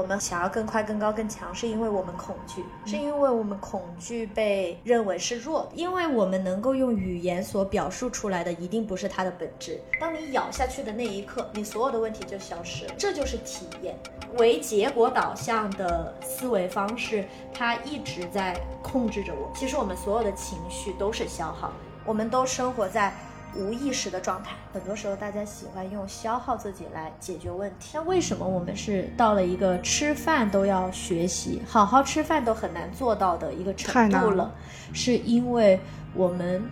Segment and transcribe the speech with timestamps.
[0.00, 9.78] 我们想要更快、更高、更强，是因为我们恐惧，是因为我们恐惧被认为是弱，因为我们能够用语言所表述出来的，一定不是它的本质。
[10.00, 13.94] 当你咬下去的那一刻，你所有的问题就消失了，这就是体验。
[14.38, 19.52] 为结果导向的思维方式，它一直在控制着我。
[19.54, 21.70] 其实我们所有的情绪都是消耗，
[22.06, 23.12] 我们都生活在。
[23.56, 27.90] 无意识的状态，很多时候大家喜欢用消耗自己来解决问题。
[27.94, 34.54] 那为什么我们是到了一个吃饭都要学习，好好吃饭都很难做到的一个程度了？
[34.92, 35.80] 是因为
[36.14, 36.62] 我们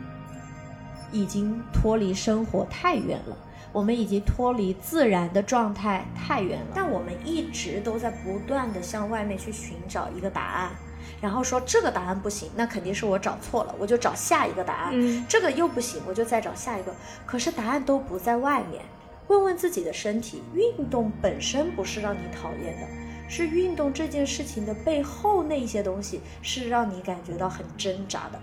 [1.10, 3.36] 已经脱离生活太远了，
[3.72, 6.66] 我们已经脱离自然的状态太远了。
[6.74, 10.70] 但我们一直都在不断的向外面去寻找一个答案。
[11.20, 14.90] 然后说这个答案不行，那肯定是我找错了，我就找下一个答案。
[14.92, 16.94] 嗯，这个又不行，我就再找下一个。
[17.26, 18.82] 可是答案都不在外面，
[19.26, 22.86] 问问自己的身体，运动本身不是让你讨厌的，
[23.28, 28.40] 是运动这件事情的背后那些东西是让你感觉到很挣扎的。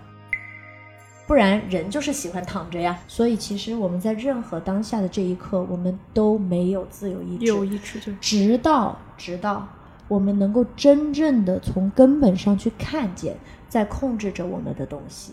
[1.26, 2.96] 不然人就是喜欢躺着呀。
[3.08, 9.66] 所以其实我们在任何当下的这一刻，我们都没有自由意志，有意志就直到直到。
[10.08, 13.36] 我们能够真正的从根本上去看见，
[13.68, 15.32] 在控制着我们的东西。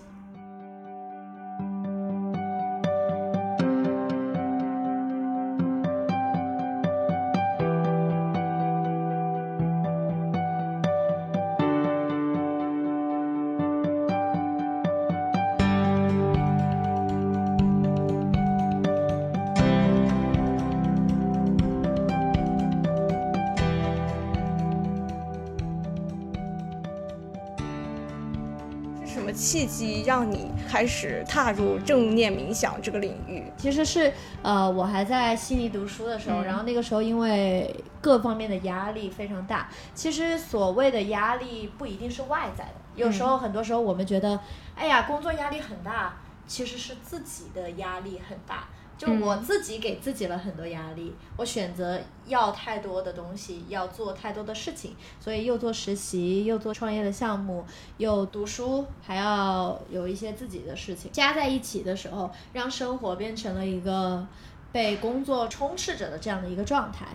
[30.14, 34.14] 让你开始踏入正念冥想这个领域，其实是
[34.44, 39.70] 呃，我还在悉尼读书的时候，然后那个时候因为各方面的压力非常大。
[39.96, 44.40] 其实所谓的压力不一定是外在的，有时候很多时候我们觉得，
[44.76, 46.14] 哎呀，工作压力很大，
[46.46, 48.68] 其实是自己的压力很大。
[49.04, 57.66] 就我自己给自己了很多压力，我选择要太多的东西，要做太多的事情，所以又做实习，又做创业的项目，
[57.98, 64.26] 又读书，还要有一些自己的事情，加在一起的时候，让生活变成了一个
[64.72, 67.08] 被工作充斥着的这样的一个状态。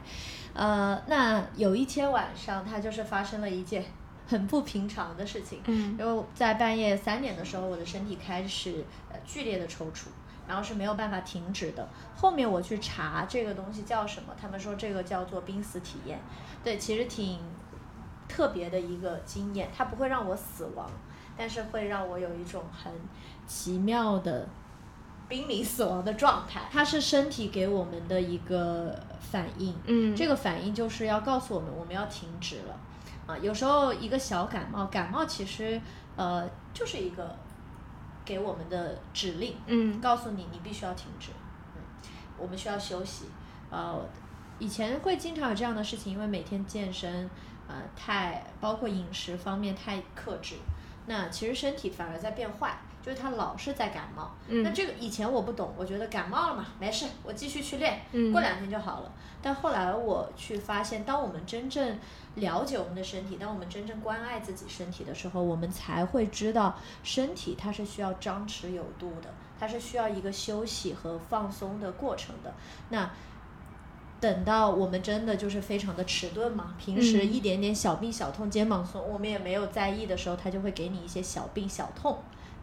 [0.52, 3.84] 呃，那有一天晚上，它就是发生了一件
[4.26, 10.08] 很不平常的事情，嗯，因为在半夜三点的时候，我的身体开始呃剧烈的抽搐。
[10.48, 11.86] 然后是没有办法停止的。
[12.16, 16.18] 后面我去查这个东西叫什么，他们说这个叫做濒死体验。
[16.64, 17.38] 对，其实挺
[18.26, 20.90] 特别的一个经验，它不会让我死亡，
[21.36, 22.92] 但是会让我有一种很
[23.46, 24.48] 奇妙的
[25.28, 26.62] 濒临死亡的状态。
[26.72, 32.74] 它是身体给我们的一个反应，嗯，这个反应就是要告诉我们我们要停止了。
[33.26, 35.80] 啊，有时候一个小感冒，感冒其实
[36.16, 37.36] 呃就是一个。
[38.28, 41.30] 给我们的指令，嗯，告诉你你必须要停止，
[41.74, 41.80] 嗯，
[42.36, 43.24] 我们需要休息，
[43.70, 44.06] 呃，
[44.58, 47.30] 以前会经常有这样的事情，因为每天健身，
[47.66, 50.56] 呃，太包括饮食方面太克制，
[51.06, 59.10] 那其实身体反而在变坏，就是他老是在感冒，嗯，那这个以前我不懂，我觉得感冒了嘛，没事，我继续去练，嗯，过两天就好了，
[59.40, 61.98] 但后来我去发现，当我们真正
[62.34, 72.52] 了解我们的身体，当我们真正关爱自己身体的时候，我们才会知道身体它是需要张弛有度的，它是需要一个休息和放松的过程的。
[72.90, 73.10] 那
[74.20, 82.18] 等到我们真的就是非常的迟钝嘛，平时一点点小病小痛、肩膀酸，我们也没有在意的时候，它就会给你一些小病小痛，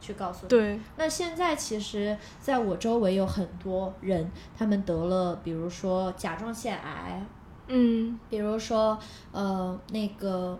[0.05, 0.47] 去告诉你。
[0.49, 0.79] 对。
[0.97, 7.25] 那现在其实在我周围有很多人，他们得了，比如说甲状腺癌。
[7.67, 8.95] 嗯，比如说，
[9.31, 10.59] 呃，那个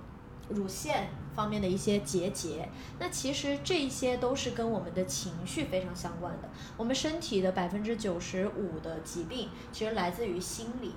[0.50, 6.50] 乳腺方面的一些结节，那其实这些都是跟我们的情绪非常相关的。
[6.76, 10.94] 我们身体的百分之九十五的疾病其实来自于心理。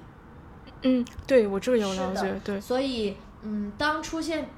[0.80, 2.58] 嗯，对我这个有了解，对。
[2.58, 4.48] 所以，嗯，当出现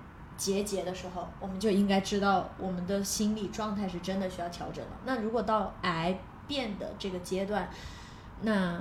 [0.41, 4.93] 结节的时候，我们就应该知道我们的心理状态是真的需要调整了。
[5.05, 7.69] 那如果到癌变的这个阶段，
[8.41, 8.81] 那。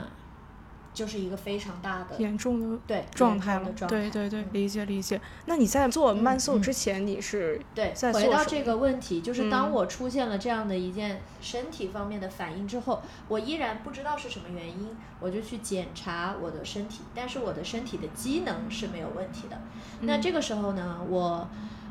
[0.99, 5.21] 就是一个非常大的严重的对状态了，对对对，理解理解。
[5.45, 14.89] 那你在做慢速之前，你是对回到这个问题，就是当我出现了这样的一件身体方面的反应之后，我依然不知道是什么原因，
[15.21, 19.57] 我就去检查我的身体，但是我的身体的机能是没有问题的。
[20.01, 21.47] 那这个时候呢，我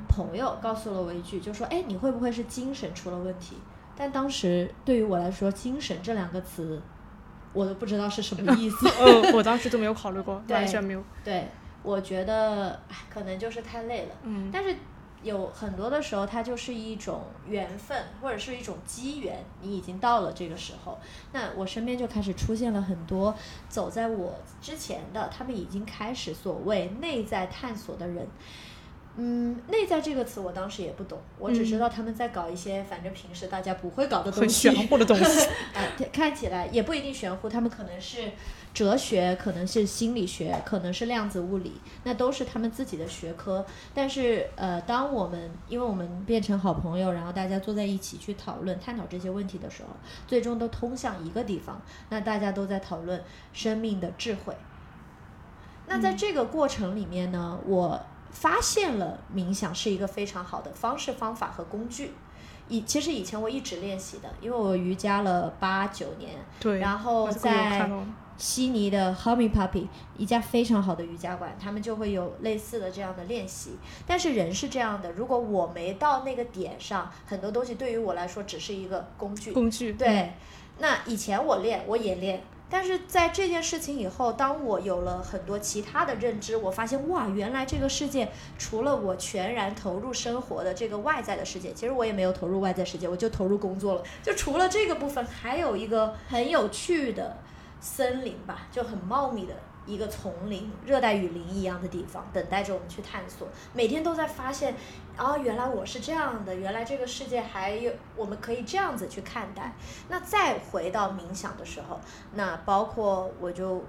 [0.06, 3.56] 朋友告诉了我一句，就说：“哎，你会不会是精神出了问题？”
[3.96, 6.82] 但当时对于我来说，“精神”这两个词。
[7.52, 8.88] 我都不知道是什么意思。
[9.00, 11.02] 嗯，我当时都没有考虑过，完全没有。
[11.24, 11.48] 对，
[11.82, 14.14] 我觉得，哎，可能就是太累了。
[14.22, 14.76] 嗯，但是
[15.22, 19.44] 有很多的时候，它就是一种缘分，或者是一种机缘。
[19.60, 20.98] 你已经到了这个时候，
[21.32, 23.34] 那我身边就开始出现了很多
[23.68, 28.26] 走在我之前的，他们已经开始所谓内在探索的人。
[29.20, 35.48] 嗯，内在这个词我当时也不懂，我只知道他们在搞一些反正平时大家不会搞的东很西，玄乎的东西。
[35.74, 38.30] 哎，看起来也不一定玄乎，他们可能是
[38.72, 43.66] 哲学，可能是心理学，可能是量子物理，那都是他们自己的学科。
[43.92, 49.88] 但是，呃，当我们因为我们变成好朋友，然后大家坐在一起去讨论、探讨这些问题的时候，
[50.28, 53.20] 最终都通向一个地方，那大家都在讨论
[53.52, 54.54] 生命的智慧。
[55.88, 62.12] 那在这个过程里面呢，我发现了冥想是一个非常好的方式、方法和工具。
[62.68, 67.90] 以其实以前我一直练习的，因为我瑜伽了八九年，对，然后在
[68.36, 69.88] 悉尼的 Humming Puppy
[70.18, 73.78] 一家非常好的瑜伽馆，他们就会有类似的这样的练习。
[74.06, 79.50] 但是人是这样的，如果我没到那个点上，很多东西对于我来说只是一个工具。
[79.52, 80.34] 工具，对，
[80.78, 94.02] 那以前我练，我也练，但是在这件事情以后，当我有了很多其他的认知，我发现哇，原来这个世界除了我全然投入生活的这个外在的世界，其实我也没有投入外在世界，我就投入工作了。
[94.22, 97.38] 就除了这个部分，还有一个很有趣的
[97.80, 99.54] 森林吧，就很茂密的。
[99.88, 103.48] 一个丛林，热带雨林一样的地方，等待着我们去探索。
[103.72, 104.74] 每天都在发现，
[105.16, 109.72] 啊，原来我是这样的，原来这个世界还有我们可以这样子去看待。
[110.10, 111.98] 那再回到冥想的时候，
[112.34, 113.82] 那包括我就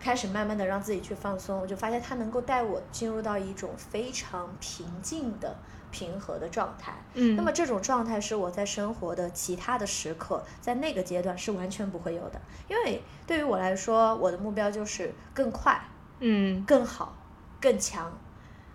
[0.00, 5.56] 开始慢慢的让自己去放松，我就发现它能够带我进入到一种非常平静的、
[5.92, 6.92] 平和的状态。
[7.14, 15.80] 嗯，那么这种状态是我在生活的其他的时刻，在那个阶段是完全不会有的，因为对于我来说，我的目标就是更快、
[16.18, 17.14] 嗯更好、
[17.60, 18.10] 更强，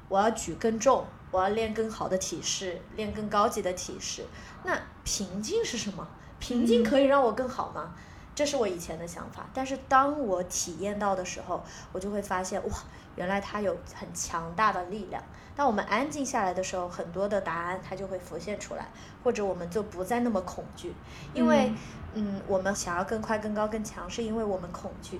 [0.07, 4.23] 我要举更重，我要练更好的体式，练更高级的体式。
[4.63, 6.07] 那平静是什么？
[6.39, 7.93] 平静可以让我更好吗？
[8.35, 12.77] 这是我以前的想法，但是当我体验到的时候，我就会发现，哇，
[13.15, 15.23] 原来它有很强大的力量。
[15.57, 18.87] 当我们安静下来的时候，很多的答案它就会浮现出来，
[19.23, 20.93] 或者我们就不再那么恐惧，
[21.33, 21.73] 因为，
[22.13, 25.19] 嗯，我们想要更快、更高、更强，是因为我们恐惧，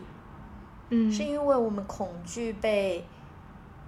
[0.89, 3.03] 嗯，是因为我们恐惧被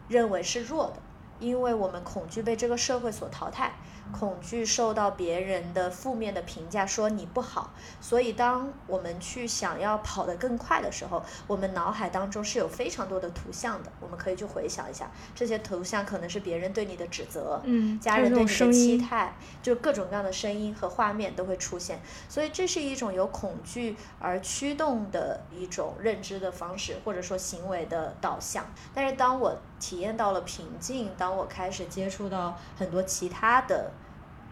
[0.07, 0.95] 认为是弱的，
[1.39, 3.73] 因为我们恐惧被这个社会所淘汰，
[4.11, 7.71] 恐惧受到别人的负面的评价，说你不好。
[8.01, 28.65] 所以，当我们去想要跑得更快的时候，我们脑海当中是有非常多的图像的，我们可以去回想一下，这些图像可能是别人对你的指责，嗯，家人对你的期，待，就各种各样的声音和画面都会出现，所以这是一种由恐惧而驱动的一种认知的方式，或者说行为的导向。
[28.93, 33.91] 但是当我体验到了平静，当我开始接触到很多其他的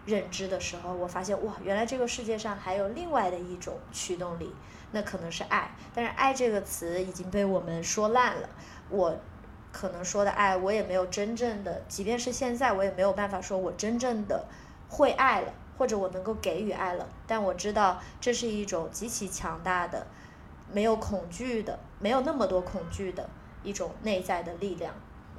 [0.06, 4.54] 认知的时候，我发现哇，原来这个世界上还有另外的一种驱动力，
[4.92, 5.70] 那可能是爱。
[5.94, 8.48] 但是爱这个词已经被我们说烂了，
[8.90, 9.16] 我。
[9.70, 14.46] 可能说的爱，我也没有真正的，即便是现在，我也没有办法说我真正的
[14.88, 17.06] 会爱了，或者我能够给予爱了。
[17.26, 20.06] 但我知道这是一种极其强大的、
[20.72, 23.28] 没有恐惧的、没有那么多恐惧的
[23.62, 24.94] 一种内在的力量。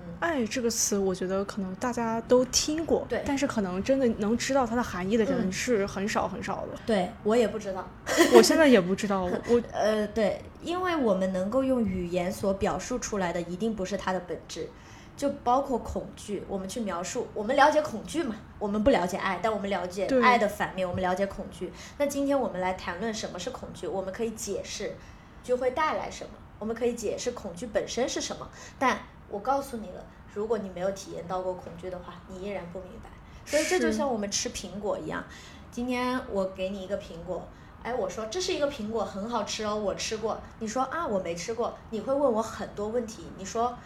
[0.10, 6.78] 嗯，爱这个词，我觉得可能大家都听过，对但是可能真的能知道它的含义的人嗯是很少很少的。
[6.86, 7.88] 对我也不知道。
[8.34, 14.68] 我现在也不知道，我 呃，对，因为我们能够用语言所表述出来的，一定不是它的本质，
[15.16, 16.44] 就包括恐惧。
[16.48, 18.36] 我们去描述，我们了解恐惧嘛？
[18.58, 21.72] 我们不了解爱，但我们了解爱的反面，我们了解恐惧。
[21.98, 24.96] 那今天我们来谈论什么是恐惧，我们可以解释，
[25.44, 26.32] 就会带来什么？
[26.60, 29.00] 我们可以解释恐惧本身是什么，但
[29.30, 33.10] 我告诉你了，如果你没有体验到过恐惧的话，你依然不明白。
[33.46, 35.24] 所以这就像我们吃苹果一样，
[35.72, 37.48] 今天我给你一个苹果，
[37.82, 40.40] 哎，我说这是一个苹果，很好吃哦，我吃过。
[40.60, 43.26] 你说啊，我没吃过，你会问我很多问题。
[43.38, 43.78] 你说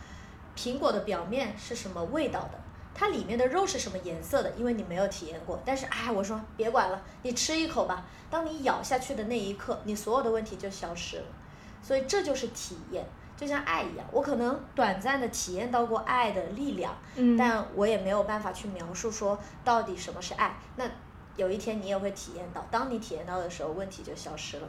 [0.58, 2.60] 苹果的表面是什么味道的？
[2.96, 4.52] 它里面的肉是什么颜色的？
[4.52, 5.60] 因为你没有体验过。
[5.66, 8.06] 但是哎，我说别管了，你吃一口吧。
[8.30, 11.26] 当你咬下去的那一刻，你所有的问题就消失了。
[11.82, 20.56] 所以这就是体验，就像爱一样，我可能短暂的体验到过爱的力量，嗯，但我也没有办法去描述说到底什么是爱。
[20.75, 20.86] 那
[21.36, 24.68] 有一天你也会体验到，当你体验到的时候，问题就消失了。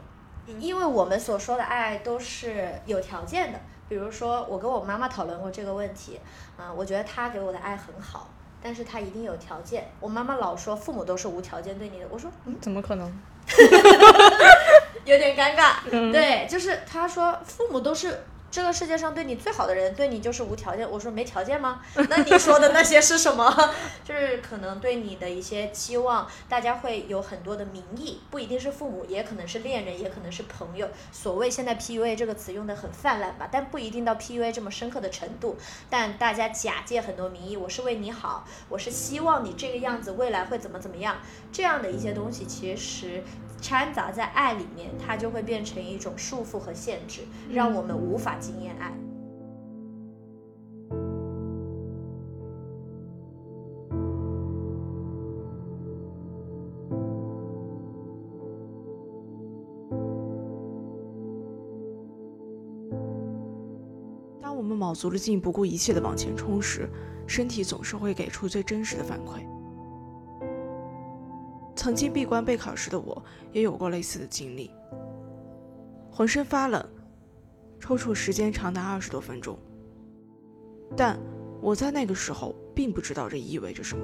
[0.59, 6.19] 因为我们所说的爱都是有条件的，比如说我跟我妈妈讨论过这个问题，
[6.55, 8.29] 啊、我觉得她给我的爱很好，
[8.61, 9.89] 但是她一定有条件。
[9.99, 13.11] 我妈妈老说父母都是无条件对你的，我说嗯，怎么可能？
[15.05, 15.77] 有点尴尬。
[15.89, 18.23] 嗯对，就是她说父母都是
[18.55, 20.89] 这个世界上对你最好的人，对你就是无条件。
[20.89, 21.81] 我说没条件吗？
[22.07, 23.53] 那你说的那些是什么？
[24.05, 30.87] 就是可能对你的一些期望，大家会有很多的名义，不一定是父母，也可能是恋人，也可能是朋友。
[31.11, 35.57] 所谓现在 PUA 这个词用的很泛滥吧，但不一定到 PUA 这么深刻的程度。
[35.89, 41.17] 但大家假借很多名义，我是为你好，我是希望你这个样子未来会怎么怎么样，
[41.51, 43.21] 这样的一些东西，其实
[43.67, 48.93] 掺杂在爱里面，它就会变成一种束缚和限制，让我们无法经验爱。
[64.39, 66.87] 当我们卯足了劲、不顾一切的往前冲时，
[67.25, 69.54] 身体总是会给出最真实的反馈。
[71.85, 73.23] 曾经闭关备考时的我，
[73.53, 74.71] 也有过类似的经历，
[76.11, 76.83] 浑身发冷，
[77.79, 79.55] 抽搐时间长达二十多分钟。
[80.97, 81.15] 但
[81.61, 84.03] 我在那个时候并不知道这意味着什么，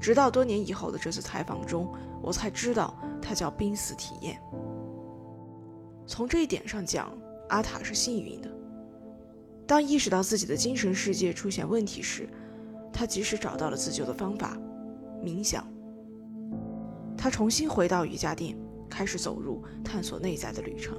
[0.00, 4.40] 直到多年以后的这次采访中，我才知道它叫濒死体验。
[6.06, 7.10] 从这一点上讲，
[7.48, 8.48] 阿塔是幸运的。
[9.66, 12.28] 当意识到自己的精神世界出现问题时，
[12.92, 14.56] 他及时找到了自救的方法——
[15.26, 15.66] 冥想。
[17.16, 18.56] 他重新回到瑜伽垫，
[18.88, 20.96] 开始走入探索内在的旅程。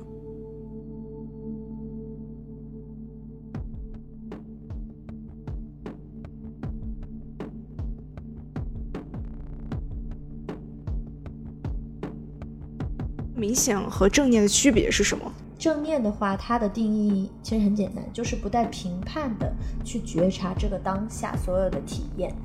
[13.38, 15.32] 冥想和正念的区别是什么？
[15.60, 19.54] 正念的话，它的定义其实很简单，就是不带评判的
[19.86, 22.36] 去觉察这个当下所有的体验。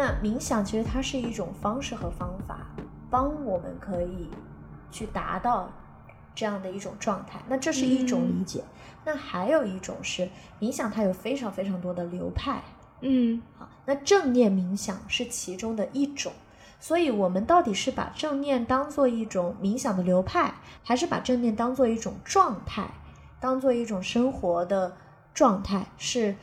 [0.00, 2.60] 那冥想其实它是一种方式和方法，
[3.10, 4.30] 帮我们可以
[4.90, 5.70] 去达到
[6.34, 7.38] 这样的一种状态。
[7.46, 8.64] 那这是一种理解。
[9.04, 10.26] 那还有一种是
[10.58, 12.62] 冥想，它有非常非常多的流派。
[13.02, 16.32] 嗯，好，那正念冥想是其中的一种。
[16.78, 22.88] 所以，我们到底是把正念当做一种冥想的流派，还是把正念当做一种状态，
[23.38, 24.96] 当做一种生活的
[25.34, 25.84] 状态？
[25.98, 26.34] 是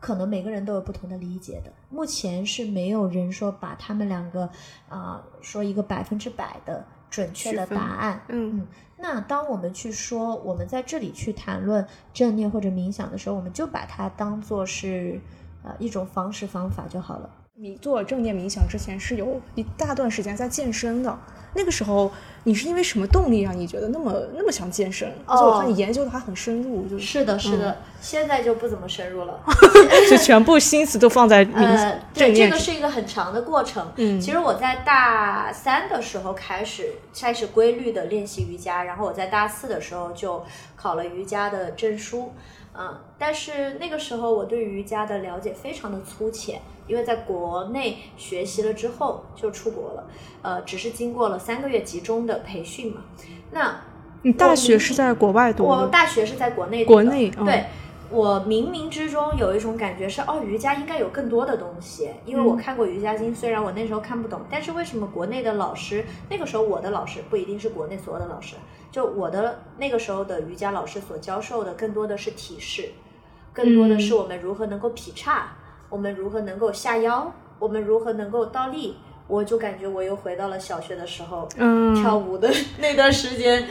[0.00, 1.72] 可能每个人都有不同的理解的。
[1.94, 4.50] 目前是没有人说把他们两个
[4.88, 8.20] 啊、说一个百分之百的准确的答案。
[8.28, 8.66] 嗯嗯，
[8.98, 15.20] 那当我们去说我们在这里去谈论正念或者冥想的时候，我们就把它当做是
[15.62, 17.30] 呃一种方式方法就好了。
[17.56, 21.18] 你做正念冥想之前是有一大段时间在健身的，
[21.54, 22.10] 那个时候
[22.42, 25.08] 你是因为什么动力让你觉得那么那么想健身？
[25.24, 29.40] 而且我看你研究的还很深入，就是是的，是的，现在就不怎么深入了。
[30.10, 33.92] 就全部心思都放在冥呃，对，这个是一个很长的过程。
[33.98, 40.42] 嗯其实我在大三的时候开始开始规律的练习瑜伽，然后我在大四的时候就
[40.74, 42.32] 考了瑜伽的证书。
[42.76, 50.06] 嗯，但是那个时候我对瑜伽的了解非常的粗浅，因为在国内学习了之后就出国了，
[50.42, 53.02] 呃，只是经过了三个月集中的培训嘛。
[53.52, 53.80] 那
[54.22, 55.86] 你大学是在国外读我？
[55.86, 57.64] 大学是在国内读的，国内嗯对。
[58.10, 68.54] 我冥冥之中有一种感觉是，哦，瑜伽应该有更多的东西，因为我嗯看过瑜伽经，虽然我那时候看不懂，但是为什么国内的老师，那个时候我的老师不一定是国内所有的老师，
[68.92, 72.90] 就我的那个时候的瑜伽老师所教授的更多的是体式，
[73.52, 75.56] 更多的是我们如何能够劈叉，
[75.88, 83.68] 我们如何能够下腰，我们如何能够倒立，我就感觉我又回到了小学的时候，嗯跳舞的那段时间，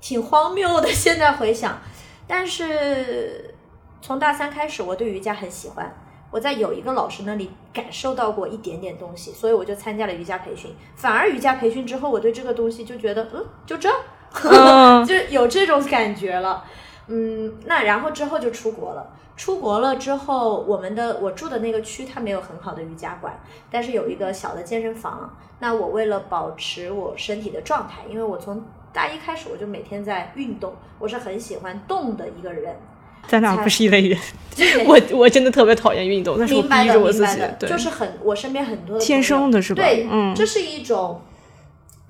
[0.00, 0.88] 挺荒谬的。
[0.88, 1.78] 现在回想，
[2.26, 3.54] 但是
[4.02, 5.94] 从大三开始，我对瑜伽很喜欢。
[6.32, 10.74] 我在有一个老师那里感受到过一点点东西，所以我就参加了瑜伽培训。
[10.96, 13.88] 反而瑜伽培训之后，我对这个东西就觉得，嗯，就这，
[14.42, 16.64] 嗯 就有这种感觉了。
[17.08, 19.12] 嗯，那然后之后就出国了。
[19.36, 23.38] 出国了之后，我们的我住的那个区它没有很好的瑜伽馆，
[23.70, 25.36] 但是有一个小的健身房。
[25.58, 32.74] 那我为了保持我身体的状态，因为我从大一开始我就每天在运动，我是很喜欢动的一个人。
[33.28, 34.18] 咱俩不是一类人。
[34.86, 41.20] 我我真的特别讨厌运动，但是我逼着我自己对，就是很我身边很多的天生的是吧对，嗯这是一种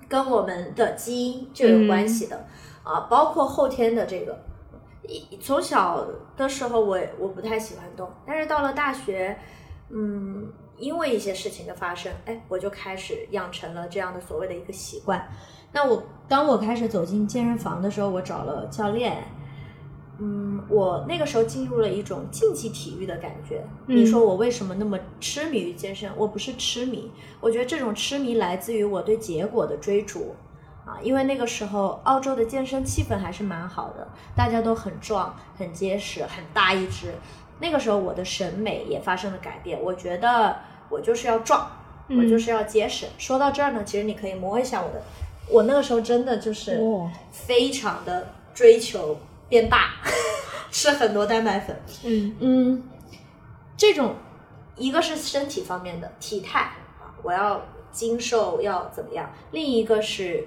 [0.09, 2.47] 跟我们的基因就有关系的、
[2.85, 4.46] 嗯啊，包括后天的这个。
[5.09, 9.39] 一从小的时候我我不太喜欢动，但是到了大学，
[9.91, 15.29] 嗯，因为一些事情的发生，哎，我就开始养成了这样的所谓的一个习惯。
[15.73, 19.25] 那我当我开始走进健身房的时候，我找了教练，
[20.19, 23.65] 嗯，我那个时候进入了一种竞技体育的感觉。
[23.87, 26.11] 嗯你说我为什么那么痴迷于健身？
[26.17, 27.11] 我不是痴迷，
[27.41, 30.35] 我觉得这种痴迷来自于我对结果的追逐。
[30.87, 37.13] 啊，因为那个时候澳洲的健身气氛还是蛮好的，大家都很壮、很结实、很大一只。
[37.59, 40.57] 那个时候我的审美也发生了改变，我觉得
[40.89, 41.69] 我就是要壮，
[42.09, 43.07] 我就是要结实。
[43.19, 45.03] 说到这儿呢，其实你可以摸一下我的，
[45.51, 46.81] 我那个时候真的就是
[47.33, 49.93] 非常的追求变大，
[50.71, 51.75] 吃很多蛋白粉。
[52.05, 52.83] 嗯嗯，
[53.77, 54.15] 这种
[54.77, 56.61] 一个是身体方面的体态
[57.01, 60.47] 啊，我要精瘦要怎么样；另一个是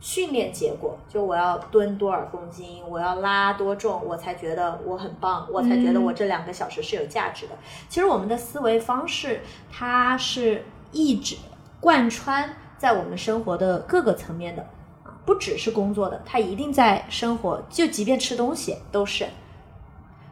[0.00, 7.52] 训练结果，就我要蹲多少公斤，我要拉多重，我才觉得我很棒，我才觉得我这两个小时是有价值的。
[7.88, 9.40] 其实我们的思维方式，
[9.72, 11.36] 它是一直
[11.80, 14.62] 贯穿在我们生活的各个层面的
[15.04, 19.26] 啊，不只是工作的，它一定在生活，就即便吃东西都是。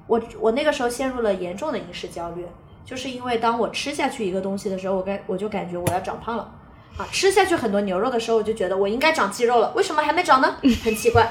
[0.07, 2.47] 我我那个时候陷入了严重的饮食焦虑，
[2.85, 6.53] 就是因为当我吃下去一个东西的时候，我感我就感觉我要长胖了，
[6.99, 10.57] 啊，吃下去很多牛肉的时候，我就觉得我应该长肌肉了，为什么还没长呢？
[10.85, 11.23] 很奇怪，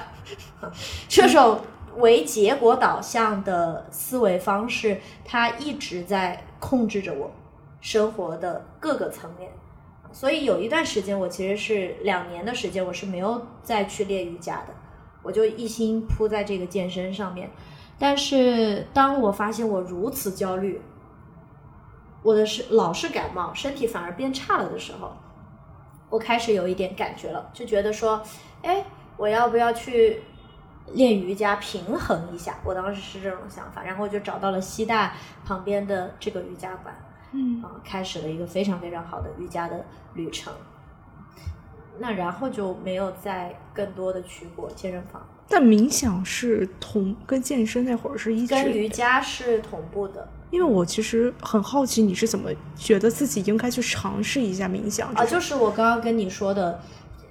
[0.60, 0.72] 啊，
[1.08, 1.62] 这种
[1.98, 7.32] 为结果导向的思维方式，它一直在控制着我
[7.80, 9.52] 生活的各个层面。
[10.12, 14.74] 所以有一段时间，我其实是两年的时间，我是没有再去练瑜伽的，
[15.24, 17.50] 我就一心扑在这个健身上面。
[17.98, 20.82] 但是当我发现我如此焦虑，
[22.24, 25.16] 我的是老是感冒，身体反而变差了的时候，
[26.12, 28.22] 我开始有一点感觉了，就觉得说，
[28.62, 28.86] 哎，
[29.18, 30.22] 我要不要去
[30.94, 32.58] 练瑜伽平衡一下？
[32.64, 35.14] 我当时是这种想法，然后就找到了西大
[35.46, 36.94] 旁边的这个瑜伽馆，
[37.32, 40.54] 嗯啊，开始了一个非常非常好的瑜伽的旅程。
[42.00, 50.28] 那然后就没有再更多的去过健身房，但冥想是同跟健身那会儿是一致跟瑜伽是同步的。
[50.52, 56.80] 因为我其实很好奇你是怎么觉得自己应该去尝试一下冥想啊，就是我刚刚跟你说的，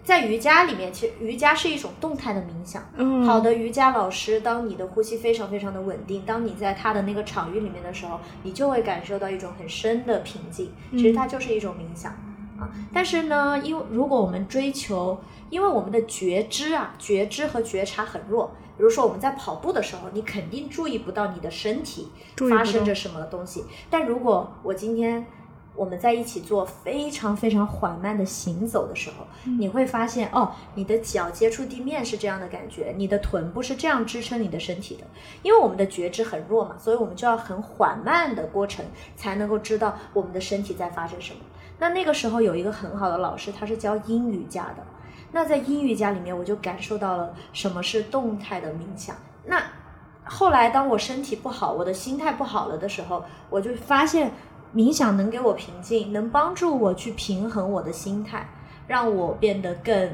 [0.03, 2.83] 在瑜伽里面，其实瑜伽是一种动态的冥想。
[2.97, 10.71] 嗯好的瑜伽老师，当你的呼吸非常非常的稳定，当你在他的那个场域里面的时候，你就会感受到一种很深的平静。
[10.93, 12.13] 其实它就是一种冥想
[12.61, 12.69] 啊。
[12.93, 15.19] 但是呢，因为如果我们追求，
[15.49, 18.53] 因为我们的觉知啊，觉知和觉察很弱。
[18.77, 22.09] 比如说我们在跑步的时候，你肯定注意不到你的身体
[22.49, 23.65] 发生着什么东西。
[23.91, 25.27] 但如果我今天
[25.75, 29.27] 我们在一起做非常非常缓慢的行走的时候，
[29.59, 35.05] 你会发现哦，你的脚接触地面是这样的感觉，你的臀部是这样支撑你的身体的。
[35.43, 41.41] 因为我们的觉知很弱嘛，所以我们就要很缓慢的过程才能够知道我们的身体在发生什么。
[41.81, 44.87] 那那个时候有一个很好的老师，他是教英语家的。
[45.33, 49.17] 那在英语家里面，我就感受到了什么是动态的冥想。
[49.47, 49.61] 那
[50.25, 54.31] 后来当我身体不好，我的心态不好了的时候，我就发现
[54.75, 58.49] 冥想能给我平静，能帮助我去平衡我的心态，
[58.87, 60.11] 让我变得更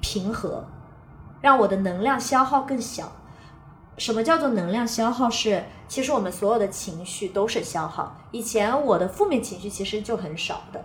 [0.00, 0.64] 平和，
[1.40, 3.10] 让我的能量消耗更小。
[4.00, 5.62] 什么叫做能量消耗是？
[5.86, 8.16] 其实我们所有的情绪都是消耗。
[8.30, 10.82] 以前我的负面情绪其实就很少的，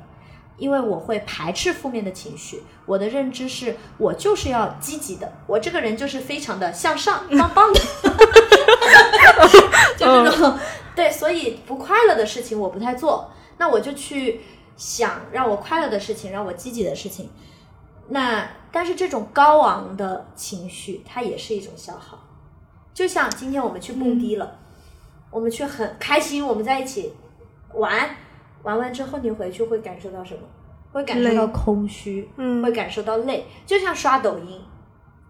[0.58, 2.63] 因为我会排斥负面的情绪。
[2.86, 7.80] 我的认知是我就是要积极的，我这个人就是非常的向上、棒棒的，
[9.97, 10.60] 就这种。
[10.93, 14.41] 对，所以不快乐的事情我不太做，那我就去
[14.75, 17.30] 想让我快乐的事情，让我积极的事情。
[18.10, 22.19] 那但是这种高昂的情绪，它也是一种消耗。
[22.95, 24.58] 就像今天我们去蹦迪了，
[25.29, 27.13] 我们去很开心，我们在一起
[27.73, 28.10] 玩，
[28.63, 30.39] 玩完之后你回去会感受到什么？
[30.93, 33.45] 会感受到空虚，嗯会感受到累。
[33.65, 34.62] 就像刷抖音，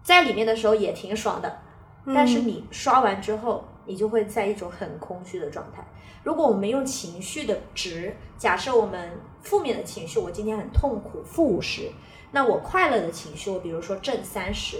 [0.00, 1.58] 在里面的时候也挺爽的，
[2.06, 5.84] 但是你刷完之后，你就会在一种很空虚的状态。
[6.22, 9.10] 如果我们用情绪的值，假设我们
[9.42, 11.90] 负面的情绪，我今天很痛苦，负五十，
[12.30, 14.78] 那我快乐的情绪，我比如说正三十，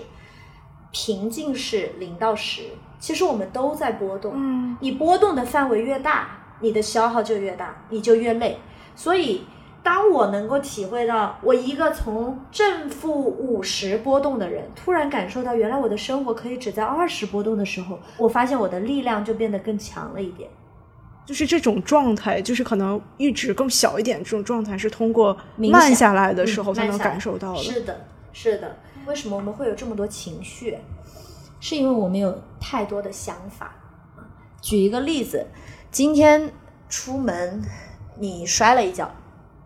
[0.92, 2.62] 平静是零到十，
[2.98, 4.32] 其实我们都在波动。
[4.34, 6.28] 嗯你波动的范围越大，
[6.60, 8.58] 你的消耗就越大，你就越累。
[8.94, 9.42] 所以，
[9.82, 20.48] 当我能够体会到，我一个从正负五十波动的人，突然感受到原来我的生活可以只在二十波动的时候，我发现我的力量就变得更强了一点。
[21.24, 27.58] 就是这种状态，就是可能阈值更小一点，这种状态是通过慢下来的时候才能感受到的。
[27.58, 28.76] 是的，是的。
[29.06, 30.78] 为什么我们会有这么多情绪？
[31.60, 33.72] 是因为我们有太多的想法。
[34.60, 35.46] 举一个例子，
[35.90, 36.52] 今天
[36.88, 37.62] 出门
[38.16, 39.10] 你摔了一跤，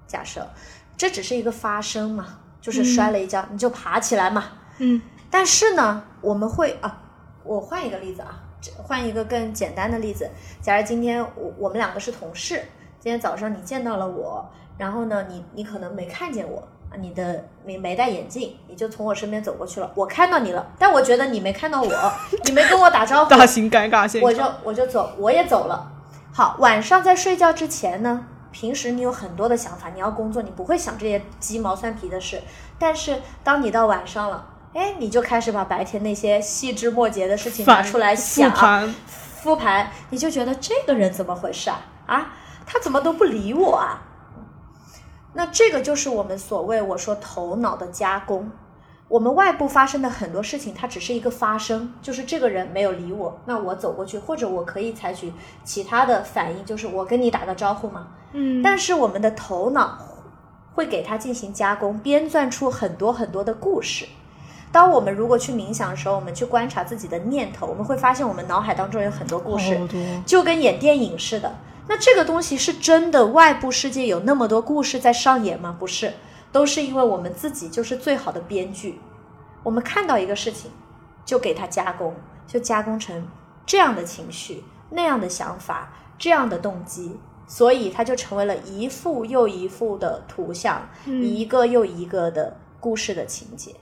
[0.06, 0.48] 假设
[0.96, 4.44] 这只是一个发生嘛，就是摔了一跤，你就爬起来嘛。
[4.78, 5.00] 嗯
[5.30, 7.02] 但是呢，我们会啊，
[7.44, 8.42] 我换一个例子啊，
[8.76, 10.28] 换一个更简单的例子。
[10.60, 12.62] 假如今天我我们两个是同事，
[12.98, 16.66] 今天早上你见到了我，然后呢，你你可能没看见我，
[16.98, 22.12] 你的你没戴眼镜，你就从我身边走过去了，我看到你了，但我觉得你没看到我，
[22.44, 24.42] 你没跟我打招呼，大型尴尬现我就。
[24.64, 25.92] 我就走，我也走了。
[26.32, 32.42] 好，晚上在睡觉之前呢，平时你有很多的想法，你要工作，你不会想这些鸡毛蒜皮的事。
[32.78, 41.82] 但是当你到晚上了，哎，你就开始把白天那些细枝末节的事情拿出来复想，盘，复盘，你就觉得这个人怎么回事啊？
[42.06, 42.32] 啊，
[42.66, 44.02] 他怎么都不理我啊？
[45.32, 48.50] 那这个就是我们所谓我说头脑的加工。
[49.08, 55.32] 我们外部发生的很多事情，它只是一个发生，就是这个人没有理我，那我走过去，或者我可以采取
[55.64, 58.06] 其他的反应，就是我跟你打个招呼嘛。
[58.32, 59.98] 嗯，但是我们的头脑
[60.74, 64.06] 会给它进行加工，编撰出很多很多的故事。
[64.70, 69.76] 当我们如果去冥想的时候，我们去观察自己的念头，我们会发现我们脑海当中有很多故事，
[70.24, 71.52] 就跟演电影似的。
[71.90, 75.74] 那这个东西是真的，外部世界有那么多故事在上演吗？
[75.76, 76.14] 不是，
[76.52, 79.00] 都是因为我们自己就是最好的编剧。
[79.64, 80.70] 我们看到一个事情，
[81.24, 82.14] 就给它加工，
[82.46, 83.26] 就加工成
[83.66, 93.74] 这样的情绪、那样的想法、这样的动机，所以它就成为了一幅又一幅的图像，一个又一个的故事的情节。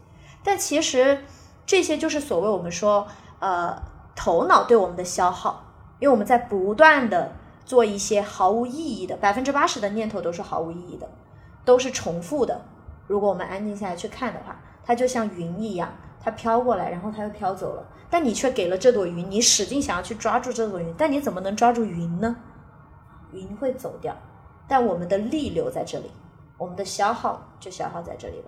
[0.42, 1.24] 但其实
[1.66, 3.06] 这些就是所谓我们说，
[3.38, 3.82] 呃，
[4.16, 5.62] 头脑对我们的消耗，
[5.98, 7.32] 因为我们在不断的
[7.68, 11.06] 做一些毫无意义的，百分之八十的念头都是毫无意义的，
[11.66, 12.58] 都是重复的。
[13.06, 17.86] 如果我们安静下来去看的话，它就像云一样，它飘过来，然后它又飘走了。
[18.08, 22.34] 但你却给了这朵云，你使劲想要去抓住这朵云，但你怎么能抓住云呢？
[23.32, 24.16] 云会走掉，
[24.66, 26.10] 但我们的力留在这里，
[26.56, 28.44] 我们的消耗就消耗在这里了。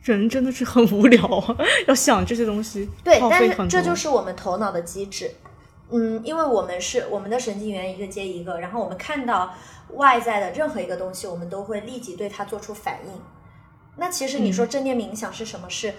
[0.00, 3.68] 人真的是很无聊啊，要想这些东西，对，但是。
[3.68, 5.30] 这就是我们头脑的机制。
[5.90, 9.54] 嗯，因为我们是我们的神经元一个接一个，然后我们看到
[9.94, 13.20] 外在的任何一个东西，我们都会立即对它做出反应。
[13.96, 15.68] 那其实你说正念冥想是什么？
[15.68, 15.92] 是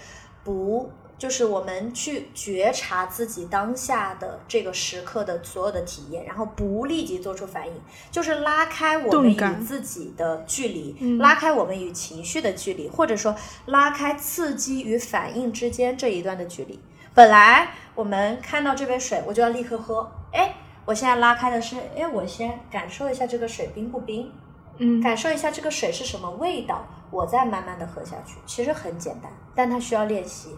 [0.44, 7.74] 不就是我们去觉察自己当下的这个时刻的所有的体验，然后不立即做出反应，
[8.10, 13.36] 就是拉开我们与自己的距离，嗯拉开我们与情绪的距离，或者说
[13.68, 16.80] 拉开刺激与反应之间这一段的距离。
[17.14, 24.32] 本来我们看到这杯水，我就要立刻喝，哎，我现在拉开的是，哎，我先感受一下这个水冰不冰，
[24.78, 28.38] 嗯，感受一下这个水是什么味道，我再慢慢的喝下去。
[28.46, 30.58] 其实很简单，但它需要练习，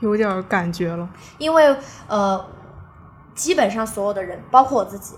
[0.00, 1.08] 有点儿感觉了。
[1.36, 2.42] 因为呃，
[3.34, 5.14] 基本上所有的人，包括我自己，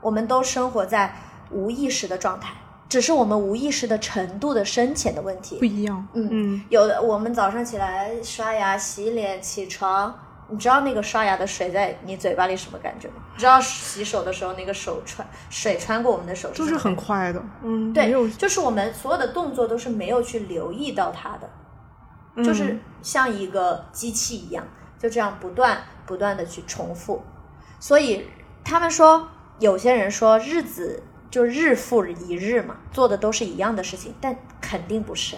[0.00, 1.12] 我们都生活在
[1.50, 2.54] 无意识的状态，
[2.88, 5.64] 只是我们无意识的程度的深浅的问题不。
[5.64, 10.12] 一样，嗯嗯，有的我们早上起来刷牙、洗脸、起床，
[10.48, 13.16] 你知道那个刷牙的水在你嘴巴里什么感觉吗？
[13.34, 21.50] 你知道洗手的时候那个手穿水穿过我们的手就是很快的，嗯，对，就是我们所有的动作都是没有去留意到它的，
[22.36, 24.66] 嗯就是像一个机器一样，
[24.98, 27.22] 就这样不断不断的去重复。
[27.78, 28.26] 所以
[28.64, 29.28] 他们说，
[29.60, 35.36] 有些人说日子就日复一日嘛，做的都是一样的事情，但肯定不是。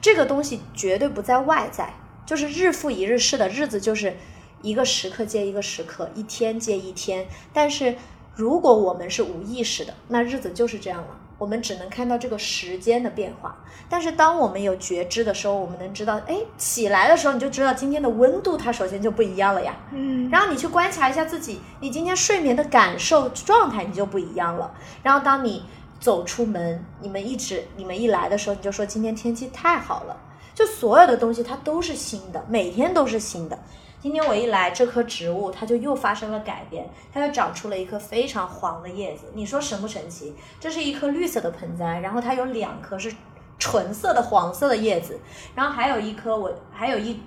[0.00, 3.18] 这个东西绝对不在外在，就是日复一日。
[3.18, 4.16] 是的，日子就是
[4.62, 7.26] 一个时刻接一个时刻，一天接一天。
[7.52, 7.96] 但是
[8.34, 11.20] 如果我们是无意识的，那日子就是这样了。
[11.38, 13.56] 我们只能看到这个时间的变化。
[13.88, 19.76] 但是当我们有觉知的时候，我们能知道，哎，起来的时候你就知道今天的温度它首先就不一样了呀。
[19.92, 24.74] 嗯，然后你去观察一下自己，你今天睡眠的感受状态你就不一样了。
[25.02, 25.62] 然后当你
[26.00, 30.16] 走出门，你们一直你们一来的时候，你就说今天天气太好了。
[30.54, 33.58] 就所有的东西它都是新的，每天都是新的。
[34.06, 39.24] 今天我一来，这棵植物它就又发生了改变，它又长出了一颗非常黄的叶子。
[39.34, 40.32] 你说神不神奇？
[40.60, 43.12] 这是一颗绿色的盆栽，然后它有两颗是
[43.58, 45.18] 纯色的黄色的叶子，
[45.56, 47.20] 然后还有一颗我还有一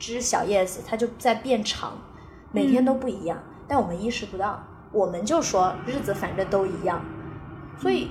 [0.00, 1.96] 只小叶子，它就在变长，
[2.50, 4.60] 每天都不一样，但我们意识不到，
[4.90, 7.00] 我们就说日子反正都一样，
[7.78, 8.10] 所以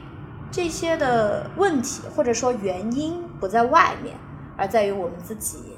[0.49, 4.15] 这些的问题或者说原因不在外面，
[4.55, 5.74] 而在于我们自己。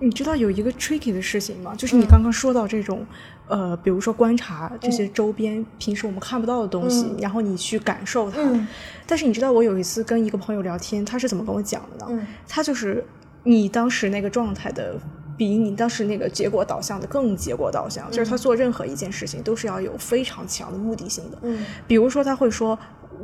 [0.00, 1.74] 嗯你知道有一个 tricky 的事情吗？
[1.74, 3.06] 就是你刚刚说到这种，
[3.48, 8.38] 呃，比如说观察这些周边、平时我们看不到的东西，嗯然后你去感受它。
[8.42, 8.66] 嗯
[9.06, 12.06] 但是你知道，我有一次跟一个朋友聊天，他是怎么跟我讲的呢？
[12.10, 13.02] 嗯他就是
[13.44, 14.96] 你当时那个状态的，
[15.36, 21.38] 比你当时那个结果导向的更结果导向，就是他做任何一件事情都是要有非常强的目的性的。
[21.42, 22.78] 嗯比如说，他会说，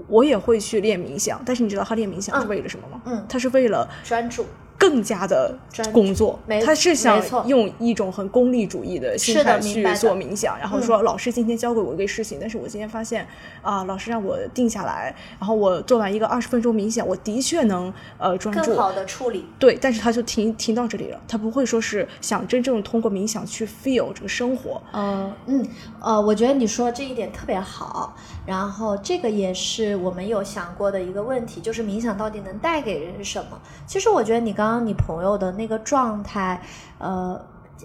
[0.09, 3.03] 我也会去练冥想，但是你知道他练冥想是为了什么吗？
[3.05, 4.47] 嗯他是为了专注。
[4.83, 5.57] 更加的
[5.93, 13.25] 工作，他是想用一种很功利主义的心态去做冥想，然后嗯说老师今天教给我一个事情，但是我今天发现
[13.63, 19.45] 啊，老师让我定下来，然后我做完一个二十分钟冥想，我的确能呃专注更，好的处理。
[19.57, 25.65] 对，但是他就停停到这里了，他不会说是想真正通过冥想去 feel 这个生活，呃，嗯，
[26.01, 33.61] 呃，我觉得你说这一点特别好，然后这个也是我们有想过的一个问题，就是冥想到底能带给人什么？
[33.87, 36.61] 其实我觉得你刚刚你朋友的那个状态，
[36.99, 37.41] 呃。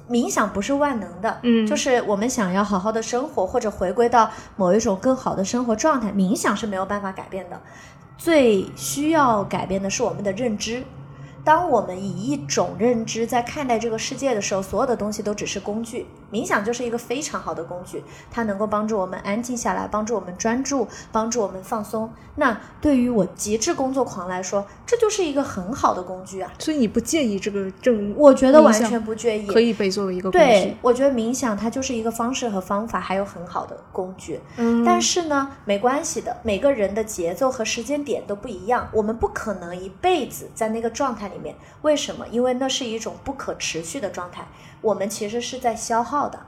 [0.07, 7.59] 冥想不是万能的，嗯就是我们想要好好的生活，或者回归到某一种更好的生活状态，冥想是没有办法改变的。
[8.15, 10.83] 最需要改变的是我们的认知。
[11.47, 16.05] 当我们以一种认知在看待这个世界的时候，所有的东西都只是工具。
[16.29, 22.11] 冥想就是一个非常好的工具，它能够帮助我们安静下来，帮助我们专注，帮助我们放松。
[22.35, 26.51] 那对于我极致工作狂来说，这就是一个很好的工具啊！
[26.59, 34.41] 所以你不介意这个正，我觉得完全不介意，可以被作为一个工对具，，我觉得冥想它就是一个方式和方法，还有很好的工具。
[34.57, 41.55] 嗯，但是呢，没关系的，每个人的节奏和时间点都不一样，我们不可能一辈子在那个状态里面。
[41.81, 42.27] 为什么？
[42.27, 44.45] 因为那是一种不可持续的状态，
[44.81, 46.39] 我们其实是在消耗的。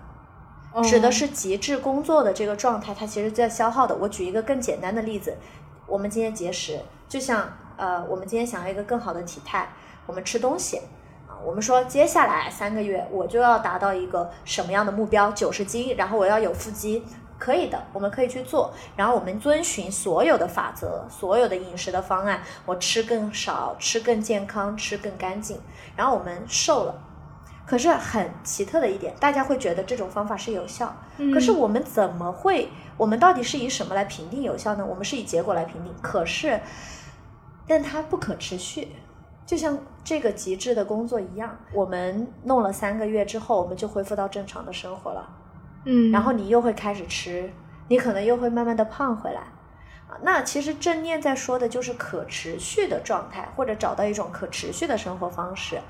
[0.72, 3.96] 哦指的是极致工作的这个状态，它其实在消耗的。
[3.96, 5.36] 我举一个更简单的例子，
[5.88, 9.68] 我们今天节食，就像呃，我们今天想要一个更好的体态，
[10.06, 10.78] 我们吃东西
[11.28, 17.04] 啊，我们说接下来三个月我就要达到一个什么样的目标，九十斤，然后我要有腹肌。
[17.40, 25.58] 可以的，我们可以去做，然后我们遵循所有的法则，所有的饮食的方案，我吃更少，吃更健康，吃更干净，
[25.96, 26.94] 然后我们瘦了。
[27.66, 30.94] 可是很奇特的一点，大家会觉得这种方法是有效，
[31.34, 32.68] 可是我们怎么会？
[32.98, 34.86] 我们到底是以什么来评定有效呢？
[34.86, 36.60] 我们是以结果来评定，可是，
[37.68, 38.96] 但它不可持续，
[39.46, 45.30] 就像这个极致的工作一样，我们弄了三个月之后，我们就恢复到正常的生活了。
[45.92, 47.52] 嗯，然后你又会开始吃，
[47.88, 49.42] 你可能又会慢慢的胖回来。
[50.08, 55.82] 啊，那其实正念在说的就是可持续的状态，或者找到一种可持续的生活方式。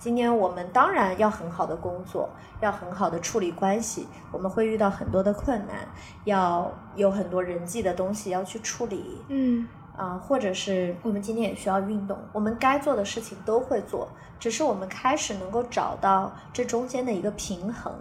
[0.00, 2.28] 今天我们当然要很好的工作，
[2.60, 5.76] 要很好的处理关系，我们会遇到很多的困难，
[6.24, 9.22] 要有很多人际的东西要去处理。
[9.28, 14.08] 嗯啊、或者是我们今天也需要运动，我们该做的事情都会做，
[14.40, 17.92] 只是我们开始能够找到这中间的一个平衡，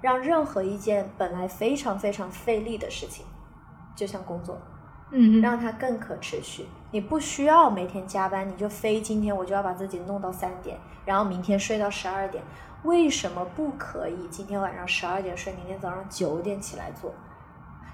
[0.00, 3.24] 让任何一件本来非常非常费力的事情，
[3.94, 4.58] 就像工作，
[5.10, 6.66] 嗯让它更可持续。
[6.92, 12.42] 你不需要每天加班，你就非今天我就要把自己弄到三点，然后明天睡到十二点。
[12.82, 17.12] 为什么不可以今天晚上十二点睡，明天早上九点起来做？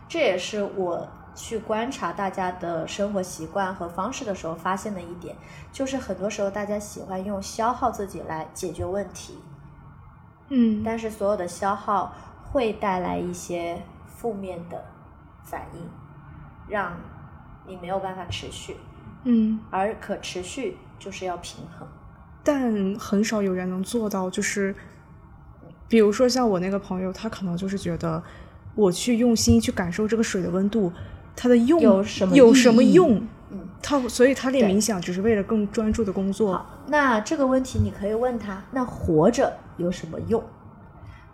[0.08, 5.34] 这也是我去观察大家的生活习惯和方式的时候发现的一点，
[5.72, 9.36] 就是很多时候大家喜欢用消耗自己来解决问题，
[10.48, 14.84] 嗯，但是所有的消耗会带来一些负面的
[15.42, 15.80] 反应，
[16.68, 16.96] 让
[17.66, 18.76] 你没有办法持续。
[19.24, 21.86] 嗯，而可持续就是要平衡。
[22.44, 24.74] 但很少有人能做到，就是
[25.88, 28.22] 比如说像我那个朋友，他可能就是觉得
[28.76, 30.92] 我去用心去感受这个水的温度，
[31.34, 33.20] 它的用有什么有什么用？
[33.50, 36.64] 嗯，他所以他练冥想只是为了更专注的工作。
[36.86, 40.42] 那这个问题你可以问他：那活着有什么用？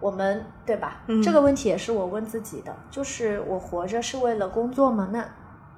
[0.00, 1.02] 我们对吧？
[1.06, 5.08] 嗯这个问题也是我问自己的，就是我活着是为了工作吗？
[5.12, 5.24] 那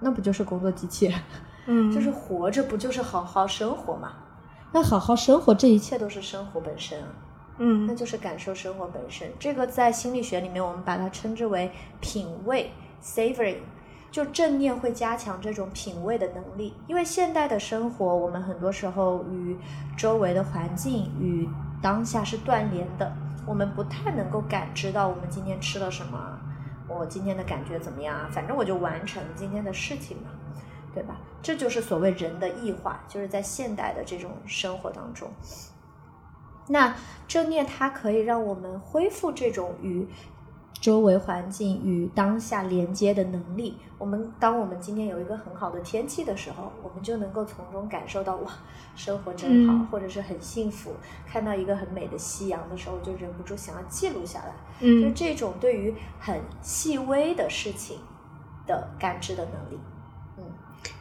[0.01, 1.21] 那不就是工作机器人？
[1.67, 4.13] 嗯， 就是活着不就是好好生活吗？
[4.73, 7.09] 那好好生活，这一切都是生活本身啊。
[7.57, 9.31] 那嗯就是感受生活本身。
[9.39, 12.73] 这个在心理学里面，我们把它称之为品味
[13.03, 13.59] （savoring）。
[14.11, 19.57] 就正念会加强这种品味的能力，因为现代的生活，我们很多时候与
[19.97, 21.49] 周围的环境与
[21.85, 23.13] 当下是断联的，
[23.47, 26.41] 我们不太能够感知到我们今天吃了什么，
[26.89, 28.27] 我今天的感觉怎么样啊？
[28.33, 30.31] 反正我就完成今天的事情嘛，
[30.95, 31.19] 对吧？
[31.43, 35.29] 这就是所谓人的异化，就是在现代的这种生活当中。
[36.69, 36.97] 那
[37.29, 40.09] 正念它可以让我们恢复这种与
[40.81, 43.77] 周围环境与当下连接的能力。
[43.97, 48.51] 我们当我们今天有一个很好的天气的时候，我们就能够从中感受到哇，
[48.95, 50.93] 生活真好，嗯或者是很幸福。
[51.27, 54.55] 看到一个很美的夕阳的时候，就忍不住想要记录下来。
[55.01, 57.99] 就这种对于很细微的事情
[58.67, 59.81] 的感知的能力。
[60.37, 60.45] 嗯，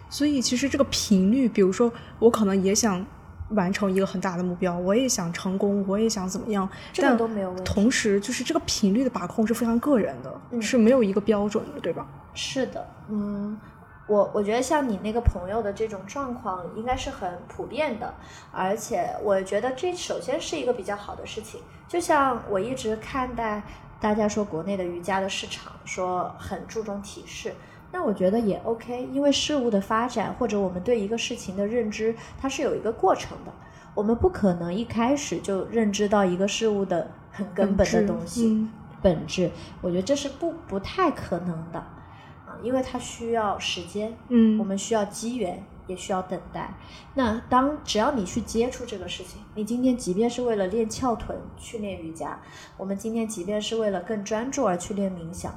[0.09, 3.05] 所以其实这个频率，比如说我可能也想
[3.49, 12.07] 完成一个很大的目标，我也想成功，我也想怎么样，这个但都没有问题同时，就是这个频率的把控是非常个人的，嗯是没有一个标准的，对吧？
[12.33, 13.59] 是的，嗯，
[14.07, 18.13] 我我觉得像你那个朋友的这种状况应该是很普遍的，
[18.51, 21.61] 而且我觉得这首先是一个比较好的事情。
[21.87, 23.61] 就像我一直看待
[24.01, 27.53] 大家说国内的瑜伽的市场，说很注重体式，
[27.93, 33.53] 那我觉得也 OK，因为事物的发展或者我们对一个事情的认知，它是有一个过程的，
[33.95, 38.47] 我们不可能一开始就认知到一个事物的很根本的东西。
[38.47, 38.69] 嗯
[39.03, 39.51] 本质，
[39.81, 46.73] 我觉得这是不不太可能的啊，因为它需要时间，嗯我们需要机缘，也需要等待。
[47.15, 52.39] 那当只要你去接触这个事情，你今天即便是为了练翘臀去练瑜伽，
[52.77, 55.53] 我们今天即便是为了更专注而去练冥想，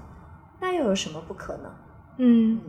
[0.58, 1.70] 那又有什么不可能？
[2.18, 2.60] 嗯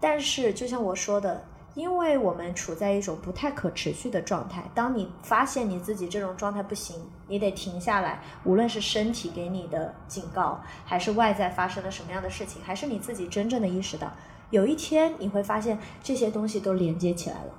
[0.00, 1.44] 但是就像我说的，
[1.74, 14.12] 因为我们处在一种不太可持续的状态，当你发现你自己这种状态不行，你得停下来，无论是身体给你的警告，还是外在发生了什么样的事情，还是你自己真正的意识到，
[14.50, 17.52] 有一天你会发现这些东西都连接起来了。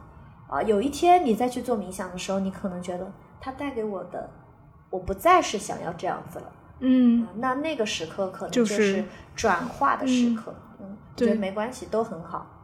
[0.48, 4.30] 啊，有一天你再去做冥想的时候，你可能觉得它带给我的，
[4.90, 6.52] 我不再是想要这样子了。
[6.80, 10.52] 嗯嗯，那那个时刻可能就就是是转化的时刻。
[10.56, 10.69] 嗯，
[11.20, 12.56] 我觉得对没关系，都很好。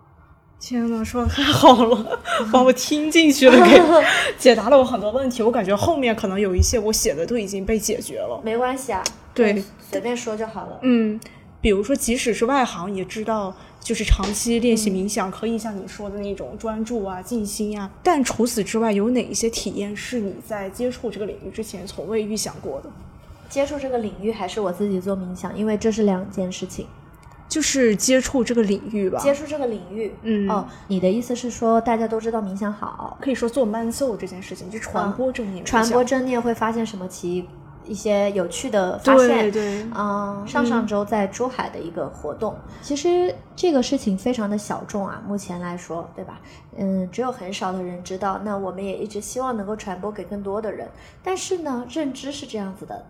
[0.58, 2.20] 天呐，说的太好了，
[2.52, 3.82] 把我听进去了，给
[4.40, 5.44] 解答了我很多问题。
[5.44, 8.40] 我感觉后面可能有一些我写的都已经被解决了。
[8.44, 10.80] 没关系啊，对随便说就好了。
[10.82, 11.20] 嗯，
[11.60, 17.92] 比如说，即使是外行也知道，就是长期练习冥想可以像你说的那种专注啊、静心啊。
[18.02, 22.90] 但除此之外，有哪一些体验是你在接触这个领域之前从未预想过的？
[23.50, 26.88] 接触这个领域还是我自己做冥想，因为这是两件事情。
[27.48, 29.20] 就是接触这个领域吧。
[29.20, 37.48] 接触这个领域，嗯哦，你的意思是说大家都知道冥想好，可以说做 man soul 这件事情，就传播正念冥想、传播正念会发现什么奇
[37.86, 39.52] 一些有趣的发对现？
[39.52, 46.42] 对，嗯，上上周在珠海的一个活动，其实这个事情非常的小众啊，目前来说，对吧？
[46.78, 48.42] 嗯，只有很少的人知道。
[48.44, 50.90] 那我们也一直希望能够传播给更多的人。
[51.24, 53.06] 但是呢，认知是这样子的，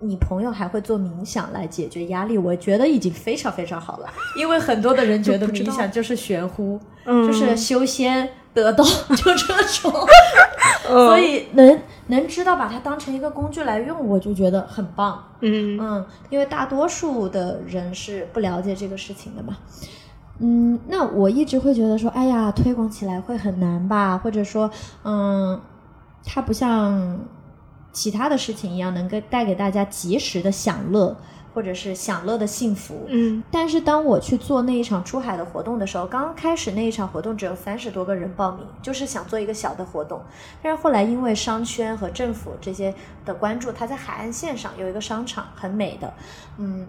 [0.00, 4.08] 你朋友还会做冥想来解决压力，我觉得已经非常非常好了。
[4.38, 8.84] 因为很多的人觉得冥想就是玄乎，嗯就是修仙得道，
[9.16, 9.92] 就这种。
[10.86, 15.22] 所以能能知道把它当成一个工具来用，我就觉得很棒。
[15.40, 19.56] 嗯嗯，因为大多数的人是不了解这个事情的嘛。
[20.38, 24.16] 嗯，那我一直会觉得说，哎呀，推广起来会很难吧？
[24.18, 24.70] 或者说，
[25.02, 25.60] 嗯，
[26.24, 27.18] 它不像
[27.96, 31.16] 其他的事情一样，能够带给大家及时的享乐，
[31.54, 33.06] 或者是享乐的幸福。
[33.08, 40.20] 嗯但是当我去做那一场出海的活动的时候，刚开始那一场活动只有三十多个人报名，就是想做一个小的活动。
[40.62, 46.12] 但是后来因为商圈和政府这些的关注，它在海岸线上有一个商场，很美的，
[46.58, 46.86] 嗯，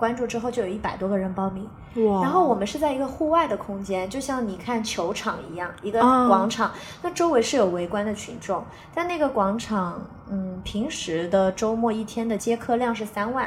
[0.00, 1.68] 关注之后就有一百多个人报名。
[2.06, 8.64] 哇，然后我们是在一个户外的空间，就像你看球场一样，一个啊广场，那周围是有围观的群众。
[8.94, 13.46] 但那个广场，嗯，平时的周末一天的接客量是三万。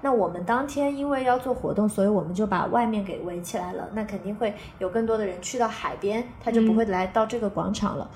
[0.00, 3.88] 那我们当天因为要做活动，所以我们就把外面给围起来了。
[3.94, 8.08] 那肯定会有更多的人去到海边，他就不会来到这个广场了。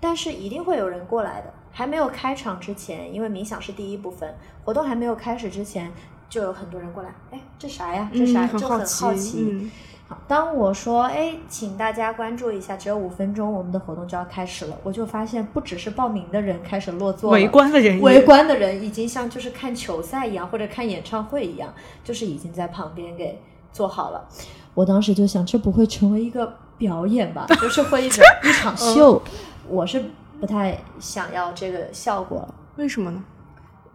[0.00, 1.52] 但是一定会有人过来的。
[1.72, 5.92] 还没有开场之前，因为冥想是第一部分，活动还没有开始之前，
[6.30, 7.14] 就有很多人过来。
[7.30, 8.10] 哎，这啥呀？
[8.14, 8.46] 这啥？
[8.46, 9.46] 嗯、就很，好奇。
[9.50, 9.70] 嗯
[10.08, 23.40] 好，当我说哎，请大家关注一下，只有五分钟，我们的活动就要开始了，我就发现不只是报名的人开始落座了，围观的人，围观的人已经像就是看球赛一样，或者看演唱会一样，就是已经在旁边给
[23.72, 24.26] 做好了。
[24.74, 27.46] 我当时就想，这不会成为一个表演吧？
[27.62, 29.22] 就是会一种一场秀，
[29.68, 30.02] 我是
[30.40, 32.54] 不太想要这个效果了。
[32.74, 33.22] 为什么呢？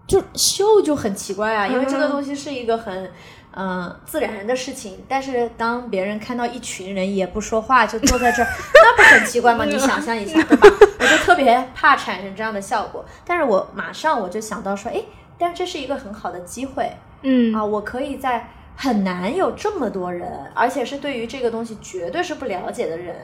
[0.07, 3.11] 就秀就很奇怪啊，因为这个嗯东西是一个很。
[3.57, 8.49] 嗯、自然的事情，但是当别人看到一群人也不说话就坐在这儿，
[8.83, 9.63] 那不很奇怪吗？
[9.63, 10.67] 你想象一下，对吧？
[10.99, 15.01] 我就特别怕产生这样的效果，但是我马上我就想到说，哎，
[15.37, 16.91] 但是这是一个很好的机会
[17.21, 23.15] 嗯啊，我可以在很难有这么多人，而且是对于这个东西绝对是不了解的人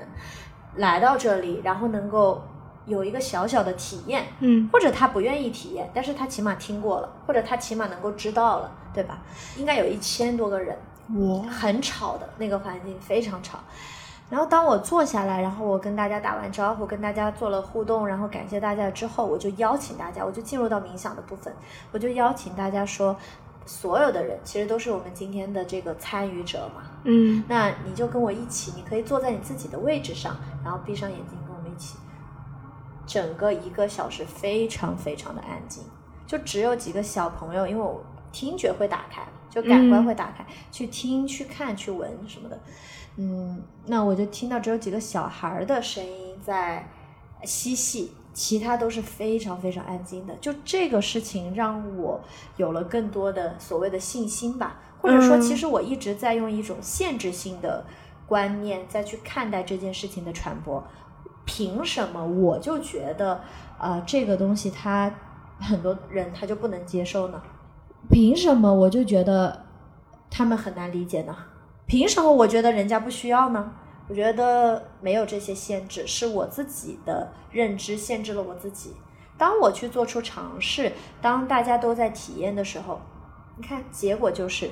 [0.78, 2.42] 来到这里，然后能够
[2.86, 9.20] 有一个小小的体验，嗯或者他不愿意体验，但是他起码听过了，或者他起码能够知道了，对吧？
[9.58, 10.78] 应该有一千多个人，
[11.16, 13.60] 我很吵的那个环境，非常吵。
[14.30, 21.54] 然后当我坐下来，然后我跟大家打完招呼，跟大家做了互动，然后感谢大家之后，我就邀请大家，我就进入到冥想的部分，
[21.92, 23.14] 我就邀请大家说，
[23.66, 31.38] 所有的人其实都是我们今天的这个参与者嘛，嗯那你就跟我一起，你可以坐在你自己的位置上，然后闭上眼睛。
[33.06, 35.84] 整个一个小时非常非常的安静，
[36.26, 42.60] 就只有几个小朋友，因为我听觉会打开，就感官嗯会打开，去听、去看、去闻什么的。
[43.18, 46.88] 嗯，那我就听到只有几个小孩儿的声音在
[47.44, 50.34] 嬉戏，其他都是非常非常安静的。
[50.36, 52.22] 就这个事情让我
[52.56, 57.86] 有了更多的所谓的信心吧，或者说，嗯其实我一直在用一种限制性的
[58.26, 60.82] 观念再去看待这件事情的传播。
[61.46, 63.42] 凭什么我就觉得，
[63.80, 65.14] 呃，这个东西他
[65.60, 67.42] 很多人他就不能接受呢？
[68.10, 69.66] 凭什么我就觉得
[70.30, 71.36] 他们很难理解呢？
[71.86, 73.74] 凭什么我觉得人家不需要呢？
[74.08, 78.96] 我觉得没有这些限制，是我自己的认知限制了我自己。
[79.38, 83.00] 当我去做出尝试，当大家都在体验的时候，
[83.58, 84.70] 你看结果就是，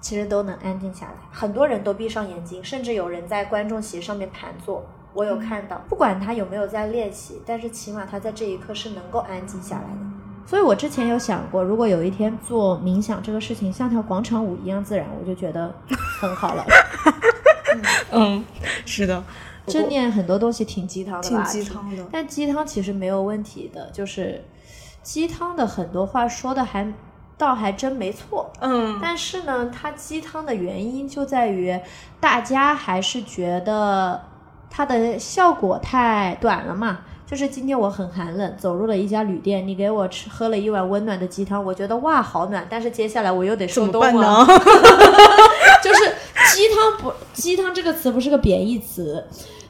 [0.00, 1.14] 其实都能安静下来。
[1.32, 4.84] 很多人都闭上眼睛，甚至有人在观众席上面盘坐。
[5.14, 10.00] 我有看到，不管他有没有在练习，但是起码他在这一刻是能够安静下来的。
[10.46, 15.74] 所以我之前有想过，如果有一天做冥想这个事情像跳广场舞一样自然，我就觉得
[16.20, 16.64] 很好了。
[18.10, 18.42] 嗯，
[18.86, 19.22] 是的，
[19.66, 21.42] 正念很多东西挺鸡汤的吧？
[21.42, 22.06] 挺鸡汤的。
[22.10, 24.42] 但鸡汤其实没有问题的，就是
[25.02, 26.90] 鸡汤的很多话说的还
[27.36, 28.50] 倒还真没错。
[28.60, 31.78] 嗯但是呢，它鸡汤的原因就在于
[32.18, 34.22] 大家还是觉得
[34.70, 37.00] 它的效果太短了嘛。
[37.26, 44.46] 就是今天我很寒冷，走入了一家旅店，你给我吃喝了一碗温暖的鸡汤，我觉得哇好暖，但是接下来我又得怎受冻么办呢了。？
[45.84, 46.14] 就是
[46.54, 49.22] 鸡汤不鸡汤这个词不是个贬义词，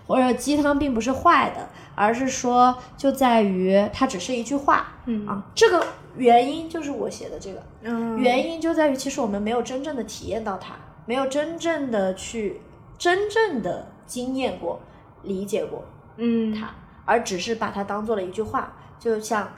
[0.07, 5.85] 或者鸡汤并不是坏的，而是说就在于它只是一句话，嗯啊，这个
[6.17, 10.75] 原因就是我写的这个，嗯原因就在于其实我们没有真正的体验到它，
[11.07, 12.61] 没有真正的去
[12.97, 14.81] 真正的经验过、
[15.29, 15.85] 理解过
[16.17, 16.71] 嗯它，
[17.05, 19.49] 而只是把它当做了一句话，就像。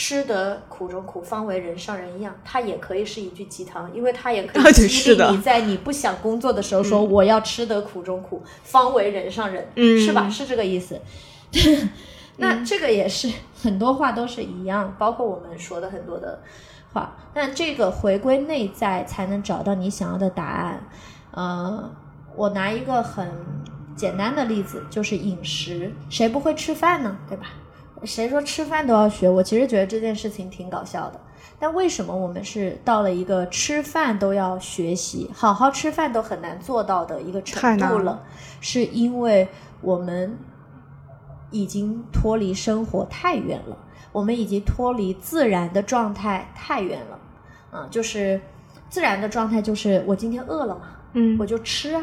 [0.00, 10.30] 吃得苦中苦，方为人上人一样，它也可以是一句鸡汤，因为它也可以 激励你在你不想工作的时候说、我要吃得苦中苦，方为人上人，嗯是吧？
[10.30, 11.00] 是这个意思。
[12.38, 13.28] 那这个也是
[13.60, 16.42] 很多话都是一样，包括我们说的很多的
[16.92, 17.16] 话。
[17.34, 20.80] 那这个回归内在才能找到你想要的答案。
[21.32, 21.90] 呃，
[22.36, 23.28] 我拿一个很
[23.98, 27.18] 简单的例子，就是饮食，谁不会吃饭呢？
[27.28, 27.46] 对吧？
[28.04, 29.28] 谁说吃饭都要学？
[29.28, 31.20] 我其实觉得这件事情挺搞笑的。
[31.58, 38.22] 但为什么我们是到了一个吃饭都要学习、好好吃饭都很难做到的一个程度了？
[38.60, 39.48] 是因为
[39.80, 40.38] 我们
[41.50, 43.76] 已经脱离生活太远了，
[44.12, 47.18] 我们已经脱离自然的状态太远了。
[47.72, 48.40] 嗯，就是
[48.88, 50.82] 自然的状态就是我今天饿了嘛，
[51.14, 52.02] 嗯我就吃啊，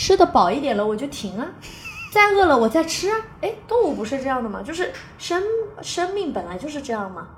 [0.00, 1.46] 吃的饱一点了我就停啊，
[2.10, 3.18] 再饿了我再吃啊。
[3.42, 4.62] 哎，动物不是这样的吗？
[4.62, 5.42] 就是生
[5.82, 7.28] 生命本来就是这样嘛。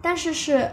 [0.00, 0.70] 但是是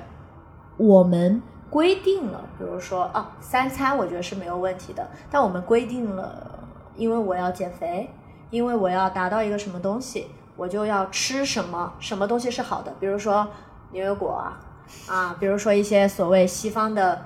[0.78, 6.66] 我们规定了，比如说啊，三餐我觉得是没有问题的，但我们规定了，
[6.96, 8.10] 因为我要减肥，
[8.50, 13.46] 因为我要达到一个什么东西，我就要吃什么，什么东西是好的，比如说
[13.91, 14.62] 牛油果啊，
[15.10, 17.26] 啊，比如说一些所谓西方的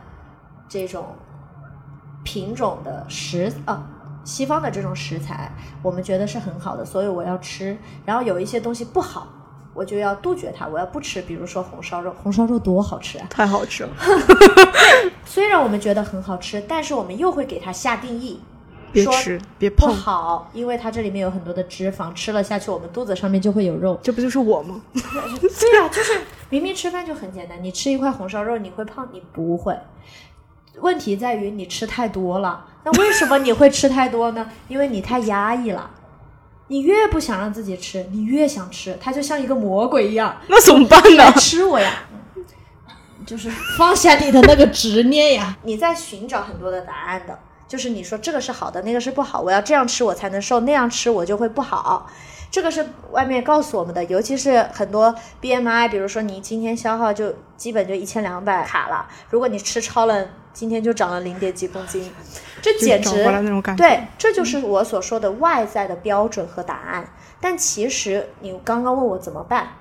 [0.68, 1.05] 这种
[2.24, 3.88] 品种的食啊，
[4.28, 5.49] 西方的这种食材，
[5.82, 7.78] 我们觉得是很好的，所以我要吃。
[8.05, 9.25] 然后有一些东西不好，
[9.73, 11.21] 我就要杜绝它，我要不吃。
[11.21, 13.25] 比如说红烧肉，红烧肉多好吃啊！
[13.30, 13.89] 太好吃了，
[15.23, 18.41] 虽然我们觉得很好吃，但是我们又会给它下定义，
[18.95, 23.97] 说别吃别不碰，好，因为它这里面有很多的脂肪，吃了下去我们肚子上面就会有肉。
[24.03, 24.82] 这不就是我吗？
[24.93, 26.19] 对啊，就是
[26.49, 29.07] 明明吃饭就很简单，你吃一块红烧肉你会胖？
[29.13, 29.73] 你不会。
[30.82, 32.65] 问题在于你吃太多了。
[32.84, 34.49] 那为什么你会吃太多呢？
[34.67, 35.91] 因为你太压抑了。
[36.69, 41.32] 你越不想让自己吃，你越想吃，它就像一个魔鬼一样， 那怎么办呢来？
[41.34, 42.03] 吃我呀！
[42.36, 42.43] 嗯
[43.25, 45.57] 就是放下你的那个执念呀！
[45.63, 52.09] 你在寻找很多的答案的，就是你说这个是好的，那个是不好，我要这样吃我才能瘦，那样吃我就会不好。
[52.49, 62.11] 这个是外面告诉我们的，尤其是很多 BMI，比如说你今天消耗就基本就一千两百卡了，如果你吃超了，今天就长了零点几公斤，
[62.61, 63.23] 这简直。
[63.75, 67.09] 对，这就是我所说的外在的标准和答案。
[67.39, 69.73] 但其实你刚刚问我怎么办，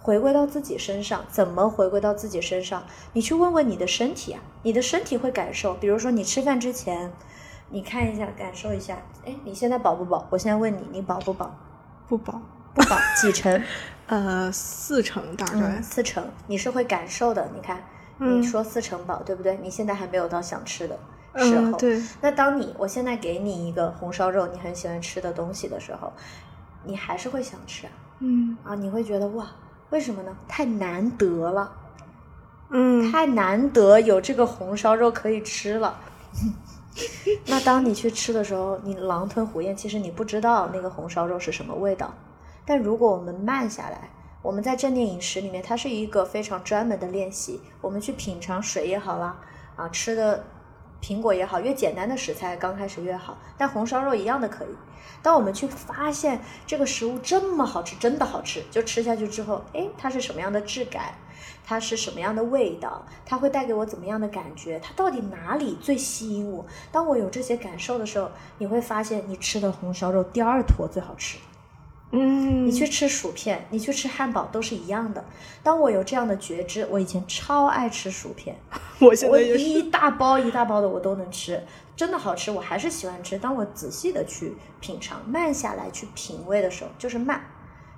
[0.00, 2.84] 回归到自己身上，怎么回归到自己身上？
[3.12, 5.74] 你去问问你的身体啊，你的身体会感受。
[5.74, 7.12] 比如说你吃饭之前，
[7.70, 8.96] 你看一下，感受一下，
[9.26, 10.26] 哎，你现在饱不饱？
[10.30, 11.54] 我现在问你，你饱不饱？
[12.08, 12.40] 不饱，
[12.74, 13.62] 不饱，几成？
[14.06, 15.82] 呃，四成大概嗯，。
[15.82, 17.48] 四成，你是会感受的。
[17.54, 17.82] 你看，
[18.18, 19.56] 嗯你说四成饱，对不对？
[19.62, 20.98] 你现在还没有到想吃的
[21.36, 21.70] 时候。
[21.70, 26.12] 嗯，对，那当你我现在给你一个红烧肉，你很喜欢吃的东西的时候，
[26.84, 28.74] 你还是会想吃啊嗯，啊！
[28.74, 29.46] 你会觉得哇，
[29.90, 30.36] 为什么呢？
[30.46, 31.72] 太难得了。
[32.70, 35.98] 嗯，太难得有这个红烧肉可以吃了。
[37.46, 42.12] 那当你去吃的时候，你狼吞虎咽，其实你不知道那个红烧肉是什么味道。
[42.64, 44.10] 但如果我们慢下来，
[44.42, 47.60] 我们在正念饮食里面，它是一个非常专门的练习。
[47.80, 49.36] 我们去品尝水也好啦，
[49.74, 50.44] 啊，吃的
[51.02, 53.38] 苹果也好，越简单的食材刚开始越好。
[53.56, 54.68] 但红烧肉一样的可以。
[55.22, 61.14] 当我们去发现这个食物这么好吃，真的好吃，就吃下去之后，哎，它是什么样的质感？
[61.72, 63.02] 它是什么样的味道？
[63.24, 64.78] 它会带给我怎么样的感觉？
[64.80, 66.66] 它到底哪里最吸引我？
[66.90, 71.38] 当我有这些感受的时候，你会发现你吃的红烧肉第二坨最好吃。
[72.10, 75.24] 嗯，你去吃薯片，你去吃汉堡都是一样的。
[75.62, 78.54] 当我有这样的觉知，我以前超爱吃薯片，
[79.00, 81.64] 我现在也是，一大包一大包的我都能吃，
[81.96, 83.38] 真的好吃，我还是喜欢吃。
[83.38, 87.42] 当我仔细的去品尝、慢下来去品味的时候，就是慢，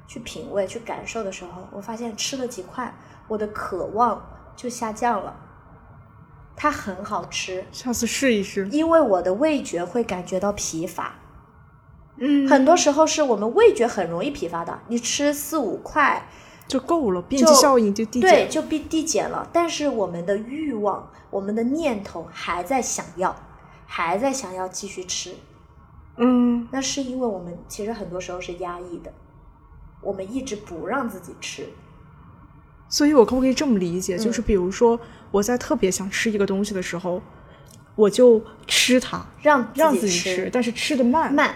[0.07, 2.95] 去品味、去感受的时候，我发现吃了几块，
[3.29, 5.37] 我的渴望就下降了。
[6.57, 8.69] 它很好吃，下次试一试。
[8.69, 11.15] 因为我的味觉会感觉到疲乏。
[12.17, 16.29] 嗯，很多时候是我们味觉很容易疲乏的，你吃四五块，
[16.69, 19.49] 就够了，边际效应就递减对，就递递减了。
[19.53, 23.35] 但是我们的欲望、我们的念头还在想要，
[23.85, 25.35] 还在想要继续吃，
[26.17, 29.13] 嗯，那是因为我们其实很多时候是压抑的，
[30.01, 31.69] 我们一直不让自己吃。
[32.89, 34.17] 所以我可不可以这么理解？
[34.17, 34.99] 就是嗯比如说
[35.31, 37.21] 我在特别想吃一个东西的时候，
[37.97, 41.33] 我就吃它，让让自己吃，但是吃的慢。
[41.33, 41.55] 慢，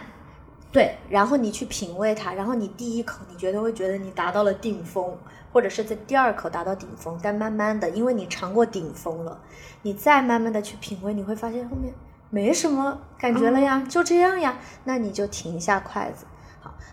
[0.72, 5.16] 对，然后你去品味它，然后你第一口你觉得会觉得你达到了顶峰，
[5.52, 9.40] 或者是在第二口达到顶峰，但慢慢的，因为你尝过顶峰了，
[9.82, 11.92] 你再慢慢的去品味，你会发现后面
[12.30, 16.24] 没什么感觉了呀，就这样呀，那你就停下筷子。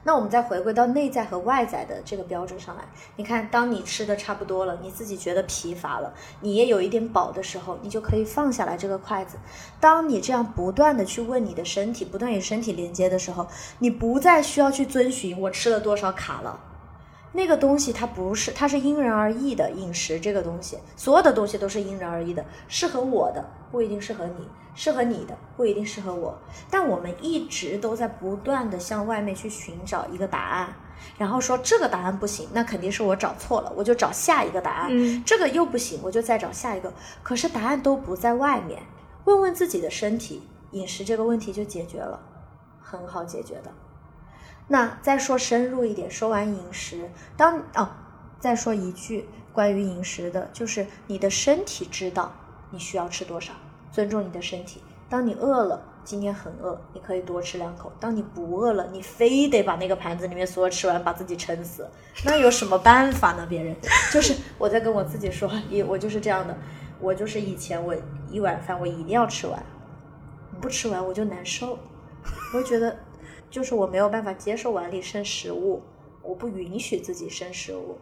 [0.07, 2.83] 那我们再回归到内在和外在的这个标准上来。
[3.15, 9.37] 你看，当你吃的差不多了，你自己觉得疲乏了，你也有一点饱的时候，你就可以放下来这个筷子。
[9.79, 13.47] 当你这样不断的去问你的身体，不断与身体连接的时候，
[13.79, 16.59] 你不再需要去遵循我吃了多少卡了。
[17.35, 26.33] 那个东西它不是，它是因人而异的饮食这个东西，所有的东西都是因人而异的，适合我的不一定适合你，适合你的不一定适合我。
[26.71, 30.73] 但我们一直都在不断的向外面去寻找一个答案，
[31.17, 34.87] 然后说这个答案不行，那肯定是我找错了，我就找下一个答案。
[34.91, 36.93] 嗯这个又不行，我就再找下一个。
[37.21, 38.81] 可是答案都不在外面，
[39.25, 42.17] 问问自己的身体，饮食这个问题就解决了，
[42.81, 43.71] 很好解决的。
[44.67, 47.89] 那再说深入一点，说完饮食，当哦，
[48.39, 52.33] 再说一句关于饮食的，就是你的身体知道
[52.71, 53.53] 你需要吃多少，
[53.91, 54.81] 尊重你的身体。
[55.07, 61.87] 当你饿了，今天很饿，你可以多吃两口；当你不饿了，你非得把那个盘子里面所有吃完，把自己撑死，
[62.25, 63.45] 那有什么办法呢？
[63.47, 63.75] 别人
[64.11, 66.57] 就是我在跟我自己说，也我就是这样的，
[66.99, 67.95] 我就是以前我
[68.31, 69.63] 一碗饭我一定要吃完，
[70.59, 71.77] 不吃完我就难受，
[72.51, 72.97] 我就觉得
[73.55, 75.81] 就是我没有办法接受碗里剩食物，
[76.21, 77.97] 我不允许自己剩食物，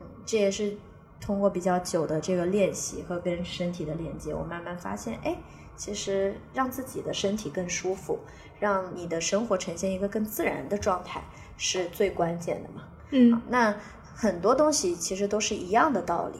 [0.00, 0.78] 嗯，这也是
[1.20, 5.36] 通过比较久的这个练习和跟身体的连接，我慢慢发现，哎，
[5.76, 8.18] 其实让自己的身体更舒服，
[8.58, 11.22] 让你的生活呈现一个更自然的状态，
[11.58, 12.84] 是最关键的嘛。
[13.10, 13.76] 嗯那
[14.14, 16.38] 很多东西其实都是一样的道理，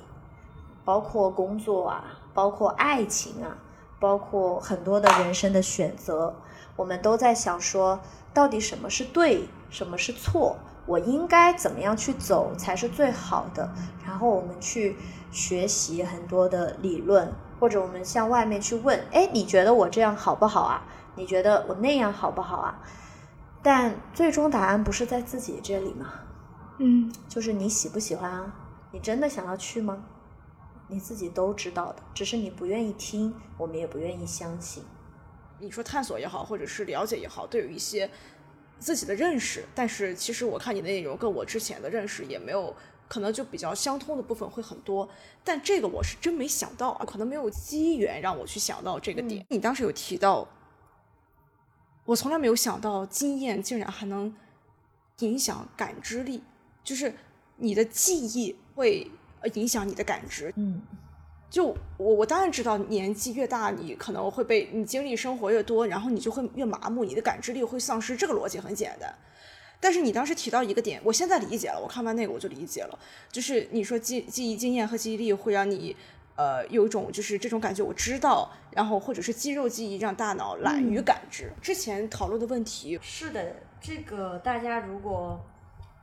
[0.86, 3.58] 包括工作啊，包括爱情啊，
[4.00, 6.34] 包括很多的人生的选择，
[6.76, 8.00] 我们都在想说，
[8.32, 10.56] 到底什么是对，什么是错，
[10.86, 13.72] 我应该怎么样去走才是最好的。
[14.04, 14.96] 然后我们去
[15.30, 20.84] 学习很多的理论，或者我们向外面去问，哎，你觉得我这样好不好啊？
[21.16, 22.80] 你觉得我那样好不好啊？
[23.62, 26.12] 但最终答案不是在自己这里吗？
[26.78, 28.52] 嗯就是你喜不喜欢啊？
[28.90, 30.04] 你真的想要去吗？
[30.88, 34.82] 你自己都知道的，只是你不愿意听，我们也不愿意相信。
[35.60, 38.10] 你说探索也好，或者是了解也好，都有一些
[38.78, 39.64] 自己的认识。
[39.74, 42.74] 但是其实我看你的内容跟我之前的认识也没有，
[43.08, 45.08] 可能就比较相通的部分会很多。
[45.42, 49.44] 但这个我是真没想到，可能没有机缘让我去想到这个点。
[49.48, 50.46] 你当时有提到，
[52.04, 54.34] 我从来没有想到经验竟然还能
[55.20, 56.42] 影响感知力，
[56.82, 57.14] 就是
[57.56, 60.52] 你的记忆会呃影响你的感知。
[60.56, 60.82] 嗯
[61.54, 61.66] 就
[61.98, 68.16] 我我当然知道，年纪越大，你可能会被你经历生活越多，然后你就会越麻木，你的感知力会丧失。
[68.16, 69.14] 这个逻辑很简单。
[69.78, 71.80] 但是你当时提到一个点，我现在理解了。
[71.80, 72.98] 我看完那个我就理解了，
[73.30, 75.94] 就是你说记记忆经验和记忆力会让你
[76.34, 81.52] 呃有一种就是这种感觉，我知道，然后或者是肌肉记忆让大脑懒于感知。
[81.62, 85.40] 之前讨论的问题，是的，这个大家如果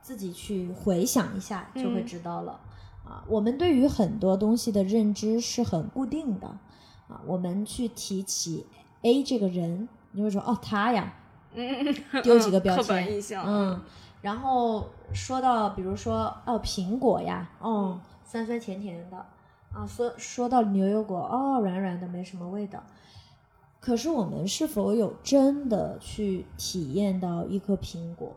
[0.00, 2.58] 自己去回想一下，就会嗯知道了。
[3.04, 6.46] 啊，我们对于很多东西的认知是很固定的
[7.08, 7.20] 啊。
[7.26, 8.66] 我们去提起
[9.02, 11.14] A 这个人，你会说哦他呀，
[11.54, 13.80] 嗯，丢几个标签，嗯，
[14.20, 19.16] 然后说到比如说哦苹果呀，哦酸酸甜甜的
[19.72, 22.82] 啊，说说到牛油果哦软软的没什么味道。
[23.80, 28.32] 可是我们是否有真的去体验到一颗苹果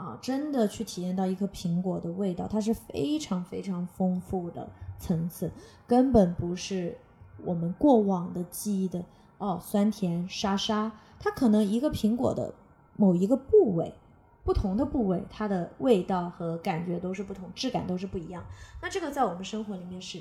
[0.00, 0.18] 啊？
[0.22, 5.52] 真的去体验到一颗苹果的味道，它是非常非常丰富的层次，
[5.86, 6.98] 根本不是
[7.44, 9.04] 我们过往的记忆的
[9.38, 12.54] 哦酸甜沙沙，它可能一个苹果的
[12.96, 13.94] 某一个部位。
[14.42, 18.42] 不同的部位，它的味道和感觉都是不同，质感都是不一样。
[18.80, 20.18] 那这个在我们生活里面是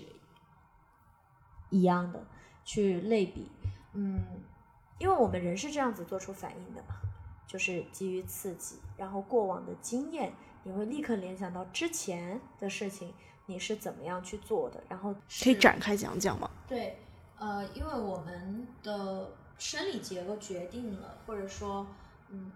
[1.69, 2.21] 一样的，
[2.65, 3.49] 去类比，
[3.93, 4.19] 嗯，
[4.99, 6.95] 因为我们人是这样子做出反应的嘛，
[7.49, 10.31] 就是基于刺激，然后过往的经验，
[10.63, 13.11] 你会立刻联想到之前的事情，
[13.47, 16.47] 你是怎么样去做的，然后可以展开讲讲吗？
[16.67, 16.99] 对，
[17.39, 21.87] 呃，因为我们的生理结构决定了，或者说，
[22.29, 22.51] 嗯。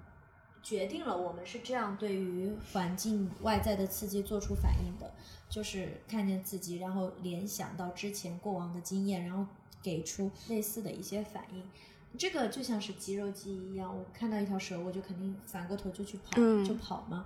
[0.66, 5.14] 决定了我们是这样对于环境外在的刺激做出反应的，
[5.50, 9.46] 就是看见自己，然后联想到之前过往的经验，然后
[9.82, 11.70] 给出类似的一些反应。
[12.18, 17.26] 这个就像是肌肉记忆一样，我看到一条蛇，我就肯定反过头就去跑，就跑嘛。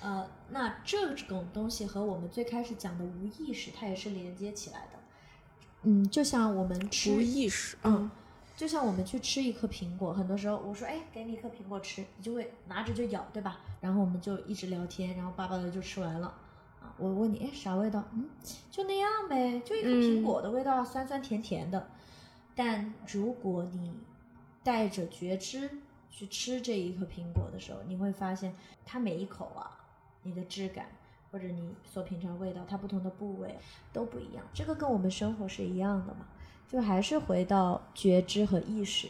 [0.00, 4.98] 呃，那这种东西和我们最开始讲的无意识，它也是连接起来的。
[5.82, 8.10] 嗯，就像我们吃无意识，嗯。
[8.56, 13.60] 就像我们去吃一颗苹果，很多时候我说，哎，给你一颗苹果吃，你就会拿着就咬，对吧？
[13.80, 16.26] 然后我们就一直聊天，然后巴巴的就吃完了。
[16.80, 18.02] 啊，我问你，哎，啥味道？
[18.12, 18.28] 嗯，
[18.68, 21.88] 就那样呗，就一颗苹果的味道，酸酸甜甜的。
[22.56, 23.92] 但如果你
[24.62, 25.70] 带着觉知
[26.10, 28.54] 去吃这一颗苹果的时候，你会发现
[28.84, 29.78] 它每一口啊，
[30.22, 30.86] 你的质感
[31.30, 33.56] 或者你所品尝味道，它不同的部位
[33.92, 34.44] 都不一样。
[34.52, 36.26] 这个跟我们生活是一样的嘛？
[36.66, 39.08] 就还是回到觉知和意识，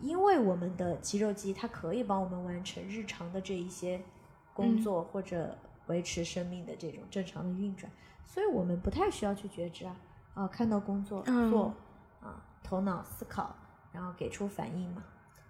[0.00, 4.00] 因为我们的肌肉记忆它可以帮我们完成日常的这一些
[4.52, 7.90] 工作或者维持生命的这种正常的运转，
[8.26, 9.96] 所以我们不太需要去觉知啊
[10.34, 11.72] 啊，看到工作做
[12.20, 13.54] 啊，头脑思考，
[13.92, 15.02] 然后给出反应嘛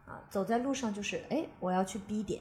[0.06, 2.40] 啊，走在路上就是哎，我要去 B 点，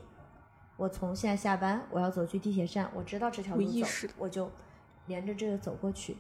[0.78, 3.88] 我从现在下班我要走去地铁站，我知道这条路走，
[4.18, 4.50] 我就
[5.08, 6.16] 连着这个走过去。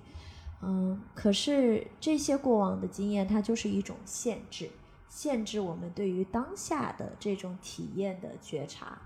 [0.61, 4.69] 嗯，可是这些过往的经验，它就是一种限制，
[5.07, 8.99] 限制我们对于当下的这种体验的觉察。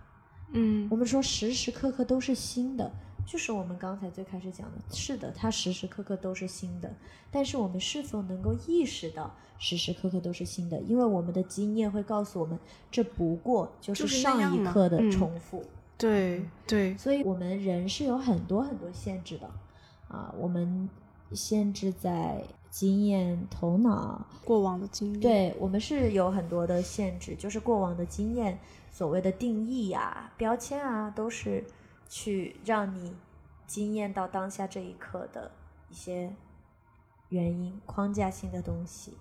[0.54, 2.92] 嗯，我们说时时刻刻都是新的，
[3.26, 6.94] 就是我们刚才最开始讲的，是的，它时时刻刻都是新的。
[7.32, 10.80] 但是我们是否能够意识到时时刻刻都是新的？
[10.82, 12.60] 因为我们的经验会告诉我们，
[12.90, 15.64] 这不过就是上一刻的重复。
[15.98, 19.50] 对对，所以我们人是有很多很多限制的
[20.08, 20.90] 啊，我们。
[21.34, 28.60] 限制在经验、头脑、过往的经验，对我们是有很多的限制，就是过往的经验，
[28.92, 31.64] 所谓的定义呀、标签啊，都是
[32.12, 33.16] 去让你
[33.66, 35.50] 惊艳到当下这一刻的
[35.90, 36.36] 一些
[37.30, 39.14] 原因、框架性的东西。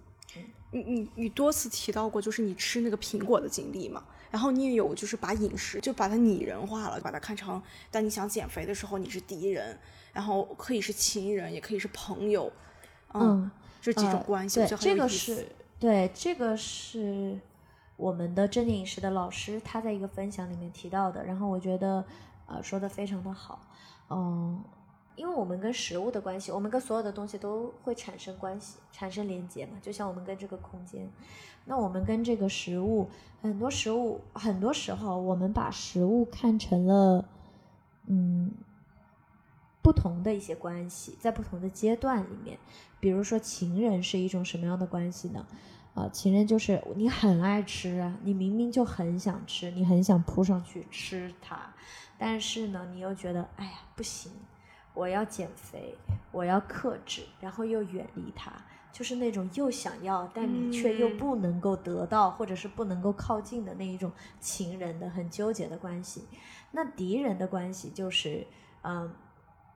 [0.72, 9.78] 你你你多次提到过，就是你吃那个苹果的经历嘛，然后你也有就是把饮食就把它拟人化了，把它看成当你想减肥的时候你是敌人。
[10.12, 12.52] 然后可以是亲人，也可以是朋友，
[13.14, 13.48] 嗯，
[13.80, 15.46] 这几种关系，对，这个是
[15.78, 17.38] 对，这个是
[17.96, 22.04] 我们的正念饮食的老师他在一个分享里面提到的，然后我觉得
[22.50, 23.60] 呃说的非常的好，
[24.10, 24.62] 嗯，
[25.16, 31.08] 因为我们跟食物的关系，我们跟所有的东西都会产生关系，产生连接嘛，就像我们跟这个空间，
[31.64, 33.08] 那我们跟这个食物，
[33.40, 37.24] 很多食物，很多时候我们把食物看成了，
[38.06, 38.50] 嗯。
[39.82, 42.58] 不同的一些关系，在不同的阶段里面，
[43.00, 45.46] 比如说情人是一种什么样的关系呢？
[45.94, 51.72] 啊，情人就是你很爱吃啊，你明明就很想吃，你很想扑上去吃它，
[52.20, 54.30] 但是呢，你又觉得哎呀不行，
[54.92, 55.96] 我要减肥，
[56.30, 58.52] 我要克制，然后又远离他，
[58.92, 66.28] 就是那种又想要，但你却又不能够得到，或者是不能够靠近的那一种情人的很纠结的关系。
[66.72, 68.46] 那敌人的关系就是，
[68.82, 69.10] 嗯。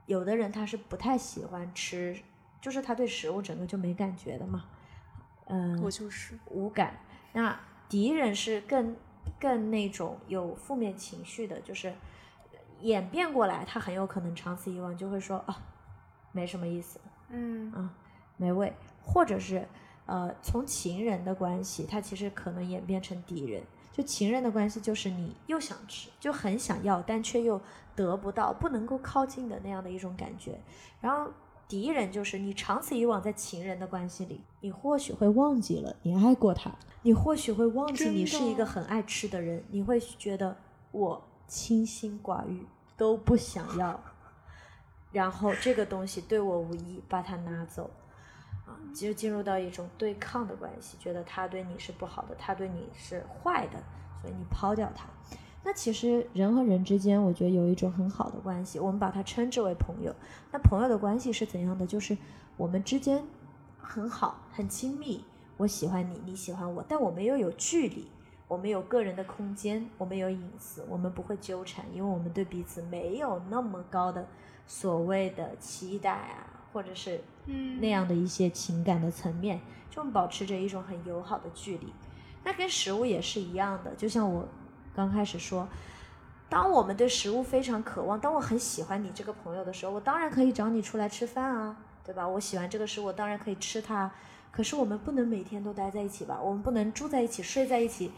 [0.06, 2.14] 有的人他是不太喜欢吃，
[2.60, 4.66] 就是他对食物整个就没感觉的嘛，
[5.46, 7.00] 嗯，我就是无感。
[7.32, 8.94] 那敌人是更
[9.40, 11.94] 更那种有负面情绪的，就是
[12.84, 15.56] 演变过来，他很有可能长此以往就会说啊，
[16.32, 17.72] 没什么意思，嗯。
[17.72, 17.92] 啊，
[18.36, 18.72] 没味，
[19.02, 19.66] 或者是
[20.06, 27.60] 呃，从情人的关系，他其实可能演变成敌人，就情人的关系，就是你又想吃，就很想要，但却又
[27.96, 30.60] 得不到，不能够靠近的那样的一种感觉。
[31.00, 31.32] 然后
[31.66, 36.70] 敌人就是你长此以往在情人的关系里，你或许会忘记了你爱过他，
[37.02, 40.56] 你或许会忘记你是一个很爱吃的人，你会觉得
[40.90, 42.66] 我清心寡欲，
[42.96, 44.00] 都不想要。
[45.12, 47.88] 然后这个东西对我无益，把它拿走，
[48.66, 53.78] 啊，就进入到一种对抗的关系，觉得他对你是不好的，他对你是坏的，
[54.20, 55.06] 所以你抛掉他。
[55.62, 60.14] 那其实人和人之间，我觉得有一种很好的关系，我们把它称之为朋友。
[60.50, 61.86] 那朋友的关系是怎样的？
[61.86, 62.18] 就是
[62.56, 63.24] 我们之间
[63.78, 65.24] 很好，很亲密，
[65.56, 68.10] 我喜欢你，你喜欢我，但我们又有距离，
[68.46, 74.26] 我们有个人的空间，我们有隐私，我们不会纠缠，因为我们对彼此没有那么高的。
[74.66, 77.20] 所谓的期待啊，或者是
[77.80, 81.92] 那样的一些情感的层面，就保持着一种很友好的距离。
[82.44, 84.48] 那跟食物也是一样的，就像我
[84.94, 85.68] 刚开始说，
[86.48, 92.26] 当我们对食物非常渴望，当我很喜欢你这个朋友的时候，我当然可以找你出来吃饭啊，对吧？
[92.26, 94.10] 我喜欢这个食物，当然可以吃它。
[94.54, 96.38] 可是我们不能每天都待在一起吧？
[96.40, 98.12] 我们不能住在一起、睡在一起，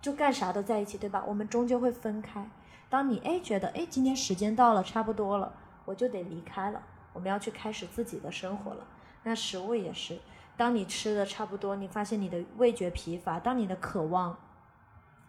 [0.00, 1.24] 就干啥都在一起，对吧？
[1.26, 2.48] 我们终究会分开。
[2.88, 5.52] 当你哎觉得哎今天时间到了差不多了，
[5.84, 6.80] 我就得离开了，
[7.12, 8.86] 我们要去开始自己的生活了。
[9.24, 10.20] 那食物也是，
[10.56, 14.38] 当你吃的差不多，你发现你的味觉疲乏，当你的渴望，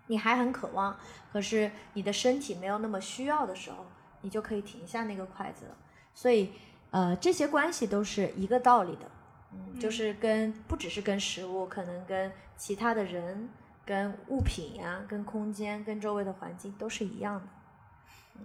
[0.05, 0.95] 你还很渴望，
[1.34, 3.88] 可是你的身体没有那么需要的时候，
[4.21, 5.71] 你就可以停下那个筷子了。
[6.13, 6.53] 所以
[6.91, 9.09] 呃这些关系都是一个道理的，
[9.51, 13.49] 嗯，就是跟不只是跟食物，可能跟其他的人。
[13.85, 17.47] 跟物品呀，跟空间，跟周围的环境都是一样的。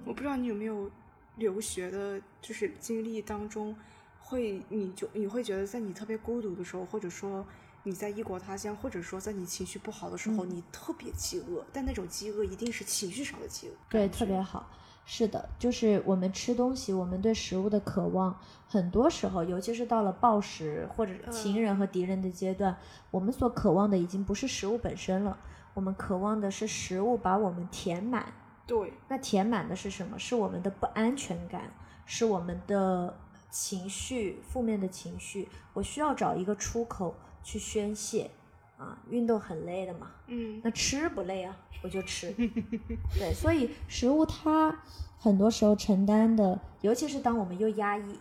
[0.07, 0.91] 我不知道你有没有
[1.37, 3.77] 留学的，就是经历当中，
[4.19, 7.47] 会你就你会觉得在你特别孤独的时候，或者说
[7.83, 13.73] 你在异国他乡，或者说在你情绪不好的时候，你特别饥饿，但那种饥饿一定是情绪上的饥饿。
[13.91, 14.71] 对，特别好。
[15.07, 22.77] 是的，就是我们吃东西，我们对食物的渴望，很多时候，尤其是到了暴食或者情人和敌人的阶段，
[23.11, 25.37] 我们所渴望的已经不是食物本身了，
[25.75, 28.33] 我们渴望的是食物把我们填满。
[28.67, 30.19] 对，那填满的是什么？
[30.19, 31.71] 是我们的不安全感，
[32.07, 33.15] 是我们的
[33.51, 35.51] 情绪，负面的情绪。
[35.75, 38.31] 我需要找一个出口去宣泄。
[38.77, 42.33] 啊，运动很累的嘛，嗯，那吃不累啊，我就吃，
[43.17, 44.77] 对，所以食物它
[45.19, 48.19] 很多时候承担的，尤其是当我们又压抑，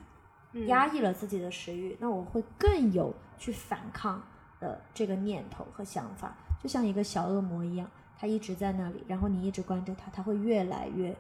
[0.67, 4.21] 压抑了自己的食欲，那我会更有去反抗
[4.59, 11.15] 的这个念头和想法，就像一个小恶魔一样，它一直在那里，然后你一直关着它，它会越来越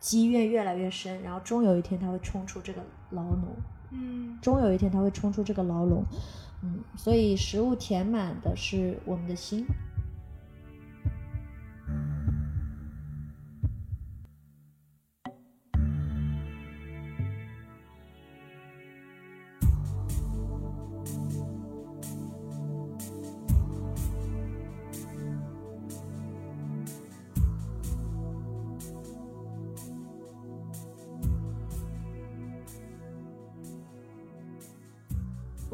[0.00, 3.56] 积怨越来越深，然后终有一天它会冲出这个牢笼，
[3.92, 6.04] 嗯，终有一天它会冲出这个牢笼。
[6.10, 6.18] 嗯，
[6.62, 9.64] 嗯所以食物填满的是我们的心。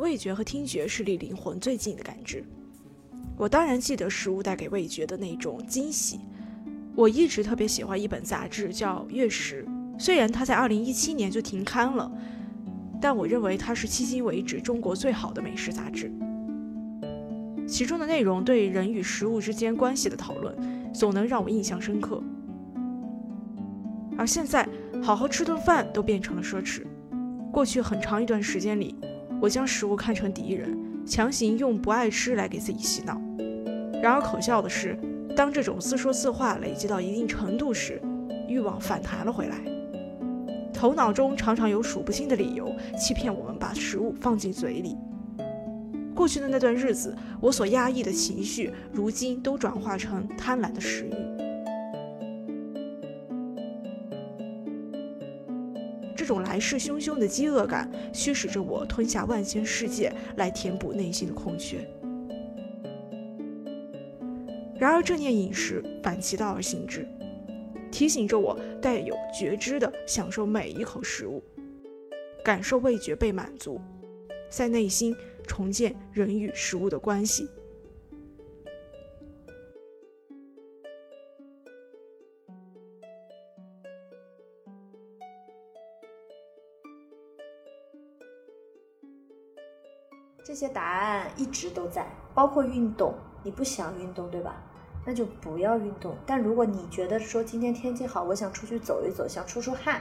[0.05, 2.45] 味觉和听觉是离灵魂最近的感知。
[3.39, 6.21] 我当然记得食物带给味觉的那种惊喜。
[6.95, 9.65] 我一直特别喜欢一本杂志，叫《月食》，
[9.99, 12.13] 虽然它在2017年就停刊了，
[13.01, 16.13] 但我认为它是迄今为止中国最好的美食杂志。
[17.67, 20.55] 其中的内容对人与食物之间关系的讨论，
[20.93, 22.23] 总能让我印象深刻。
[24.19, 24.69] 而现在，
[25.03, 26.83] 好好吃顿饭都变成了奢侈。
[27.51, 28.95] 过去很长一段时间里。
[29.41, 33.21] 我将食物看成敌人，强行用不爱吃来给自己洗脑。
[34.03, 34.99] 然而可笑的是，
[35.37, 38.01] 当这种自说自话累积到一定程度时，
[38.49, 39.57] 欲望反弹了回来。
[40.73, 44.97] 头脑中常常有数不清的理由欺骗我们把食物放进嘴里。
[46.15, 51.44] 过去的那段日子，我所压抑的情绪，如今都转化成贪婪的食欲。
[56.25, 61.87] 这种来势汹汹的饥饿感，驱使着我吞下万千世界来填补内心的空缺。
[64.79, 67.07] 然而，这念饮食反其道而行之，
[67.93, 71.45] 提醒着我带有觉知的享受每一口食物，
[72.43, 73.79] 感受味觉被满足，
[74.49, 75.15] 在内心
[75.47, 77.47] 重建人与食物的关系。
[90.55, 94.55] 这些答案一直都在，包括运动，你不想运动对吧？
[95.05, 96.15] 那就不要运动。
[96.25, 100.01] 但如果你觉得说今天天气好，我想出去走一走，想出出汗，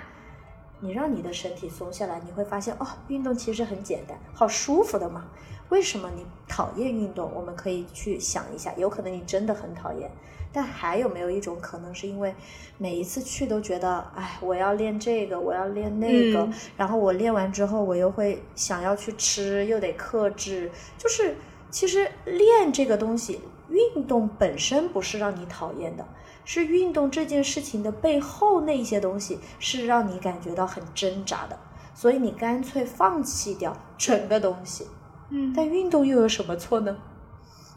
[0.79, 5.25] 你让你的身体松下来，你会发现哦，运动其实很简单，好舒服的嘛。
[5.69, 7.31] 为什么你讨厌运动？
[7.33, 10.11] 我们可以去想一下，有可能你真的很讨厌。
[10.53, 12.33] 但还有没有一种可能，是因为
[12.77, 20.71] 每一次去都觉得，哎，我要练这个，我要练那个，嗯然后我练完之后，我又会想要去吃，又得克制。
[20.97, 21.35] 就是
[21.71, 26.07] 其实练这个东西，运动本身不是让你讨厌的，
[26.45, 31.57] 是运动这件事情的背后那些东西是让你感觉到很挣扎的，
[31.95, 34.85] 所以你干脆放弃掉整个东西。
[35.29, 36.95] 嗯但运动又有什么错呢？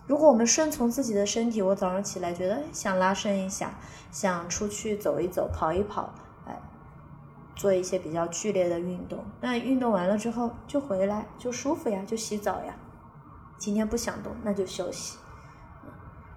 [0.07, 3.75] 如果我们顺从自己的身体，我早上起来觉得想拉伸一下，
[4.13, 6.13] 想出去走一走、跑一跑，
[6.47, 6.61] 哎，
[7.57, 9.25] 做一些比较剧烈的运动。
[9.41, 12.75] 那运动完了之后就回来，就舒服呀，就洗澡呀。
[13.59, 15.19] 今天不想动，那就休息，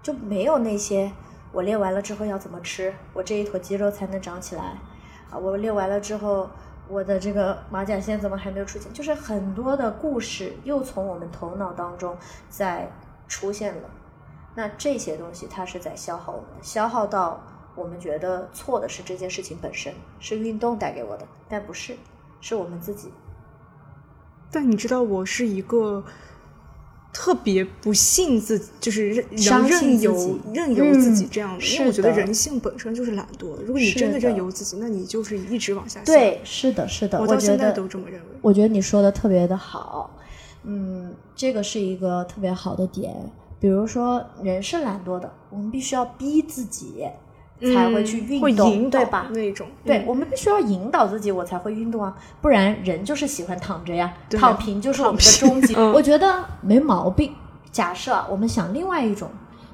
[0.02, 1.12] 就没有那些
[1.52, 4.78] 我练完了之后要怎么吃，我这一坨肌肉才能长起来
[5.30, 5.38] 啊！
[5.38, 6.48] 我练完了之后，
[6.88, 8.92] 我的这个马甲线怎么还没有出现？
[8.92, 12.16] 就是很多的故事又从我们头脑当中
[12.48, 12.90] 在
[13.30, 13.88] 出现了。
[14.56, 17.40] 那这些东西它是在消耗我们的，消耗到
[17.76, 21.96] 我们觉得错的是这件事情本身，是运动带给我的，但不是，
[22.40, 23.08] 是我们自己。
[24.50, 26.04] 但你知道，我是一个
[27.12, 33.62] 特别不信自己，就是任相信能任由自己任由自己嗯这样的，因为我觉得人性本身就是懒惰的。
[33.62, 36.06] 如果你真的任由自己，那你就是一直往下下。
[36.06, 38.26] 对，是的，是的，我到觉得现在都这么认为。
[38.42, 40.10] 我觉得你说的特别的好，
[40.64, 43.14] 嗯，这个是一个特别好的点。
[43.58, 47.08] 比如说，人是懒惰的，我们必须要逼自己
[47.62, 49.26] 才会去运会动，对吧？
[49.30, 55.74] 那种，对，嗯我们必须要引导自己，我才会运动啊，不然人就是喜欢躺着呀，躺平就是我们的终极。
[55.74, 57.32] 嗯我觉得没毛病。
[57.72, 59.30] 假设啊我们想另外一种，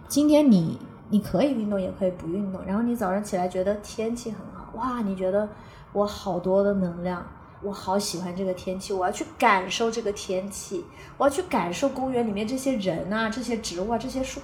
[0.06, 5.48] 今天你你可以运动，也可以不运动，然后你早上起来觉得天气很好，哇，你觉得
[5.92, 7.26] 我好多的能量，
[7.62, 10.84] 我好喜欢这个天气，我要去感受这个天气，
[11.16, 14.40] 我要去感受公园里面这些人啊、这些植物啊、这些树。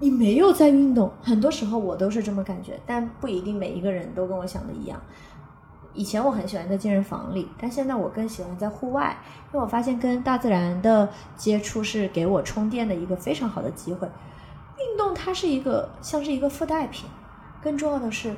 [0.00, 5.00] 你没有在运动，很多时候我都是这么感觉，但不一定每一个人都跟我想的一样。
[5.94, 9.16] 以前我很喜欢在健身房里，但现在我更喜欢在户外，
[9.52, 14.08] 因为我发现跟大自然的接触是给我充电的一个非常好的机会。
[14.76, 17.08] 运动它是一个像是一个附带品，
[17.62, 18.34] 更重要的是，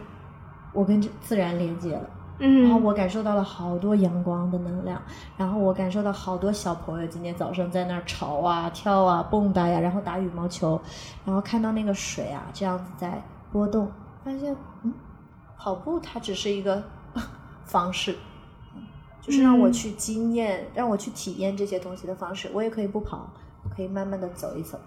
[0.74, 2.10] 我跟这自然连接了。
[2.38, 5.00] 然后嗯，我感受到了好多阳光的能量，
[5.36, 10.80] 然后我感受到好多小朋友今天早上在那儿吵啊、跳啊、蹦跶呀，然后打羽毛球，
[11.24, 13.90] 然后看到那个水啊这样子在波动，
[14.22, 14.92] 发现嗯，
[15.56, 16.82] 跑步它只是一个
[17.64, 18.16] 方式，
[18.74, 18.82] 嗯
[19.22, 22.50] 就是让我嗯去经验、让我去体验这些东西的方式。
[22.52, 23.30] 我也可以不跑，
[23.64, 24.78] 我可以慢慢的走一走。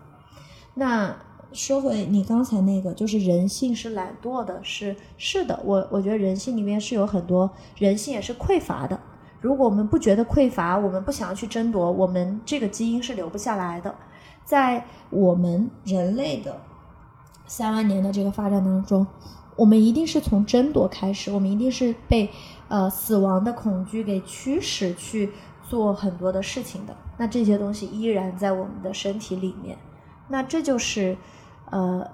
[0.76, 1.16] 那
[1.52, 9.00] 说回你刚才那个，就是人性是懒惰的，是是的，我我觉得人性里面是有很多人性也是匮乏的。
[9.42, 13.96] 如果我们不觉得匮乏，我们不想要去争夺，我们这个基因是留不下来的。
[14.44, 16.60] 在我们人类的
[17.48, 19.08] 三万年的这个发展当中，
[19.56, 22.30] 我们一定是从争夺开始，我们一定是被
[22.68, 25.32] 呃死亡的恐惧给驱使去
[25.68, 26.96] 做很多的事情的。
[27.18, 29.78] 那这些东西依然在我们的身体里面。
[30.32, 31.18] 那这就是
[31.70, 32.06] 呃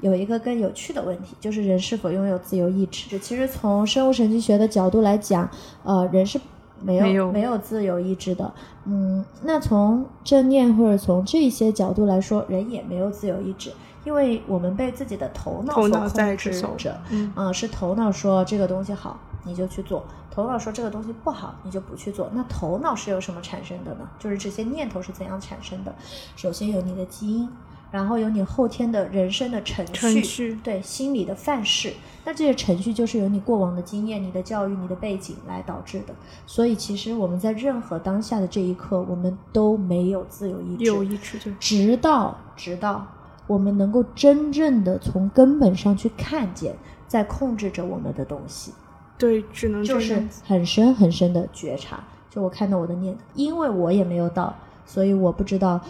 [0.00, 3.18] 有一个更有趣的问题，就是人是否拥有自由意志？
[3.18, 5.48] 其实从生物神经学的角度来讲，
[5.82, 6.40] 呃，人是
[6.80, 8.52] 没有没有自由意志的。
[8.84, 13.72] 嗯，那从正念或者从这些角度来说，人也没有自由意志，
[14.04, 17.00] 因为我们被自己的头脑所控制着。
[17.10, 22.30] 嗯啊、是头脑说这个东西好，你就去做；头脑说这个东西不好，你就不去做。
[22.32, 24.08] 那头脑是由什么产生的呢？
[24.20, 25.92] 就是这些念头是怎样产生的？
[26.36, 27.48] 首先有你的基因，
[27.94, 31.92] 然后有你后天的人生的程序，程序对心理的范式。
[32.24, 36.12] 那这些程序就是由你过往的经验、你的教育、你的背景来导致的。
[36.44, 40.84] 所以其实我们在任何当下的这一刻，我们都没有自由意志。
[40.84, 41.52] 有意志就。
[41.60, 43.06] 直到直到
[43.46, 46.74] 我们能够真正的从根本上去看见，
[47.06, 48.72] 在控制着我们的东西，
[49.16, 50.20] 对，只能就是。
[50.44, 52.02] 很深很深的觉察。
[52.28, 54.52] 就我看到我的念头，因为我也没有到，
[54.84, 55.80] 所以我不知道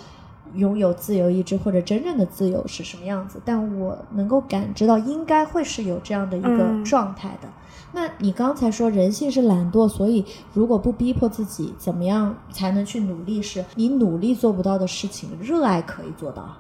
[0.55, 7.49] 拥有自由意志或者真正的自由是什么样子，但我能够感知到应该会是有这样的一个嗯状态的。
[7.93, 13.41] 那你刚才说人性是懒惰，所以如果不逼迫自己，怎么样才能去努力？
[13.41, 16.57] 是你努力做不到的事情，热爱可以做到。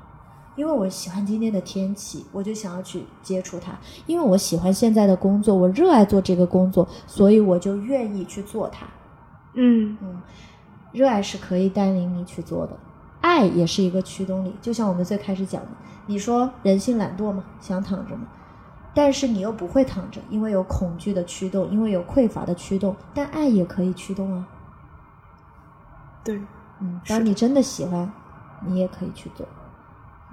[0.56, 3.72] 因为我喜欢今天的天气，我就想要去接触它；
[4.06, 8.86] 因为我喜欢现在的工作，我热爱做这个工作，所以我就愿意去做它。
[9.54, 10.22] 嗯，嗯，
[10.92, 12.78] 热爱是可以带领你去做的，
[13.24, 15.68] 爱也是一个驱动力，就像我们最开始讲的，
[16.04, 17.42] 你说人性懒惰嘛？
[17.58, 18.26] 想躺着嘛？
[18.92, 24.46] 但是你又不会躺着，因为有恐惧的驱动，因为有匮乏的驱动，但爱也可以驱动啊。
[26.22, 26.38] 对，
[26.80, 28.12] 嗯，当你真的喜欢，
[28.66, 29.46] 你也可以去做。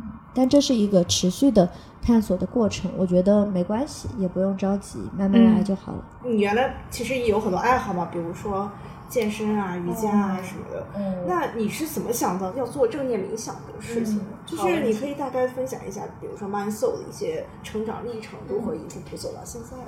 [0.02, 1.70] 嗯，但这是一个持续的
[2.02, 6.04] 探索的过程，我觉得没关系，也不用着急，慢慢来就好了。
[6.26, 8.70] 你原来其实也有很多爱好嘛，比如说
[9.12, 10.88] 健身啊、瑜伽啊什么的。
[10.98, 14.24] 嗯那你是怎么想到要做正念冥想的事情的？
[14.24, 19.84] 嗯就是你可以大概分享一下，比如说 Mind Soul 的一些成长历程，如何一步步走到现在的？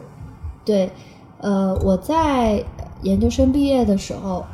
[0.63, 0.91] 对，
[1.39, 2.63] 呃，我在
[3.01, 4.45] 研究生毕业的时候，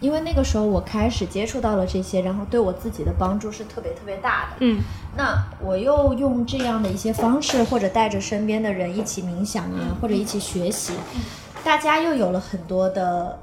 [0.00, 4.56] 因为那个时候我开始接触到了这些，然后对我自己的帮助是特别特别大的。
[4.60, 4.80] 嗯
[5.16, 10.94] 那我又用这样的一些方式，或者带着身边的人一起冥想啊，或者一起学习，
[11.62, 13.38] 大家又有了很多的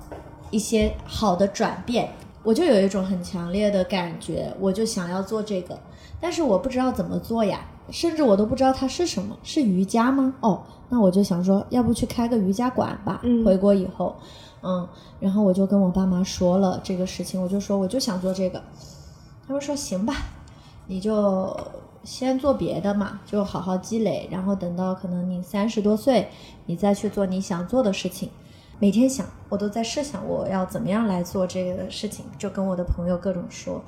[0.52, 2.10] 一些好的转变，
[2.44, 5.80] 我就有一种很强烈的感觉，我就想要做这个，
[6.20, 10.34] 但是我不知道怎么做呀，甚至我都不知道它是什么，是瑜伽吗？
[10.42, 13.20] 哦，那我就想说，要不去开个瑜伽馆吧。
[13.24, 14.16] 嗯回国以后，
[14.62, 14.88] 嗯，
[15.20, 18.62] 然后我就跟我爸妈说了这个事情，我就说我就想做这个，
[19.46, 20.16] 他们说行吧，
[20.88, 21.56] 你就
[22.04, 26.30] 先做别的嘛，就好好积累，然后等到可能你三十多岁，
[26.66, 28.30] 你再去做你想做的事情。
[28.82, 33.82] 每天想，我都在设想我要怎么样来做这个事情，就跟我的朋友各种说，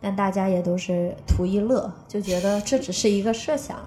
[0.00, 3.78] 但大家也都是图一乐，就觉得这只是一个设想。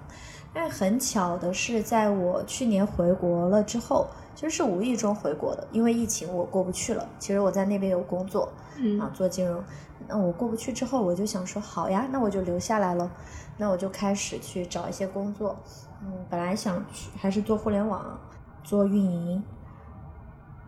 [0.53, 4.05] 但很巧的是，在我去年回国了之后，
[4.35, 7.09] 其实是无意中回国的，因为疫情我过不去了。
[7.17, 8.47] 其实我在那边有工作，
[8.77, 9.63] 嗯啊，做金融。
[10.07, 13.09] 那我过不去之后，我就想说，好呀，那我就留下来了。
[13.57, 15.57] 那我就开始去找一些工作。
[16.03, 18.19] 嗯，本来想去还是做互联网，
[18.63, 19.41] 做运营。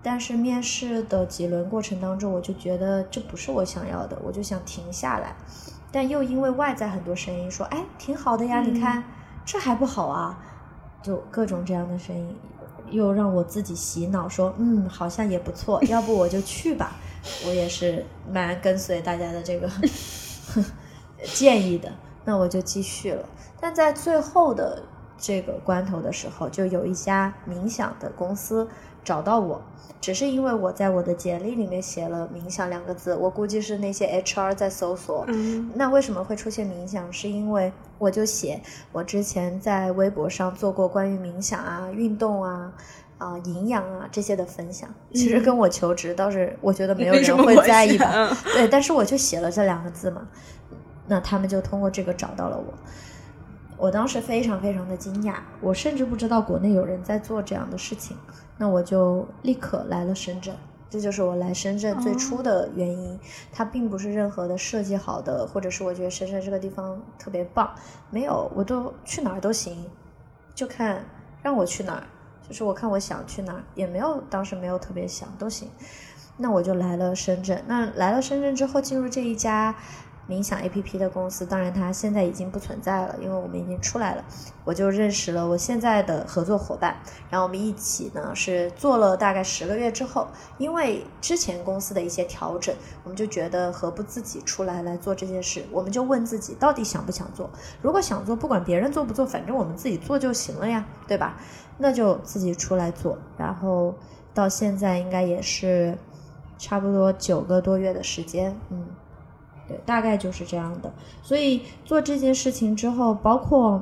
[0.04, 5.36] 但是面试的几轮过程当中，我就觉得这不是我想要的，我就想停下来。
[5.92, 9.04] 但又因为外在很多声音说，哎，挺好的呀，你看
[9.46, 10.38] 这还不好啊，
[11.02, 12.36] 就各种这样的声音，
[12.90, 16.92] 又让我自己洗脑说，嗯，好像也不错，要不我就去吧。
[17.48, 19.70] 我也是蛮跟随大家的这个
[21.34, 21.90] 建议的，
[22.26, 23.24] 那我就继续了。
[23.62, 24.84] 但在最后的
[25.18, 28.68] 这个关头的时候，就有一家冥想的公司
[29.04, 29.62] 找到我，
[30.00, 35.26] 只是因为我在我的简历里面写了“冥想”两个字，我估计是那些 HR 在搜索。
[35.28, 37.12] 嗯那为什么会出现冥想？
[37.12, 42.72] 是因为我就写我之前在微博上做过关于冥想啊、运动啊、
[43.18, 44.90] 啊、营养啊这些的分享。
[45.14, 48.12] 其实跟我求职倒是我觉得没有人会在意吧？
[48.14, 50.28] 嗯对，但是我就写了这两个字嘛，
[51.08, 52.74] 那他们就通过这个找到了我。
[53.76, 58.16] 我当时非常非常的惊讶，我甚至不知道国内有人在做这样的事情，
[58.64, 60.56] 那我就立刻来了深圳。
[60.90, 63.20] 这就是我来深圳最初的原因，
[63.52, 67.76] 它并不是任何的设计好的，或者是我觉得深圳这个地方特别棒，
[68.10, 69.86] 没有，我都去哪儿都行，
[70.56, 71.04] 就看
[71.42, 72.04] 让我去哪儿，
[72.48, 75.68] 就是我看我想去哪儿，也没有当时没有特别想都行，
[76.38, 77.62] 那我就来了深圳。
[77.68, 79.76] 那来了深圳之后，进入这一家
[80.30, 84.24] 冥想 APP 的公司，当然它现在已经不存在了，因为我们已经出来了。
[84.64, 86.96] 我就认识了我现在的合作伙伴，
[87.30, 95.66] 然后我们一起呢是做了大概十个月之后，因为之前公司的一些调整，我们就觉得何不自己出来来做这件事？
[95.70, 97.50] 我们就问自己到底想不想做？
[97.82, 101.38] 如果想做，不管别人做不做，反正我们自己做就行了呀，对吧？
[101.78, 103.94] 那就自己出来做，然后
[104.34, 105.98] 到现在应该也是
[106.58, 108.88] 差不多九个多月的时间，嗯。
[109.74, 110.94] 对，大概就是这样的。
[111.22, 113.82] 所以做这件事情之后，包括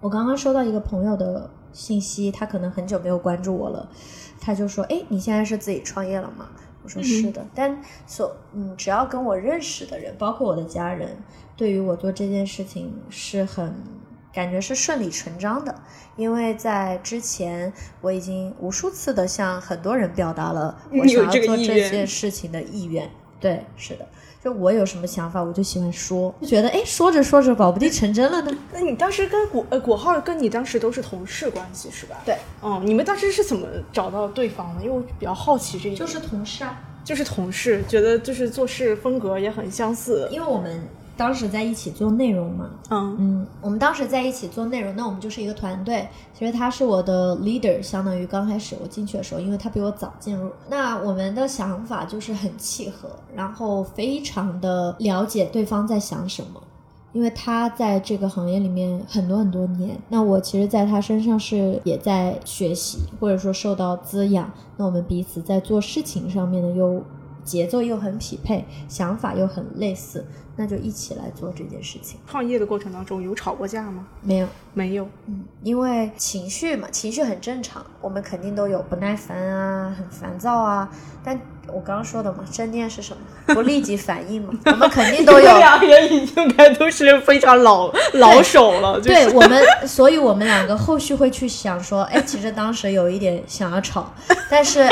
[0.00, 3.88] 我刚刚收到一个朋友的信息，他可能很久没有关注我了，
[4.40, 6.48] 他就说：“哎，你现在是自己创业了吗？”
[6.82, 7.46] 我说：“是的。
[7.54, 11.16] 但所嗯，只要跟我认识的人，包括我的家人，
[11.56, 13.74] 对于我做这件事情是很
[14.32, 15.74] 感觉是顺理成章的，
[16.16, 17.70] 因为在之前
[18.00, 23.10] 我已经无数次的向很多人表达了我想要做这件事情的意愿。
[23.38, 24.08] 对，是的。
[24.42, 28.50] 就我有什么想法，我就喜欢说，就觉得哎，说着说着，保不定成真了呢。
[28.72, 32.16] 那你当时跟果呃果浩跟你当时都是同事关系是吧？
[32.24, 34.82] 对，嗯，你们当时是怎么找到对方的？
[34.82, 35.96] 因为我比较好奇这一点。
[35.96, 40.26] 就是同事啊，就是同事，觉得就是做事风格也很相似。
[40.30, 40.82] 因为我们
[41.20, 46.08] 当时在一起做内容嘛，嗯嗯，我们当时在一起做内容，那我们就是一个团队。
[46.32, 56.62] 其实他是我的 leader，相当于刚开始我进去的时候，因为他比我早进入，那我们的想法就是很契合，然后非常的了解对方在想什么。
[57.12, 64.50] 因为他在这个行业里面很多很多年，那我其实在他身上是也在学习，或者说受到滋养。
[64.78, 67.02] 那我们彼此在做事情上面呢，又
[67.44, 70.26] 节奏又很匹配，想法又很类似，
[70.56, 72.18] 那就一起来做这件事情。
[72.26, 74.06] 创业的过程当中有吵过架吗？
[74.22, 75.08] 没有，没有。
[75.26, 80.88] 嗯，因为情绪嘛，情绪很正常，我们肯定都有不耐烦啊，很烦躁啊。
[81.22, 83.22] 但我刚刚说的嘛，正念是什么？
[83.54, 85.44] 不立即反应嘛，我们肯定都有。
[85.58, 88.98] 两个人已经该都是非常老老手了。
[89.02, 94.12] 就是、对我们，所以我们两个后续会去想说，哎，其实当时有一点想要吵，
[94.48, 94.88] 但是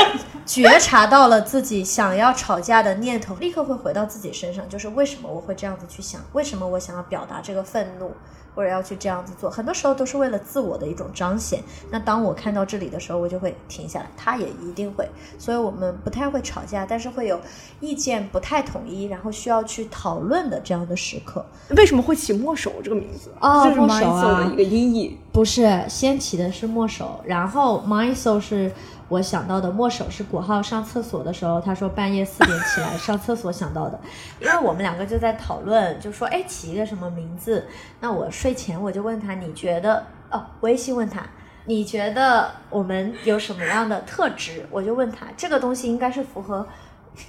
[0.49, 6.19] 觉察到了自己想要吵架的念头，立刻会回到自己身上，就是为什么我会这样子去想？
[6.33, 8.11] 为什么我想要表达这个愤怒？
[8.55, 11.63] 或者要去这样子做，很多时候都是为了自我的一种彰显。
[11.91, 15.07] 那当我看到这里的时候，我就会停下来，他也一定会。
[15.37, 17.39] 所以我们不太会吵架，但是会有
[17.79, 21.45] 意见不太统一，然后需要去讨论的这样的时刻。
[21.69, 23.31] 为什么会起墨守这个名字？
[23.39, 25.17] 哦，这是墨手 Mindsoul 啊的一个音译。
[25.31, 28.69] 不是，先起的是墨守，然后 my soul 是
[29.09, 33.99] 我想到的，墨手是果浩上厕所的时候，他说半夜四点起来 上厕所想到的，
[34.39, 37.65] 因为我们两个就在讨论，就说哎起一个什么名字，
[37.99, 41.23] 那我睡前我就问他，你觉得哦，微信问他。
[41.65, 44.65] 你觉得我们有什么样的特质？
[44.71, 46.67] 我就问他，这个东西应该是符合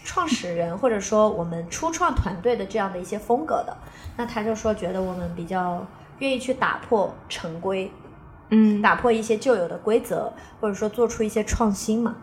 [0.03, 3.77] 创始人或者说我们初创团队的这样的一些风格的。
[4.17, 5.87] 那他就说，觉得我们比较
[6.21, 7.93] 愿意去打破陈规，
[8.51, 12.17] 嗯，打破一些旧有的规则，或者说做出一些创新嘛。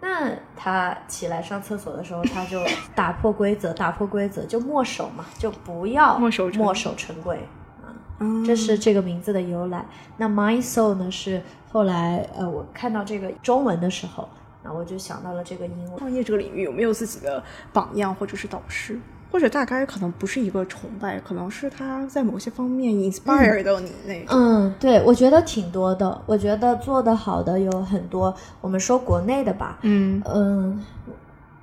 [0.00, 2.62] 那他起来上厕所的时候，他就
[2.94, 7.36] 打破规则， 打破规则就墨守嘛，就不要墨守成墨守成规
[7.82, 7.88] 啊。
[8.18, 9.84] 嗯这是这个名字的由来。
[10.18, 14.28] 那 My Soul 呢，是后来呃我看到这个中文的时候，
[14.62, 15.98] 那我就想到了这个英文。
[15.98, 19.00] 创业这个领域有没有自己的榜样或者是导师？
[19.34, 24.26] 或者大概可能不是一个崇拜，可能是他在某些方面 inspire 到你那种。
[24.30, 26.22] 嗯，对，我觉得挺多的。
[26.24, 28.32] 我觉得做的好的有很多。
[28.60, 30.80] 我们说国内的吧，嗯嗯，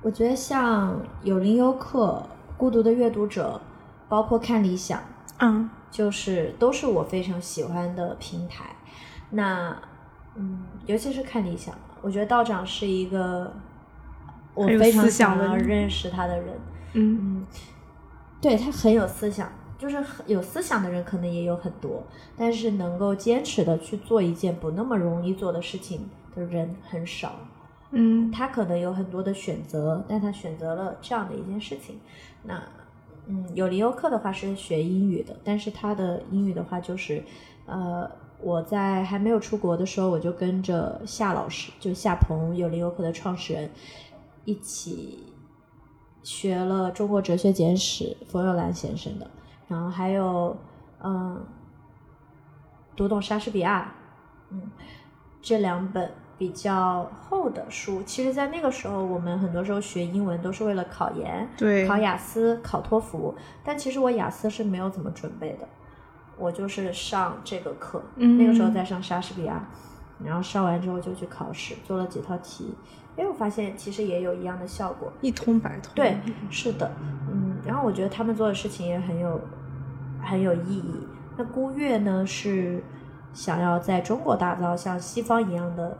[0.02, 2.22] 我觉得像有林优客、
[2.58, 3.58] 孤独的阅读者，
[4.06, 5.00] 包括看理想，
[5.38, 8.66] 嗯就是都是我非常喜欢的平台。
[9.30, 9.74] 那
[10.34, 13.50] 嗯，尤其是看理想，我觉得道长是一个
[14.52, 16.48] 我非常想想要认识他的人。
[16.94, 17.46] 嗯嗯，
[18.40, 22.02] 对他很有思想，就是很有思想的人可能也有很多，
[22.36, 27.34] 但是能够坚持的去做一件不那么容易做的事情的人很少。
[27.94, 32.00] 嗯他可能有很多的选择，但他选择了这样的一件事情。
[32.42, 32.62] 那，
[33.26, 37.22] 嗯，有林优课的话是学英语的，但是他的英语的话就是，
[37.66, 43.70] 呃，我在还没有出国的时候，我就跟着夏老师，就夏鹏有理由课的创始人
[44.46, 45.31] 一起
[46.22, 49.28] 学了《中国哲学简史》冯友兰先生的，
[49.68, 50.56] 然后还有
[51.02, 51.44] 嗯，
[52.94, 53.92] 读懂莎士比亚，
[54.50, 54.70] 嗯，
[55.40, 58.02] 这两本比较厚的书。
[58.04, 63.34] 其实，在那个时候，我们很多时候学英文都是为了考研，对考雅思、考托福。
[63.64, 65.68] 但其实我雅思是没有怎么准备的，
[66.36, 69.68] 我就是上这个课，嗯那个时候在上莎士比亚，
[70.24, 72.72] 然后上完之后就去考试，做了几套题。
[73.16, 75.12] 哎，我发现其实也有一样的效果。
[75.20, 75.92] 一通百通。
[75.94, 76.16] 对，
[76.50, 76.90] 是的，
[77.30, 79.40] 嗯，然后我觉得他们做的事情也很有
[80.22, 81.06] 很有意义。
[81.36, 82.82] 那孤月呢，是
[83.32, 85.96] 想要在中国打造像西方一样的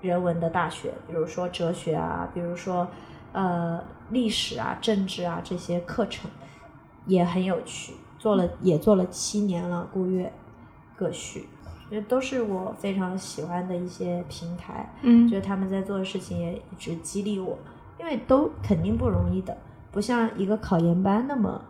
[0.00, 2.86] 人文的大学，比如说哲学啊，比如说
[3.32, 6.30] 呃历史啊、政治啊这些课程，
[7.06, 7.94] 也很有趣。
[8.18, 10.32] 做了也做了七年了，孤月
[10.96, 11.48] 各序，
[11.90, 14.92] 这都是我非常喜欢的一些平台。
[15.02, 17.58] 嗯觉得他们在做的事情也一直激励我，
[17.98, 19.56] 因为都肯定不容易的，
[19.90, 21.62] 不像一个考研班那么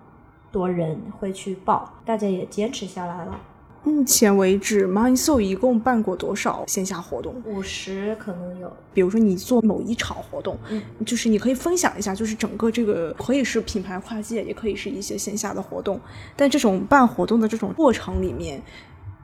[0.51, 3.41] 多人会去报，大家也坚持下来了。
[3.85, 7.41] 目前为止，Mindsoul 一共办过多少线下活动？
[7.47, 15.99] 五十可能有，比如说你做某一场活动，嗯就是你可以分享一下，就是整个这个可以是品牌跨界，也可以是一些线下的活动。
[16.37, 18.61] 但这种办活动的这种过程里面，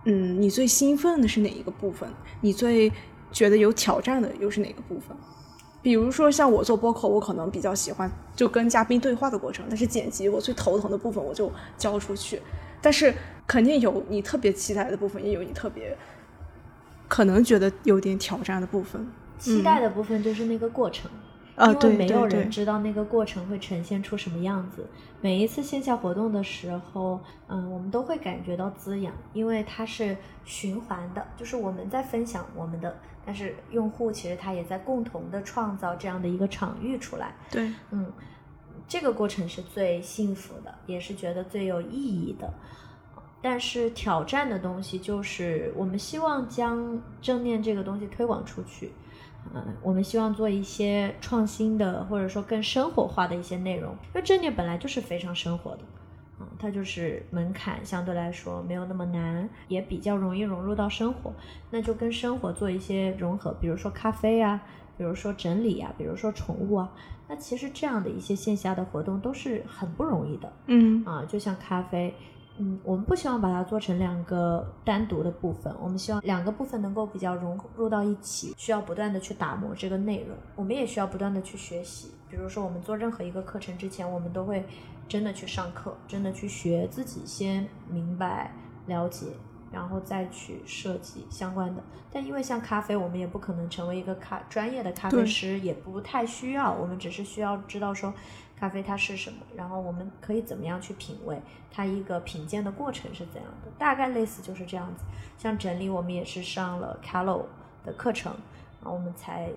[0.04, 2.08] 嗯，你最兴奋的是哪一个部分？
[2.40, 2.92] 你最
[3.32, 5.16] 觉得有挑战的又是哪个部分？
[5.82, 12.40] 比如说像我做播客，我可能比较喜欢就跟嘉宾对话的过程，但是剪辑我最头疼的部分我就交出去。
[12.80, 13.14] 但是
[13.46, 15.96] 肯定有你特别期待的部分，也有你特别
[17.08, 19.06] 可能觉得有点挑战的部分。
[19.38, 21.10] 期待的部分就是那个过程。
[21.54, 24.86] 啊，因为对没有人知道那个过程会呈现出什么样子。
[25.24, 30.14] 每一次线下活动的时候，嗯，我们都会感觉到滋养，因为它是
[30.44, 32.94] 循环的，就是我们在分享我们的，
[33.24, 37.34] 但是用户其实他也在共同的创造这样的一个场域出来。
[37.50, 38.12] 对，嗯，
[38.86, 42.52] 这个过程是最幸福的，也是觉得最有意义的。
[43.40, 48.92] 但是挑战的东西就是，我们希望将正念这个东西推广出去。
[49.52, 55.80] 嗯，我们希望做一些创新的，或者说更生活化的一些内容，因为正念本来就是非常生活的，
[56.40, 61.32] 嗯，它就是门槛相对来说没有那么难，也比较容易融入到生活，
[61.70, 64.62] 那就跟生活做一些融合，比如说咖啡啊，
[64.96, 66.92] 比如说整理啊，比如说宠物啊，
[67.28, 71.04] 那其实这样的一些线下的活动都是很不容易的，嗯。
[71.04, 72.14] 啊，就像咖啡。
[72.58, 82.12] 嗯，我们不希望把它做成两个单独的部分，我们希望两个部分能够比较融入到一起，需要不断的去打磨这个内容，我们也需要不断的去学习。
[82.28, 84.64] 比如说，我们做任何一个课程之前，我们都会
[85.08, 88.52] 真的去上课，真的去学，自己先明白
[88.86, 89.26] 了解，
[89.72, 91.82] 然后再去设计相关的。
[92.12, 98.14] 但因为像咖啡，我们也不可能成为一个咖专业的咖啡师，也不太需要，我们只是需要知道说
[98.64, 101.38] 咖啡它是什么，然后我们可以怎么样去品味
[101.70, 105.04] 它一个品鉴的过程是怎样的，大概类似就是这样子。
[105.36, 107.42] 像整理，我们也是上了 Calo
[107.84, 108.32] 的课程，
[108.80, 109.50] 然后我们才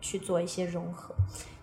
[0.00, 1.14] 去做一些融合，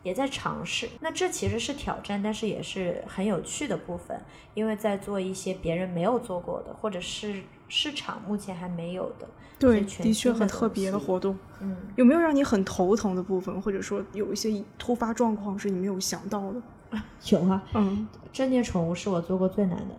[0.04, 0.88] 也在尝试。
[1.00, 4.22] 那这其实是挑战，但是也是很有趣的部分，
[4.54, 11.36] 因为在做一些别人没有做过的，或者是市场目前还没有的，对，的确很特别的活动。
[11.62, 11.76] 嗯。
[11.96, 16.62] 有没有让你很头疼的部分，或者说有一些突发状况是你没有想到的？
[17.32, 19.96] 有啊，嗯，正念宠物是我做过最难的。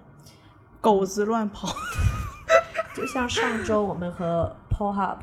[0.80, 1.68] 狗子乱跑。
[2.94, 5.16] 就像上周我们和 PO Hub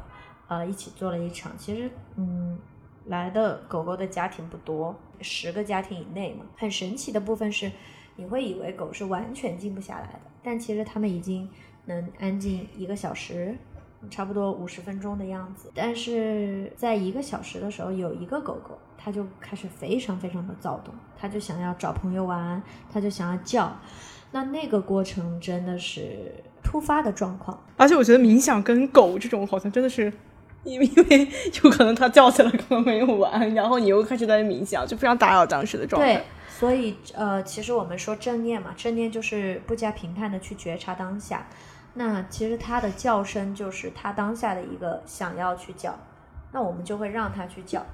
[0.47, 2.57] 呃一起做了一场，其实嗯
[3.05, 6.45] 来的狗狗的家庭不多，十个家庭以内嘛。
[6.57, 7.71] 很神奇的部分是，
[8.15, 11.47] 你会以为狗是完全静不下来的，但其实它们已经
[11.85, 13.55] 能安静一个小时。
[14.09, 22.61] 差不多五十分钟的样子，但是在一个小时的时候，有一个狗狗，它就开始非常非常的躁动，它就想要找朋友玩，
[22.91, 23.77] 它就想要叫，
[24.31, 30.11] 那那个过程真的是突发的状况，而且我觉得冥想跟狗这种好像真的是，
[30.63, 31.27] 因为因为
[31.63, 41.45] 有可能它叫起来可能没有完，然后你又开始在冥想，就非常打扰当时的状对态。，所以呃，其实我们说正念嘛，正念就是不加评判的去觉察当下。
[41.93, 45.97] 那其实它的叫声就是它当下的一个想要去叫，
[46.51, 47.85] 那我们就会让它去叫。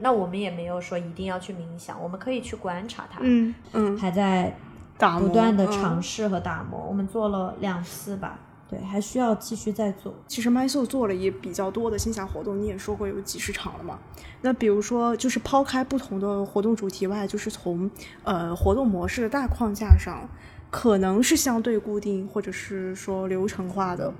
[0.00, 4.54] 那我们也没有说一定要去冥想，我们可以去观察它，嗯嗯，还在
[4.98, 6.84] 打不断的嗯尝试和打磨。
[6.88, 8.38] 我们做了两次吧，
[8.68, 10.14] 对，还需要继续再做。
[10.28, 13.98] 其实 MySoul 做了也比较多的线下活动，你也说过有几十场了嘛。
[14.42, 17.90] 那比如说，就是抛开不同的活动主题外，就是从
[18.22, 20.28] 呃活动模式的大框架上，
[20.70, 24.14] 可能是相对固定，或者是说流程化的。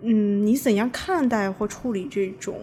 [0.00, 2.60] 嗯，你怎样看待或处理这种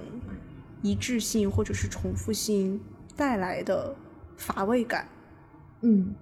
[0.81, 2.79] 一致性或者是重复性
[3.15, 3.95] 带来的
[4.35, 5.07] 乏味感？
[5.79, 6.13] 嗯，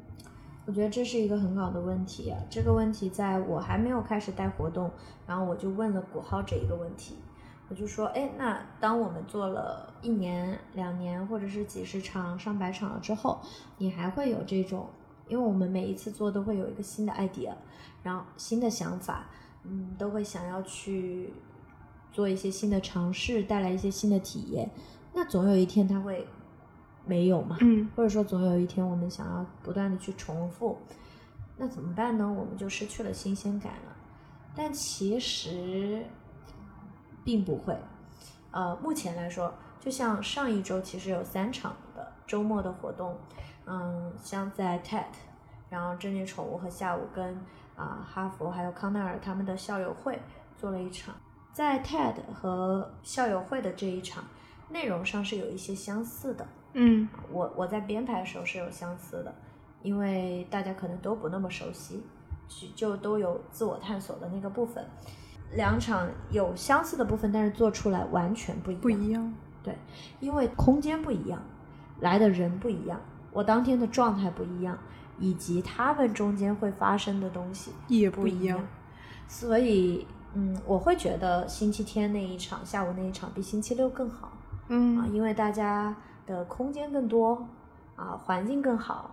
[0.66, 2.34] 我觉得这是一个很好的问题。
[2.50, 4.90] 这个问题在我还没有开始带活动，
[5.26, 7.16] 然后我就问了古浩这一个问题，
[7.68, 13.42] 我就说，哎，那当我们做了一年、两年，或者是几十场、上百场了之后，
[13.78, 14.88] 你还会有这种？
[15.30, 17.54] 因为我们每一次做都会有一个新的 idea，
[18.04, 19.30] 然后新的想法，
[19.64, 21.32] 嗯，都会想要去
[22.12, 24.70] 做一些新的尝试，带来一些新的体验。
[25.14, 26.28] 那总有一天它会
[27.06, 27.58] 没有嘛？
[27.62, 30.78] 嗯或者说总有一天我们想要不断的去重复，
[31.58, 32.28] 那怎么办呢？
[32.28, 33.96] 我们就失去了新鲜感了。
[34.56, 36.04] 但其实
[37.24, 37.78] 并不会，
[38.52, 43.16] 呃，目前来说，就像上一周其实有三场的周末的活动，
[43.70, 45.04] 嗯，像在 TED，
[45.70, 47.38] 然后正念宠物和下午跟
[47.76, 50.20] 啊、哈佛还有康奈尔他们的校友会
[50.58, 51.14] 做了一场，
[51.54, 54.24] 在 TED 和校友会的这一场
[54.70, 59.34] 内容上是有一些相似的，嗯我我在编排的时候是有相似的，
[59.84, 62.04] 因为大家可能都不那么熟悉，
[62.48, 64.84] 就就都有自我探索的那个部分。
[65.54, 68.82] 两场有相似的部分，但是做出来完全不一样。
[68.82, 69.34] 不一样。
[69.64, 69.78] 对，
[70.20, 71.42] 因为空间不一样，
[72.00, 73.00] 来的人不一样，
[73.32, 74.78] 我当天的状态不一样，
[75.20, 78.60] 以及他们中间会发生的东西也不一样。
[79.28, 84.28] 所以，嗯，我会觉得星期天那一场，下午那一场比星期六更好。
[84.28, 84.34] 啊，
[84.70, 85.96] 嗯因为大家
[86.26, 87.48] 的空间更多，
[87.96, 89.10] 啊，环境更好，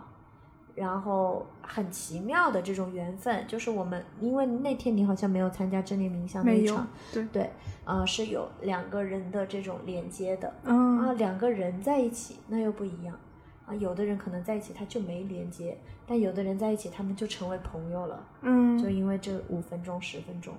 [0.75, 7.51] 然后很奇妙的这种缘分，就是我们因为那天你好像没有参加正念冥想那一场，对，对，
[7.85, 13.19] 呃，是有两个人的这种连接的，啊，嗯两个人在一起那又不一样，
[13.67, 15.77] 啊，有的人可能在一起他就没连接，
[16.07, 20.55] 但有的人在一起他们就成为朋友了，嗯就嗯因为这五分钟、十分钟，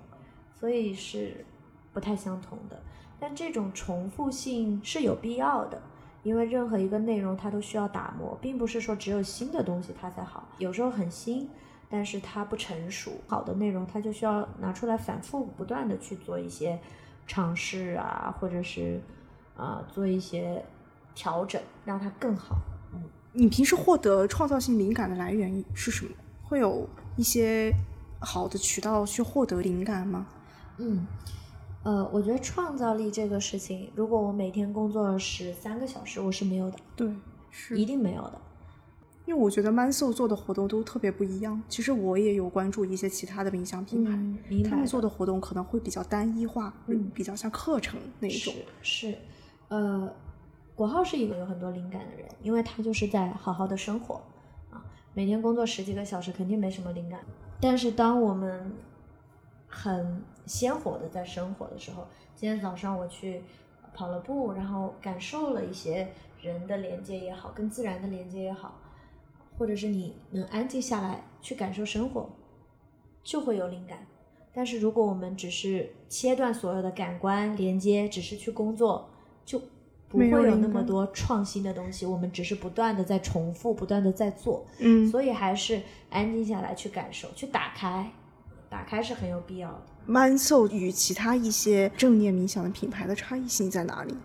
[0.53, 1.45] 所以是
[1.93, 2.77] 不太相同的。
[3.19, 5.81] 但这种重复性是有必要的，
[6.21, 11.49] 因为任何一个内容它都需要打磨，并不是说只有新的东西它才好，有时候很新，
[11.89, 13.13] 但是它不成熟。
[13.25, 16.77] 好的内容它就需要拿出来反复不断的去做一些
[17.25, 19.01] 尝试啊，或者是
[19.55, 20.63] 啊、做一些
[21.15, 22.57] 调整，让它更好。
[23.37, 26.11] 你平时获得创造性灵感的来源是什么？
[26.41, 27.71] 会有一些
[28.19, 30.25] 好的渠道去获得灵感吗？
[30.79, 31.05] 嗯，
[31.83, 37.13] 呃，我觉得创造力这个事情，如果我每天工作十三个小时，我是没有的，对，
[37.51, 38.41] 是一定没有的。
[39.27, 41.61] 因为我觉得 Manso 做的活动都特别不一样。
[41.69, 48.53] 其实我也有关注一些其他的冥想品牌，他们做的活动可能会比较单一化，会嗯比较像课程那一种。
[48.81, 49.17] 是是，
[49.67, 50.09] 呃，
[50.77, 54.21] 国浩是一个有很多灵感的人，因为他就是在好好的生活
[54.69, 54.85] 啊，
[55.15, 57.19] 每天工作十几个小时，肯定没什么灵感。
[57.59, 58.71] 但是当我们
[59.65, 62.05] 很鲜活的在生活的时候，
[62.35, 63.41] 今天早上我去
[63.91, 66.09] 跑了步，然后感受了一些
[66.39, 68.79] 人的连接也好，跟自然的连接也好，
[69.57, 72.29] 或者是你能安静下来去感受生活，
[73.23, 74.05] 就会有灵感。
[74.53, 79.09] 但是如果我们只是切断所有的感官连接，只是去工作，
[79.43, 79.59] 就
[80.09, 82.05] 不会有有那么多创新的东西。
[82.05, 88.11] 我们只是不断的在重复，不断的在做，嗯所以还是安静下来去感受，去打开，
[88.69, 89.81] 打开是很有必要的。
[90.07, 94.15] ，Manso 与其他一些正念冥想的品牌的差异性在哪里？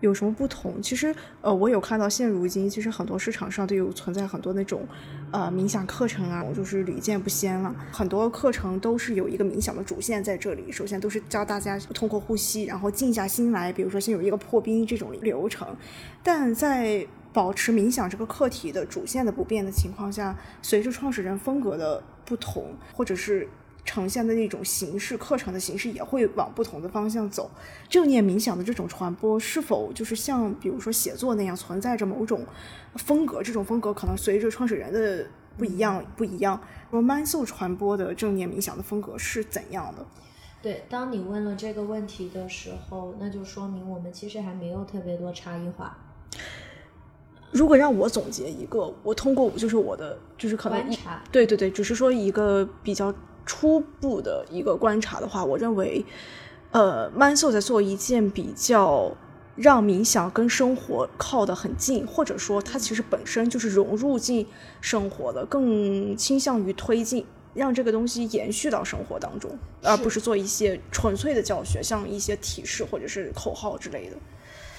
[0.00, 0.80] 有什么不同？
[0.82, 4.86] 其实，呃，我有看到现如今，其实很多市场上都有存在很多那种，
[5.30, 7.74] 呃，冥想课程啊，就是屡见不鲜了。
[7.90, 15.66] 很多课程都是有一个冥想的主线在这里，首先都是教大家通过呼吸，然后静下心来，比如说先有一个破冰这种流程。
[16.22, 23.48] 但在保持冥想这个课题的主线的不变的情况下，随着创始人风格的不同，或者是
[23.86, 27.50] 呈现的那种形式，课程的形式也会往不同的方向走。
[27.88, 32.44] 正念冥想的这种传播，是否就是像比如说写作那样，存在着某种
[32.96, 33.42] 风格？
[33.42, 35.26] 这种风格可能随着创始人的
[35.56, 36.60] 不一样不一样。
[36.90, 40.04] 说 Manso 传播的正念冥想的风格是怎样的？
[40.60, 45.96] 对，当你问了这个问题的时候，那就说明我们其实还没有特别多差异化。
[47.52, 53.14] 如果让我总结一个，我通过就是我的就是可能观察对对对，只是说一个比较
[53.46, 56.04] 初步的一个观察的话，我认为，
[56.72, 59.12] 呃，Manso 在做一件比较
[59.54, 64.46] 让冥想跟生活靠得很近，或者说它其实本身就是融入进
[64.82, 67.24] 生活的，更倾向于推进。
[67.54, 69.50] 让这个东西延续到生活当中，
[69.82, 74.16] 而不是做一些纯粹的教学，像一些提示或者是口号之类的。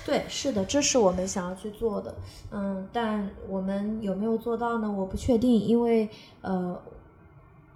[0.06, 2.14] 对，是的，这是我们想要去做的，
[2.52, 4.94] 嗯，但我们有没有做到呢？
[4.96, 6.08] 我不确定，因为
[6.42, 6.80] 呃，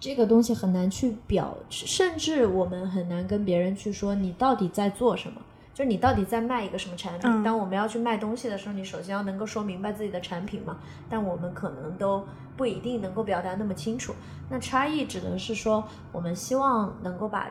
[0.02, 5.40] 这个东西很难去表，甚至我们很难跟别人去说你到底在做什么，
[5.72, 7.30] 就是你到底在卖一个什么产品。
[7.30, 12.26] 嗯当我们要去卖东西的时候，你首先要能够说明白自己的产品嘛，但我们可能都
[12.56, 14.12] 不一定能够表达那么清楚。
[14.50, 17.48] 那差异指的是说，我们希望能够把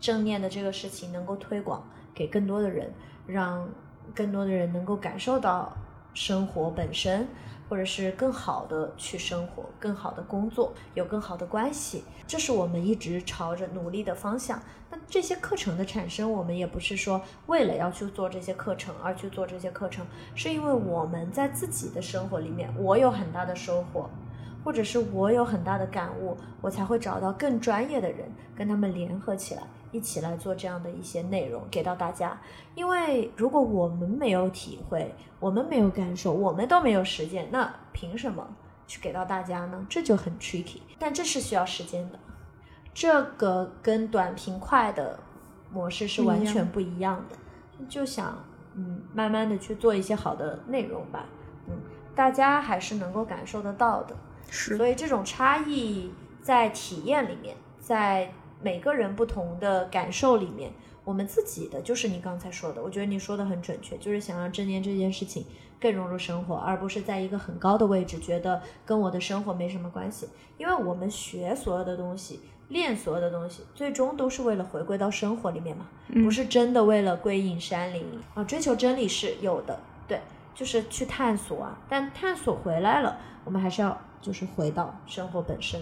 [0.00, 2.92] 正念的这个事情能够推广给更多的人，
[3.28, 3.64] 让
[4.12, 5.72] 更多的人能够感受到
[6.14, 7.28] 生活本身，
[7.68, 14.60] 或者是更好的去生活，更好的工作，有更好的关系，这是我们一直朝着努力的方向。
[14.90, 24.08] 那这些课程的产生，我们也不是说为了要去做这些课程而去做这些课程，是因为我们在自己的生活里面，我有很大的收获。
[24.64, 29.62] 或者是我有很大的感悟，我才会找到更专业的人，跟他们联合起来，
[29.96, 32.38] 一起来做这样的一些内容给到大家。
[32.74, 38.46] 因为如果我们没有体会，我们没有感受，我们都没有实践，那凭什么
[38.86, 39.86] 去给到大家呢？
[39.88, 40.80] 这就很 tricky。
[40.98, 42.18] 但这是需要时间的，
[42.92, 45.18] 这个跟短平快的
[45.72, 47.36] 模式是完全不一样的。
[47.88, 48.38] 就想
[48.74, 51.24] 嗯，慢慢的去做一些好的内容吧，
[51.66, 51.74] 嗯，
[52.14, 54.14] 大家还是能够感受得到的。
[54.48, 58.32] 是所以这种差异在体验里面，在
[58.66, 60.72] 每个人不同的感受里面，
[61.04, 65.46] 我们自己的就是你刚才说的，我觉得你说的很准确，就是想让正念这件事情
[65.80, 70.28] 更融入生活，而不是在一个很高的位置，觉得跟我的生活没什么关系。
[70.58, 75.86] 因为我们学所有的东西，练所有的东西，最终都是为了回归到生活里面嘛，
[76.24, 78.42] 不是真的为了归隐山林啊。
[78.42, 79.78] 追求真理是有的，
[80.08, 80.20] 对，
[80.56, 85.80] 就是去探索啊，但探索回来了，我们还是要就是回到生活本身。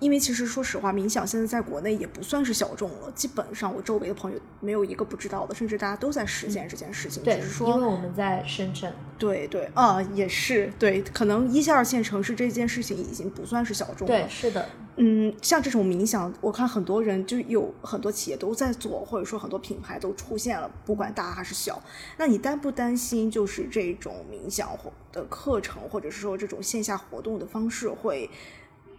[0.00, 7.22] 因为其实说实话，冥想现在在国内也不算是小众了，基本上我周围的朋友没有一个不知道的，甚至大家都在实践这件事情。
[7.22, 14.14] 对，只是说因为，我们在深圳，对对啊，也是对，可能一线二线城市这件事情已经不算是小众了。
[14.14, 21.82] 对，是的，嗯，像这种冥想，我看很多人就有很多企业都在做，或者说很多品牌都出现了，不管大还是小。
[22.18, 28.28] 那你担不担心，就是这种冥想活的课程，或者是说这种线下活动的方式会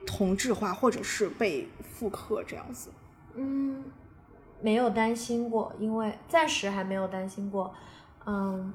[0.06, 2.90] 同质化，或者是被复刻这样子？
[3.36, 3.84] 嗯，
[4.62, 7.74] 没有担心过，因为暂时还没有担心过。
[8.26, 8.74] 嗯，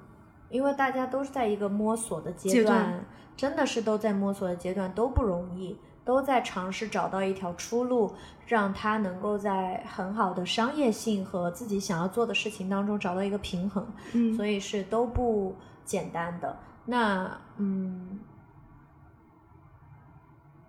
[0.49, 3.05] 因为大家都是在一个摸索的阶阶段
[3.37, 8.13] 真的是都在摸索的阶段，都不容易，都在尝试找到一条出路，
[8.47, 16.59] 让他能够在很好的商业性和自己想要做的事情当中找到一个平衡，嗯所以是都不简单的。
[16.87, 18.19] 那嗯，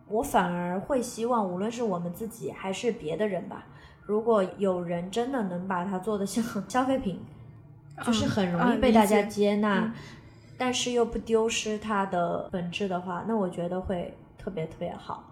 [0.10, 3.66] 我反而会希望，无论是我们自己还是别的人吧，
[4.02, 7.20] 如果有人真的能把它做得像消费品，
[8.04, 9.94] 就是很容易被大家接纳，嗯
[10.58, 15.24] 但是又不丢失它的本质的话，那我觉得会特别特别好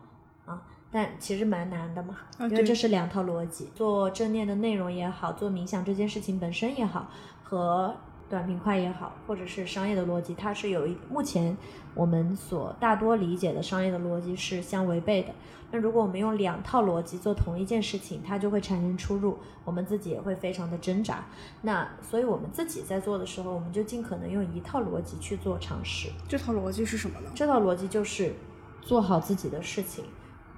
[0.46, 0.62] 啊。
[0.90, 7.10] 但其实蛮难的嘛，啊因为这是两套逻辑，做正念的内容也好，做冥想这件事情本身也好，
[7.44, 7.94] 和
[8.30, 11.56] 短平快也好，或者是商业的逻辑，它是有一目前
[11.94, 15.30] 我们所大多理解的商业的逻辑是相违背的。
[15.72, 21.26] 那如果我们用两套逻辑做同一件事情，它就会产生出入，我们自己也会非常的挣扎。
[21.62, 26.10] 那所以我们自己在做的时候，我们就尽可能用一套逻辑去做尝试。
[26.28, 27.30] 这套逻辑是什么呢？
[27.36, 28.34] 这套逻辑就是
[28.82, 30.06] 做好自己的事情，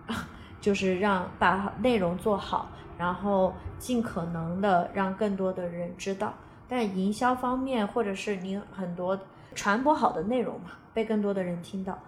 [0.61, 6.33] 就是让把内容做好，然后尽可能的让更多的人知道。
[6.69, 9.19] 但营销方面，或者是你很多
[9.55, 11.99] 传播好的内容嘛，被更多的人听到。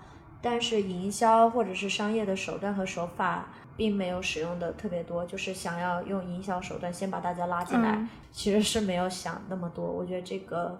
[0.43, 9.85] 但是营销或者是商业的手段和手法，并没有使用的特别多，就是想要用营销手段先把大家拉进来，嗯其实是没有想那么多。
[9.85, 10.79] 我觉得这个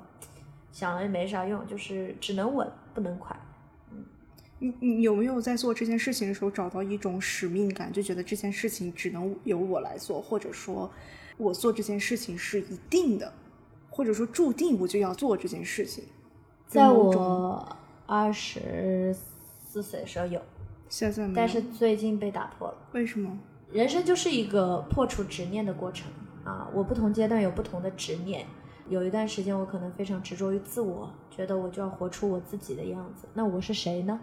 [0.72, 3.36] 想了也没啥用，就是只能稳不能快。
[4.60, 10.90] 你你有没有在做这件事情的时候找到一种使命感，就觉得这件事情只能由我来做，或者说
[11.38, 13.32] 我做这件事情是一定的，
[14.02, 16.06] 或者说注定我就要做这件事情？
[16.66, 20.42] 在我二十四岁的时候有，
[20.90, 22.78] 现在没有，但是最近被打破了。
[22.94, 23.38] 为什么？
[23.72, 26.12] 人生就是一个破除执念的过程
[26.44, 26.68] 啊！
[26.74, 28.48] 我不同阶段有不同的执念，
[28.90, 33.28] 有一段时间我可能非常执着于自我，觉得我就要活出我自己的样子。
[33.36, 34.20] 那我是谁呢？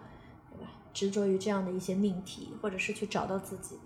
[0.51, 0.73] 对吧？
[0.93, 3.77] 执着于这样的一些命题，或者是去找到自己。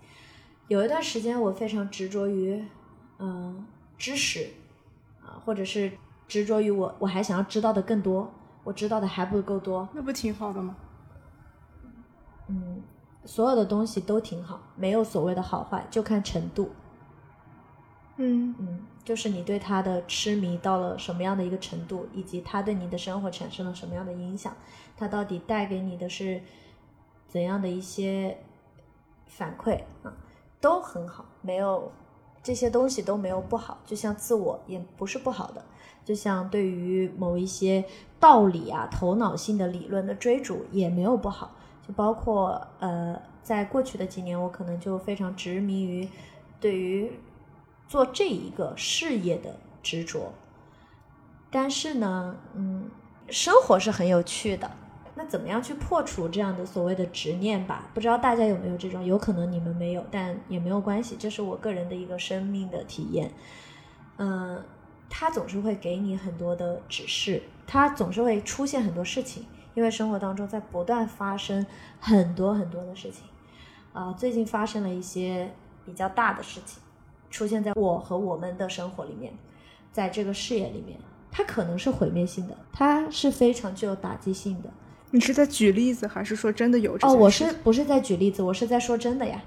[0.69, 2.63] 有一段时间我非常执着于，
[3.19, 3.63] 嗯、
[3.95, 4.62] 知识啊，
[5.45, 5.91] 或者是
[6.27, 8.31] 执着于我我还想要知道的更多，
[8.63, 10.75] 我知道的还不够多，那不挺好的吗？
[12.47, 12.81] 嗯，
[13.25, 16.71] 所有的东西都挺好，没有所谓的好坏，就看程度。
[18.17, 24.53] 嗯嗯，就是你对他的痴迷到了什么样的一个程度，以及他对你的生活产生了什么样的影响，
[24.95, 26.41] 他到底带给你的是
[27.27, 28.37] 怎样的一些
[29.25, 30.13] 反馈啊，
[30.61, 31.91] 都很好，没有
[32.43, 35.63] 这些东西都没有不好，就像自我也不是不好的，
[36.03, 37.85] 就像对于某一些
[38.19, 41.55] 道理啊、头脑性的理论的追逐也没有不好，
[41.87, 46.09] 就包括呃，在过去的几年，我可能就非常执迷于
[46.59, 47.17] 对于
[47.87, 50.33] 做这一个事业的执着。
[51.49, 52.91] 但是呢，嗯，
[53.29, 54.69] 生活是很有趣的。
[55.15, 57.87] 那怎么样去破除这样的所谓的执念吧？
[57.93, 59.05] 不知道大家有没有这种？
[59.05, 63.31] 有可能你们没有，但也没有关系，这是我个人的一个生命的体验。
[64.17, 64.63] 嗯、
[65.09, 69.45] 它总是会给你很多的指示，它总是会出现很多事情，
[69.75, 71.65] 因为生活当中在不断发生
[71.99, 73.25] 很多很多的事情。
[73.93, 75.53] 啊、最近发生了一些
[75.85, 76.81] 比较大的事情，
[77.29, 79.31] 出现在我和我们的生活里面，
[79.91, 80.97] 在这个事业里面，
[81.31, 84.69] 它可能是毁灭性的，它是非常具有打击性的。
[85.13, 88.41] 你是在举例子，还是说真的有这哦，我是不是在举例子？
[88.41, 89.39] 我是在说真的呀。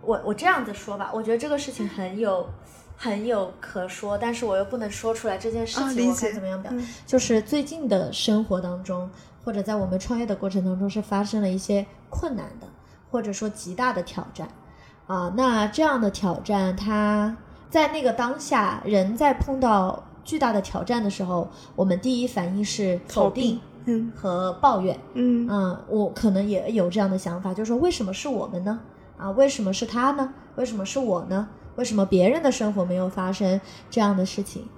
[0.00, 2.48] 我我这样子说吧，我觉得这个事情很有
[2.96, 6.70] 很有可说，但是我又不能说出来这件事情，我该怎么样表？
[6.72, 9.10] 嗯就是最近的生活当中，
[9.44, 12.68] 或者在我们创业的过程当中，是发生了一些困难的，
[13.10, 14.46] 或者说极大的挑战
[15.08, 15.34] 啊。
[15.36, 17.36] 那这样的挑战，它
[17.68, 24.98] 在那个当下，人在碰到巨大的挑战的时候，我们第一反应是否定嗯和抱怨。
[25.14, 28.80] 嗯嗯，我可能也有这样的想法，就是说为什么是我们呢？
[29.16, 30.32] 啊，为什么是他呢？
[30.56, 31.48] 为什么是我呢？
[31.76, 34.68] 为什么别人的生活没有发生这样的事情？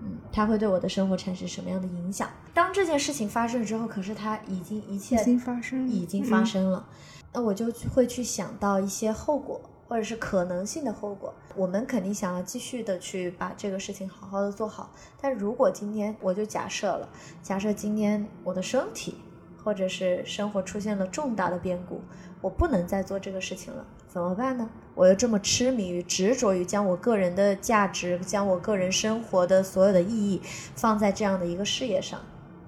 [0.00, 2.28] 嗯，它会对我的生活产生什么样的影响？
[2.54, 6.86] 当这件事情发生之后，可是它已经一切已经发生了已经发嗯生了，
[7.32, 11.34] 那我就会去想到一些后果，或者是可能性的后果。
[11.56, 17.08] 我们肯定想要继续的去把这个事情好好的做好，但如果今天我就假设了，
[17.42, 19.16] 假设今天我的身体
[19.64, 22.00] 或者是生活出现了重大的变故，
[22.40, 24.68] 我不能再做这个事情了，怎么办呢？
[24.94, 30.40] 我又这么痴迷于、执着于将我个人的价值、将我个人生活的所有的意义
[30.74, 32.20] 放在这样的一个事业上，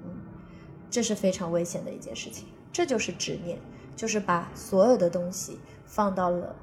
[0.05, 0.11] 嗯，
[0.91, 2.47] 这是非常危险的一件事情。
[2.73, 3.59] 这就是执念，
[3.97, 6.55] 就是把所有的东西放到了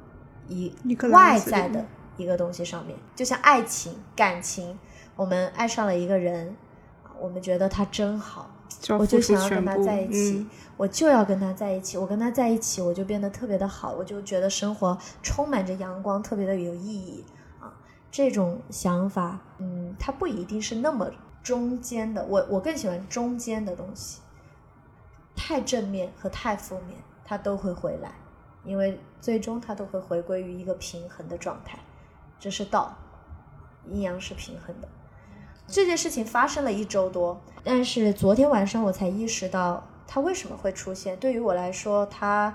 [0.48, 0.74] 一
[1.12, 1.86] 外在的
[2.18, 4.78] 一个东西上面，就像爱情、感情，
[5.16, 6.56] 我们爱上了一个人，
[7.20, 8.50] 我们觉得他真好，
[8.80, 10.50] 就我就想要跟他在一起，嗯。
[10.78, 17.26] 我就要跟他在一起，我跟他在一起，我就变得特别的好，我就觉得生活充满着阳光，特别的有意义
[17.60, 17.74] 啊。
[18.12, 21.10] 这种想法，嗯，它不一定是那么
[21.42, 24.22] 中间的，我我更喜欢中间的东西，
[25.36, 28.12] 太正面和太负面，它都会回来，
[28.68, 31.80] 因为最终它都会回归于一个平衡的状态，
[32.38, 32.96] 这是道，
[33.90, 34.88] 阴阳是平衡的。
[35.66, 41.18] 这件事情发生了一周多，但是昨天晚上我才意识到它为什么会出现。
[41.18, 42.54] 对于我来说，它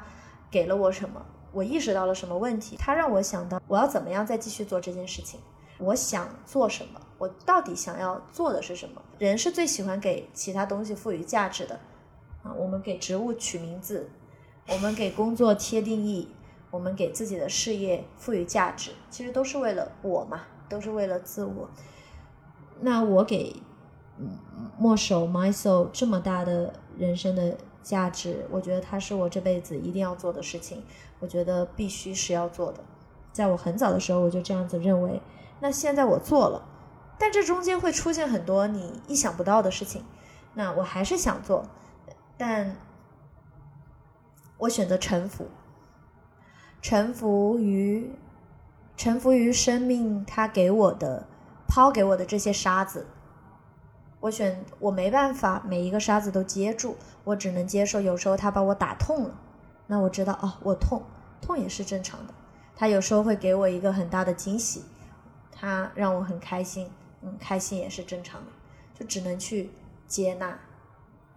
[0.50, 1.24] 给了我什么？
[1.50, 2.76] 我意识到了什么问题？
[2.78, 5.40] 它让我想到我要怎么样再继续做这件事情。
[5.78, 7.00] 我想做什么？
[7.18, 9.02] 我到底想要做的是什么？
[9.18, 11.78] 人是最喜欢给其他东西赋予价值的
[12.42, 12.52] 啊！
[12.56, 14.08] 我们给植物取名字，
[14.68, 16.28] 我们给工作贴定义，
[16.70, 21.68] 我们给自己的事业赋予价值，其实都是为了我嘛，都是为了自我。
[22.80, 23.56] 那我给
[24.18, 24.38] 嗯
[24.78, 30.82] 墨守 my soul 这么大的人生的价值，我觉得它是我这辈子一定要做的事情，
[31.20, 32.80] 我觉得必须是要做的。
[33.32, 35.20] 在我很早的时候我就这样子认为，
[35.60, 36.62] 那现在我做了，
[37.18, 40.04] 但这中间会出现很多你意想不到的事情，
[40.54, 41.66] 那我还是想做，
[42.36, 42.76] 但
[44.62, 45.48] 我选择臣服，
[46.80, 48.12] 臣服于
[48.96, 51.26] 臣服于生命他给我的
[51.66, 53.06] 抛给我的这些沙子。
[54.20, 59.34] 我选我没办法每一个沙子都接住，我只能接受有时候他把我打痛了，
[59.88, 61.02] 那我知道哦，我痛，
[61.40, 62.32] 痛也是正常的。
[62.76, 64.84] 他有时候会给我一个很大的惊喜，
[65.50, 66.88] 他让我很开心，
[67.22, 68.52] 嗯，开心也是正常的，
[68.94, 69.72] 就只能去
[70.06, 70.56] 接纳，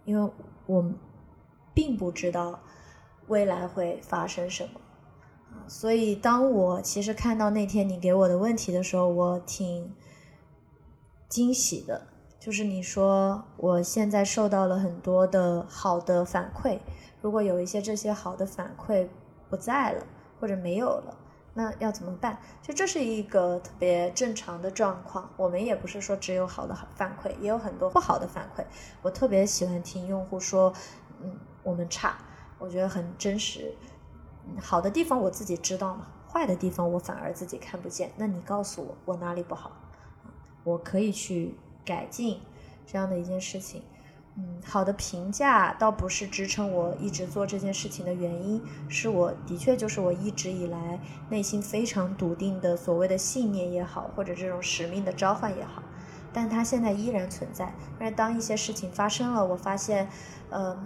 [0.04, 0.32] 因为
[0.68, 0.86] 我
[1.74, 2.60] 并不知道
[3.28, 4.82] 未来会发生什么。
[5.68, 9.96] 所以，当我其实看到那天你给我的问题的时候，我挺
[11.28, 12.08] 惊喜的。
[12.40, 16.80] 就是你说我现在受到了很多的好的反馈，
[17.20, 19.08] 如果有一些这些好的反馈
[19.50, 20.06] 不在了
[20.40, 21.18] 或者没有了，
[21.56, 22.38] 那要怎么办？
[22.62, 25.28] 就这是一个特别正常的状况。
[25.38, 28.64] 我们也不是说只有好的反馈，也有很多不好的反馈。
[29.02, 30.72] 我特别喜欢听用户说，
[31.24, 32.16] 嗯，我们差，
[32.66, 33.72] 我觉得很真实。
[34.60, 38.12] 好的地方我自己知道嘛，坏的地方我反而自己看不见。
[38.18, 39.72] 那你告诉我我哪里不好，
[40.64, 41.56] 我可以去
[41.86, 42.42] 改进
[42.86, 43.84] 这样的一件事情。
[44.38, 55.82] 嗯，好的评价倒不是支撑我一直做这件事情的原因，是我的确就是我一直以来内心非常笃定的所谓的信念也好，或者这种使命的召唤也好，
[56.34, 57.74] 但它现在依然存在。
[57.98, 60.10] 但是当一些事情发生了，我发现，
[60.50, 60.78] 呃，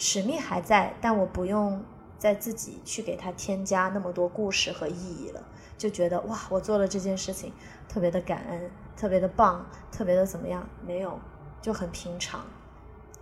[0.00, 1.84] 使命还在，但我不用
[2.18, 5.44] 再自己去给它添加那么多故事和意义了，
[5.76, 7.52] 就觉得哇，我做了这件事情，
[7.86, 10.66] 特别的感恩，特别的棒，特别的怎么样？
[10.86, 11.20] 没有，
[11.60, 12.40] 就很平常。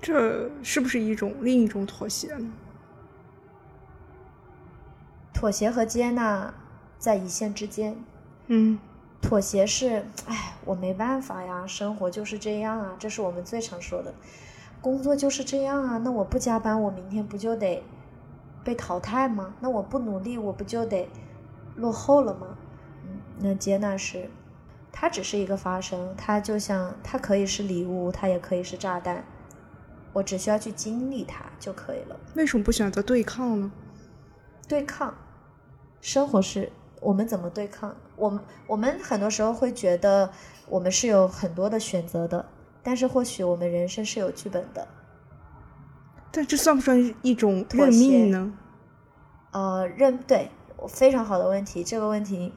[0.01, 2.53] 这是不是一种另一种妥协呢？
[5.35, 6.55] 妥协和接纳
[6.97, 7.97] 在一线之间。
[8.47, 8.79] 嗯，
[9.21, 14.15] 妥协是，哎，我没办法呀，生活就是这样啊，这是我们最常说的。
[14.89, 17.85] 工作就是这样啊，那我不加班，我明天不就得
[18.65, 19.55] 被淘汰吗？
[19.61, 21.07] 那我不努力，我不就得
[21.77, 22.57] 落后了吗？
[23.05, 24.31] 嗯，那接纳是，
[24.91, 29.23] 它只是一个发生，它就像它可以是礼物，它也可以是炸弹，
[30.15, 32.19] 我只需要去经历它就可以了。
[32.35, 33.71] 为什么不选择对抗呢？
[34.67, 35.13] 对抗，
[36.01, 37.95] 生活是我们怎么对抗？
[38.17, 40.31] 我们我们很多时候会觉得
[40.67, 42.47] 我们是有很多的选择的，
[42.89, 44.89] 但是或许我们人生是有剧本的。
[46.31, 48.55] 但这算不算一种妥认命协呢？
[49.51, 50.51] 呃，认对，
[50.89, 51.85] 非常好的问题。
[51.85, 52.55] 这个问题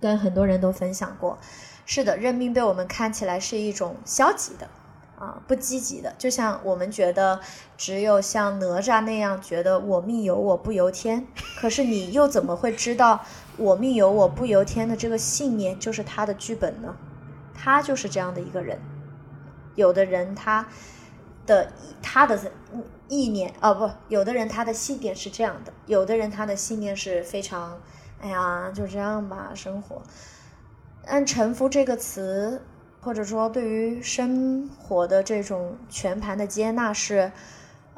[0.00, 1.38] 跟很多人都分享过。
[1.84, 4.68] 是的，认命被我们看起来是一种消极的
[5.16, 6.12] 啊，不积极的。
[6.18, 7.38] 就像我们觉得
[7.76, 11.24] 只有像哪吒那样觉得我命由我不由天，
[11.60, 13.24] 可是你又怎么会知道
[13.56, 16.96] 我命由我不由天的这个信念就是他的剧本呢？
[17.54, 18.80] 他就是这样的一个人。
[19.76, 20.66] 有的人他
[21.46, 21.72] 的
[22.02, 22.36] 他的
[23.08, 27.80] 意念啊不，有的人他的信念是这样的，有的人他的信念是非常，
[28.20, 30.02] 哎呀就这样吧，生活。
[31.04, 32.60] 按臣服这个词，
[33.00, 37.30] 或者说对于生活的这种全盘的接纳是，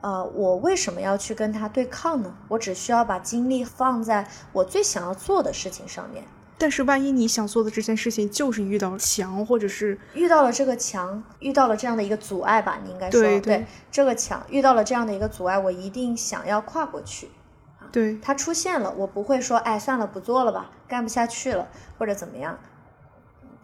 [0.02, 2.36] 呃，我为什么要去跟他对抗呢？
[2.48, 6.24] 我只需要把精力放在我最想要做的事情上面。
[6.59, 17.30] 但是万一你想做的这件事情就是遇到墙，或者是遇到了这个墙，遇到了这样的一个阻碍吧，你应该说对对这个墙遇到了这样的一个阻碍，我一定想要跨过去。
[17.90, 22.59] 对它出现了，我不会说，哎，算了，不做了吧，干不下去了，或者怎么样，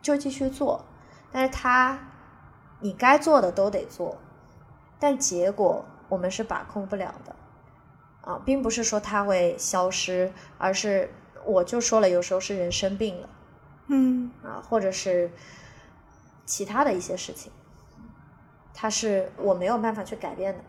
[0.01, 0.85] 就继续做。
[1.31, 1.99] 但是它，
[2.81, 4.17] 你该做的都得做，
[4.99, 7.37] 但结果我们是把控不了的
[8.23, 11.13] 啊，并不是说它会消失，而是
[11.45, 13.29] 我就说了，有时候是人生病了
[13.89, 15.31] 嗯啊，或者是
[16.47, 17.53] 其他的一些事情，
[18.73, 20.65] 它是我没有办法去改变的，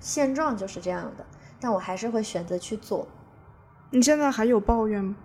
[0.00, 1.26] 现状就是这样的，
[1.60, 3.06] 但我还是会选择去做。
[3.90, 5.16] 你现在还有抱怨吗？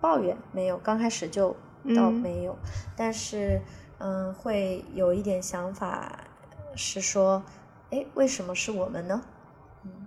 [0.00, 1.50] 抱怨没有，刚开始就
[1.96, 2.58] 倒嗯没有，
[2.96, 3.60] 但是
[3.98, 6.20] 嗯，会有一点想法
[6.74, 7.42] 是说，
[7.90, 9.22] 哎，为什么是我们呢？
[9.84, 10.06] 嗯，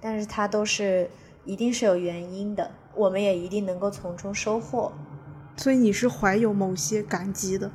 [0.00, 1.10] 但是它都是
[1.44, 4.92] 一定是有原因的，我们也一定能够从中收获。
[5.56, 7.70] 所以你是怀有某些感激的。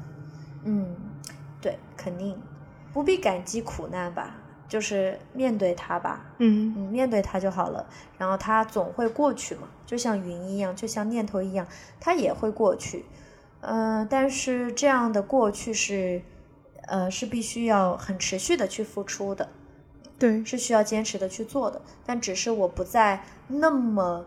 [0.64, 0.96] 嗯，
[1.62, 2.38] 对，肯定
[2.92, 4.36] 不必感激苦难吧，
[4.68, 7.88] 就是面对它吧，嗯嗯，面对它就好了。
[8.18, 11.66] 然后它总会过去嘛，就像云一样，就像念头一样，
[12.00, 13.06] 它也会过去。
[13.62, 16.22] 嗯、但是这样的过去是，
[16.88, 19.50] 呃，是必须要很持续的去付出的，
[20.18, 21.82] 对，是需要坚持的去做的。
[22.06, 24.26] 但只是我不再那么，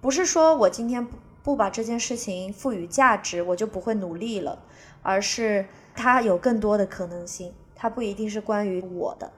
[0.00, 4.62] 不是说我今天不不把这件事情赋予价值，我就不会努力了，
[5.02, 9.32] 而是它有更多的可能性，它不一定是关于我的。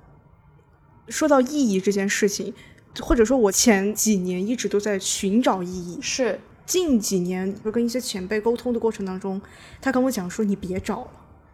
[1.08, 2.54] 说到意义这件事情，
[3.00, 5.98] 或者说我前几年一直都在寻找意义。
[6.02, 9.40] 是，近几年就跟一些前辈沟通的过程当中，
[9.80, 11.10] 他跟我讲说：“你别找了，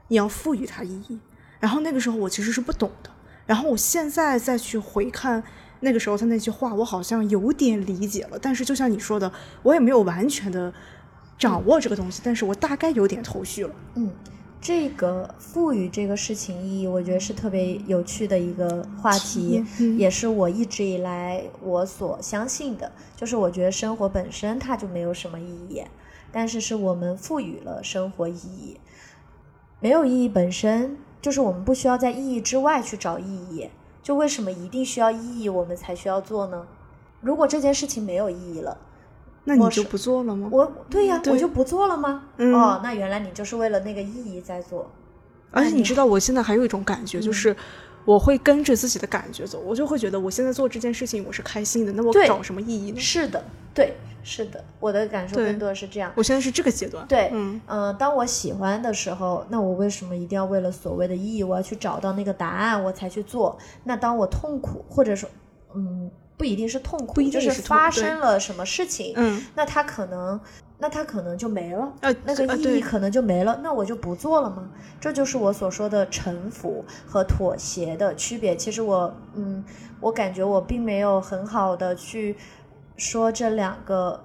[0.09, 1.19] 你要赋予它意义。”
[1.61, 3.11] 然后那个时候我其实是不懂的，
[3.47, 5.43] 然后我现在再去回看
[5.81, 8.39] 那个时候他那句话，我好像有点理解了。
[8.41, 9.31] 但是就像你说的，
[9.63, 10.73] 我也没有完全的
[11.39, 13.75] 掌握这个东西，但是我大概有点头绪了。
[13.95, 14.11] 嗯，
[14.61, 25.83] 这个赋予这个事情意义，我觉得是特别有趣的一个话题，嗯也是我一直以来我所相信的，就是我觉得生活本身它就没有什么意义，
[26.33, 28.81] 但是是我们赋予了生活意义。
[29.79, 33.69] 没有意义本身，就是我们不需要在意义之外去找意义。
[34.07, 36.65] 就为什么一定需要意义，我们才需要做呢？
[37.21, 38.79] 如果这件事情没有意义了，
[39.43, 40.49] 那你就不做了吗？
[40.53, 42.23] 我对呀，对我就不做了吗？
[42.37, 44.89] 嗯哦，那原来你就是为了那个意义在做。
[45.51, 47.57] 而且你你知道，我现在还有一种感觉，就是
[48.05, 53.01] 我会跟着自己的感觉走，我就会觉得我现在做这件事情我是开心的，那我找什么意义呢？
[53.01, 53.43] 是的，
[53.75, 53.97] 对，
[54.29, 56.13] 是的，我的感受更多的是这样。
[56.17, 57.07] 我现在是这个阶段。
[57.07, 63.57] 对，嗯嗯、当我喜欢的时候，那我为什么一定要为了所谓的意义，我要去找到那个答案，我才去做？
[63.85, 65.31] 那当我痛苦，或者说，
[65.77, 70.41] 嗯，不一定是痛苦，不一定就是发生了什么事情，嗯，那它可能，
[70.79, 71.93] 那它可能就没了。
[72.01, 74.69] 呃，那个意义可能就没了，那我就不做了吗？
[75.01, 78.57] 这就是我所说的臣服和妥协的区别。
[78.57, 79.65] 其实我，嗯，
[80.01, 82.37] 我感觉我并没有很好的去
[82.97, 84.25] 说这两个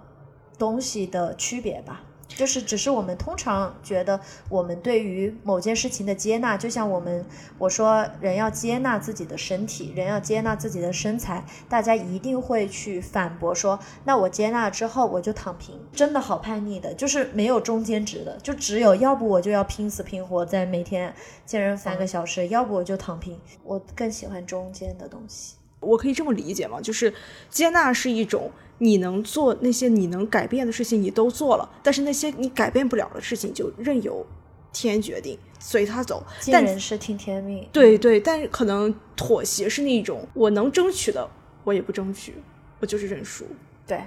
[0.57, 2.03] 东西的区别吧。
[2.34, 4.18] 就是只是我们通常觉得，
[4.48, 7.26] 我们对于某件事情的接纳，就像我们
[7.57, 21.14] 我说人要接纳自己的身体，人要接纳自己的身材，大家一定会去反驳说，那我接纳之后我就躺平，真的好叛逆的，就是没有中间值的，就只有要不我就要拼死拼活在每天
[21.45, 25.56] 健身三个小时，要不我就躺平，我更喜欢中间的东西。
[25.81, 26.79] 我可以这么理解吗？
[26.79, 27.13] 就是
[27.49, 34.25] 接纳是一种你能做那些你能改变的事情，你都做了，但是那些你改变不了的事情，就任由
[34.71, 36.23] 天决定，随他走。
[36.51, 41.29] 但人是听天命，对对，但是可能妥协是那种我能争取的，
[41.63, 42.35] 我也不争取，
[42.79, 43.45] 我就是认输。
[43.85, 44.01] 对，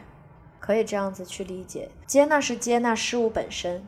[0.59, 1.91] 可以这样子去理解。
[2.07, 3.87] 接纳是接纳事物本身，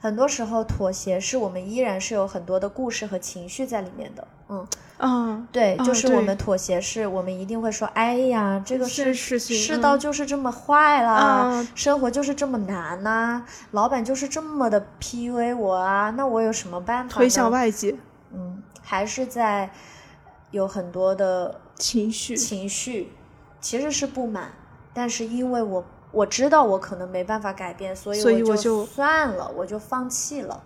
[0.00, 4.26] 很多时候妥协是我们依然是有很多的故事和情绪在里面的。
[4.48, 4.66] 嗯，
[4.98, 17.10] 嗯，对，啊就是我们妥协是我们一定会说，哎呀，这个这世事情世嗯道就是这么坏啦，啊生活就是这么难呐、老板就是这么的 PUA 我啊，那我有什么办法呢？
[17.14, 17.94] 推向外界
[18.32, 19.70] 嗯，还是在
[20.52, 23.12] 有很多的情绪，情绪
[23.60, 24.52] 其实是不满，
[24.94, 30.62] 但是因为我我知道我可能没办法改变，所以我我就算了，我就放弃了，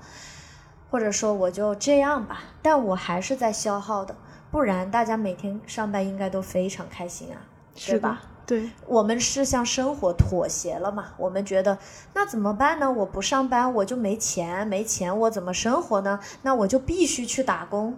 [0.90, 2.40] 或者说我就这样吧。
[2.62, 4.14] 但我还是在消耗的，
[4.50, 7.42] 不然大家每天上班应该都非常开心啊，
[7.74, 8.22] 是吧？？
[8.44, 11.12] 对，我们是向生活妥协了嘛？
[11.16, 11.78] 我们觉得
[12.12, 12.90] 那怎么办呢？
[12.90, 16.18] 我不上班我就没钱，没钱我怎么生活呢？
[16.42, 17.96] 那我就必须去打工。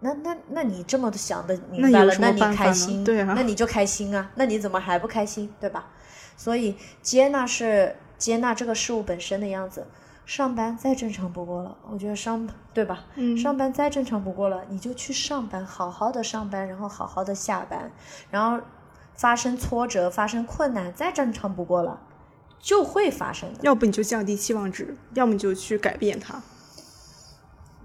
[0.00, 5.86] 那那那你这么想的明白了，那你开心，对啊那你就开心啊，那你怎么还不开心，对吧？
[6.36, 9.86] 所以接纳是接纳这个事物本身的样子，
[10.24, 13.04] 上班再正常不过了，我觉得上对吧？
[13.14, 17.90] 嗯上班再正常不过了，你就去上班，好好的上班，然后好好的下班，
[18.30, 18.64] 然后
[19.14, 22.00] 发生挫折、发生困难，再正常不过了，
[22.58, 23.60] 就会发生的。
[23.62, 26.42] 要不你就降低期望值，要么你就去改变它。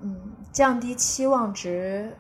[0.02, 0.20] 嗯，
[0.52, 2.18] 降低期望值，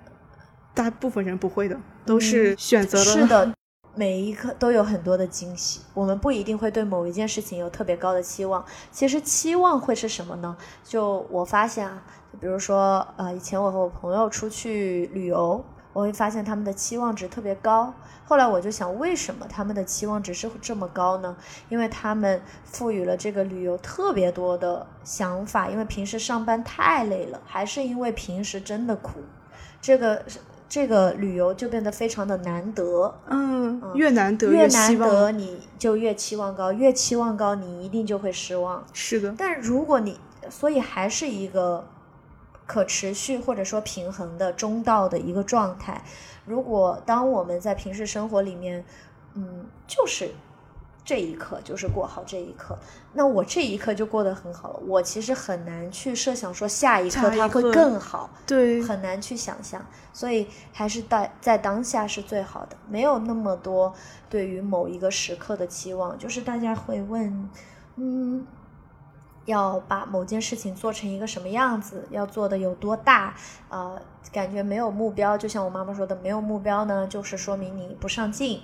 [0.73, 3.53] 大部分人不会的，都是选择了、是的，
[3.93, 5.81] 每一刻都有很多的惊喜。
[5.93, 8.65] 我们不一定会对某一件事情有特别高的期望。
[8.91, 10.55] 其实期望会是什么呢？
[10.83, 12.01] 就我发现啊，
[12.31, 15.63] 就比如说，呃，以前我和我朋友出去旅游，
[15.93, 17.93] 我会发现他们的期望值特别高。
[18.23, 21.35] 后来我就想，为什么他们的期望值是这么高呢？
[21.67, 29.19] 因为他们赋予了这个旅游特别多的想法，因为平时上班太累了，还是因为平时真的苦，
[29.81, 30.23] 这个
[30.71, 33.13] 这个旅游就变得非常的难得。
[33.27, 38.81] 嗯，越难得越难得，你就越期望高，越期望高，你一定就会失望。
[38.93, 40.17] 是的，但如果你，
[40.49, 41.85] 所以还是一个
[42.65, 46.01] 可持续或者说平衡的中道的一个状态。
[46.45, 48.85] 如果当我们在平时生活里面，
[49.33, 50.29] 嗯，就是
[51.11, 52.79] 这一刻就是过好这一刻，
[53.11, 54.79] 那我这一刻就过得很好了。
[54.87, 58.29] 我其实很难去设想说下一刻它会更好。
[58.47, 63.93] 对，很难去想象，所以还是在在当下是最好的，没有那么多
[64.29, 66.17] 对于某一个时刻的期望。
[66.17, 67.49] 就是大家会问，
[67.97, 68.47] 嗯，
[69.43, 73.35] 要把某件事情做成一个什么样子，要做的有多大，
[73.67, 74.01] 呃，
[74.31, 78.61] 感觉没有目标，就像我妈妈说的，没有目标呢，就是说明你不上进，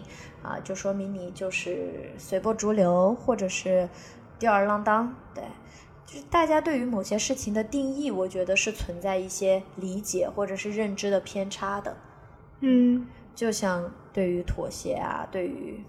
[0.47, 3.89] 啊、就说明你就是随波逐流，或者是
[4.39, 5.43] 吊儿郎当，对。
[6.05, 11.97] 就是大家对于某些事情的定义，我觉得是存在一些理解或者是认知的偏差的。
[12.61, 13.05] 嗯，
[13.35, 15.83] 就像对于妥协啊，对于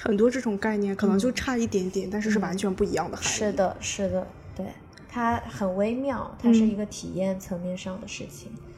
[0.00, 3.28] 很多这种概念可能就差一点点，但是是完全不一样的含义。
[3.28, 4.66] 嗯是，的，是的，对，
[5.08, 8.52] 它很微妙，它是嗯一个体验层面上的事情。
[8.54, 8.73] 对，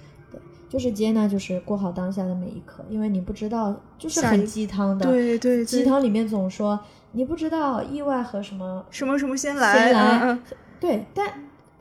[0.68, 5.06] 就是接纳，就是过好当下的每一刻，因为你不知道，就是很鸡汤的。
[5.06, 6.78] 对对鸡，汤里面总说
[7.12, 10.42] 你不知道意外和什么什么什么先来，先来嗯嗯，
[10.80, 11.32] 对，但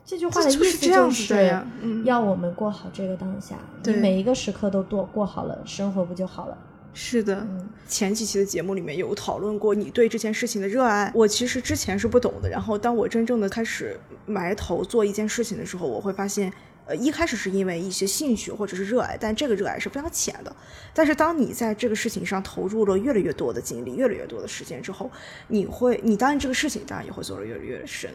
[0.05, 1.59] 这句话的意思这样就是
[2.03, 6.57] 要我们过好这个当下，你对每一个时刻都过过好了，生活不就好了？
[6.93, 11.11] 是的，嗯前几期的节目里面有讨论过你对这件事情的热爱。
[11.13, 16.53] 我其实之前是不懂的，然后当我真正的开始埋头做一件事情的时候，我会发现，
[16.85, 20.55] 呃，一开始是因为一些兴趣或者是热爱，但这个热爱是非常浅的。
[20.93, 25.09] 但是当你在这个事情上投入了越来越多的精力、越来越多的时间之后，
[25.47, 28.09] 你会，你当然这个事情当然也会做得越来越深。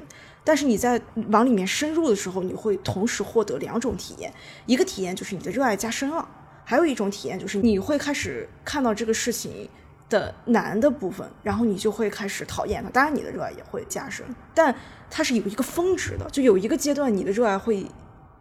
[0.44, 4.32] 但是你在往里面深入的时候，你会同时获得两种体验，
[4.66, 6.26] 一个体验就是你的热爱加深了。
[6.64, 9.68] 还有一种体验就是你会开始看到这个事情
[10.08, 12.88] 的难的部分，然后你就会开始讨厌它。
[12.90, 14.24] 当然，你的热爱也会加深，
[14.54, 14.74] 但
[15.10, 17.84] 它是有一个峰值的，就有一个阶段你的热爱会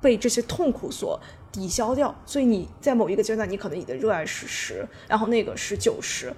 [0.01, 1.19] 被这些痛苦所
[1.51, 2.13] 抵消掉。
[2.25, 6.33] 所以你在某一个阶段，你可能你的热爱是十，然后那个是九十，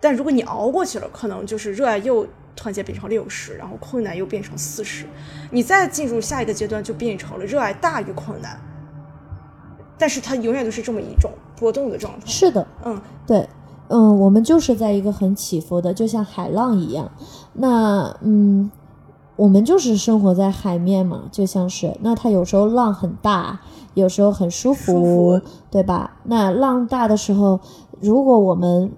[0.00, 2.24] 但如果你熬过去了，可能就是热爱又
[2.54, 5.06] 突然间变成六十，然后困难又变成四十，
[5.50, 8.60] 你再进入下一个阶段就变成了热爱大于困难。
[9.98, 12.26] 但是它永远都是这么一种波动的状态。
[12.26, 13.48] 是的，嗯，对，
[13.88, 17.10] 嗯，我们就是在一个很起伏的，就像海浪一样。
[17.54, 18.70] 那嗯，
[19.36, 23.60] 我们就是生活在海面嘛，就像是那它有时候浪很大，
[23.94, 25.40] 有时候很舒服，舒服
[25.70, 26.16] 对吧？
[26.24, 27.60] 那浪大的时候，
[28.00, 28.90] 如果我们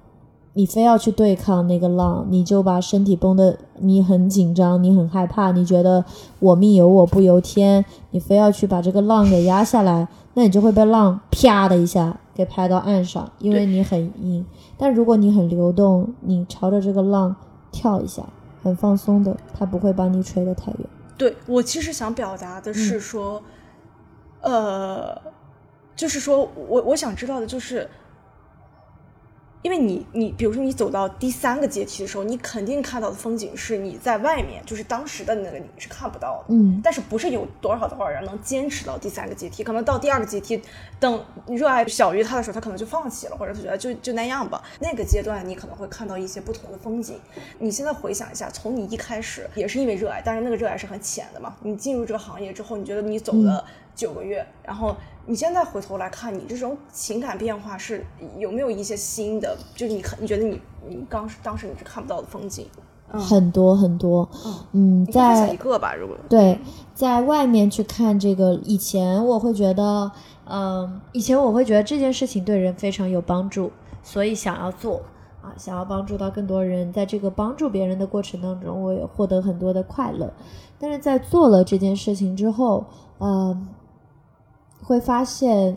[0.54, 6.04] 你非要去对抗那个浪，你就把身体绷得你很紧张，你很害怕，你觉得
[6.38, 14.44] 我命由我不由天，你非要去把这个浪给压下来，那你就会被浪啪的一下给拍到岸上，因为你很硬。
[14.76, 17.34] 但如果你很流动，你朝着这个浪
[17.70, 18.22] 跳一下，
[18.62, 20.80] 很放松的，它不会把你吹得太远。
[21.16, 23.42] 对我其实想表达的是说，
[24.40, 25.20] 呃，
[25.96, 27.88] 就是说我我想知道的就是，
[29.62, 36.54] 因为你你比如说你走到第三个阶梯的时候，你肯定看到的风景是你在外面，就是当时的那个你是看不到的。
[36.54, 39.64] 嗯，但是不是有多少多少人能坚持到第三个阶梯？
[39.64, 40.62] 可能到第二个阶梯，
[41.00, 44.62] 等热爱小于他的时候，他可能就放弃了，或者他觉得就就那样吧。
[44.80, 47.18] 那个阶段，你可能会看到一些不同的风景。
[47.58, 51.56] 你现在回想一下，从你一开始也是因为热爱，但是那个热爱是很浅的嘛。
[51.62, 53.64] 你进入这个行业之后，你觉得你走了
[53.98, 54.94] 九个月，然后
[55.26, 58.06] 你现在回头来看，你这种情感变化是
[58.38, 59.58] 有没有一些新的？
[59.74, 62.68] 就是你看，你觉得你你刚当时你是看不到的风景？
[63.10, 64.28] 嗯很多很多。
[64.72, 66.60] 嗯，在一个吧，如果对，
[66.94, 70.12] 在外面去看这个，以前我会觉得，
[70.44, 73.72] 嗯，以前我会觉得这件事情对人非常有帮助，
[74.02, 75.00] 所以想要做
[75.42, 76.92] 啊，想要帮助到更多人。
[76.92, 80.30] 在这个帮助别人的过程当中，我也获得很多的快乐。
[80.78, 82.84] 但是在做了这件事情之后，
[83.20, 83.68] 嗯，
[84.88, 85.76] 会发现，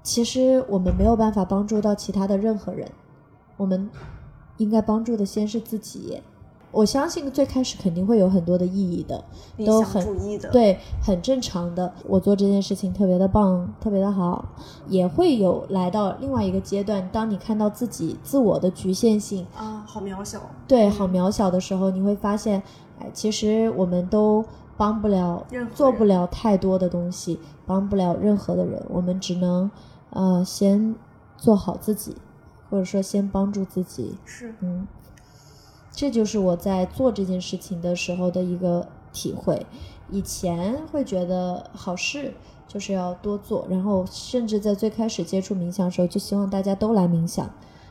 [0.00, 2.88] 其实我们没有办法帮助到其他的任何人，
[3.56, 3.90] 我们
[4.58, 6.22] 应该帮助的先是自己。
[6.70, 9.24] 我相信最开始肯定会有很多的意义的，
[9.64, 10.04] 都很
[10.52, 11.92] 对，很正常的。
[12.06, 14.44] 我做这件事情特别的棒，特别的好，
[14.86, 22.62] 也会有来到另外一个阶段，当你看到自己自我的局限性，啊，好渺小，对，好渺小的时候，你会发现，
[23.00, 24.44] 哎，其实我们都
[24.76, 29.70] 帮不了，做不了太多的东西，帮不了任何的人，我们只能，
[30.10, 30.94] 呃，先
[31.36, 32.16] 做好自己，
[32.68, 34.54] 或者说先帮助自己，是。
[34.60, 34.86] 嗯，
[35.90, 39.66] 这就是我在做这件事情的时候的一个体会。
[40.08, 42.32] 以前会觉得好事
[42.68, 47.50] 就是要多做，然后甚至在最开始接触冥想的时候，就希望大家都来冥想。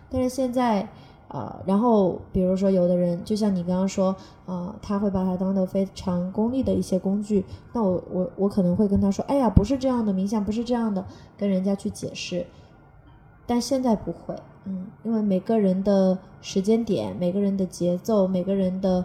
[0.09, 0.87] 但是现在，
[1.35, 7.43] 啊、然后比如说有的人，就像你刚刚说，呃、他会把它当得非常功利的一些工具。
[7.73, 11.05] 那我我我可能会跟他说，哎呀，不是这样的，冥想不是这样的，
[11.37, 12.45] 跟人家去解释。
[13.45, 14.33] 但现在不会，
[14.63, 19.03] 嗯，因为每个人的时间点、每个人的节奏、每个人的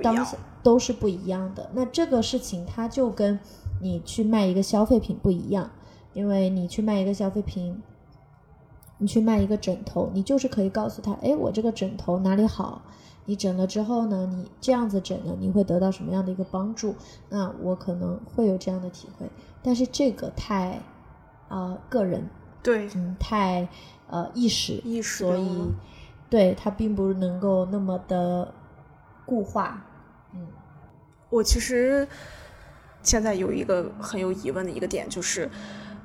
[0.00, 1.68] 当下都是不一样的。
[1.74, 3.36] 那这个事情它就跟
[3.82, 5.68] 你去卖一个消费品不一样，
[6.12, 7.82] 因为你去卖一个消费品，
[8.98, 12.82] 你去卖一个枕头，你就是可以告诉他，哎，我这个枕头哪里好。
[13.24, 16.94] 你枕了之后呢，你这样子枕呢，你会得到什么样的一个帮助？
[17.28, 19.30] 那我可能会有这样的体会，
[19.62, 20.80] 但是这个太
[21.48, 22.26] 啊、个人，
[22.62, 23.68] 对，嗯，太
[24.06, 25.72] 呃意识，意识所以
[26.30, 28.54] 对它并不能够那么的
[29.26, 29.84] 固化。
[30.32, 30.46] 嗯
[31.28, 32.08] 我其实
[33.02, 35.50] 现在有一个很有疑问的一个点，就是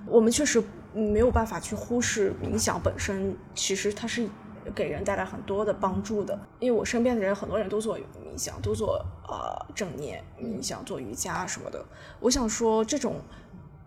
[0.05, 0.61] 我们确实
[0.93, 4.27] 没有办法去忽视冥想本身，其实它是
[4.75, 6.39] 给人带来很多的帮助的。
[6.59, 11.83] 因为我身边的人，很多人都做冥想，都做呃正念冥想，做瑜伽什么的。
[12.19, 13.15] 我想说，这种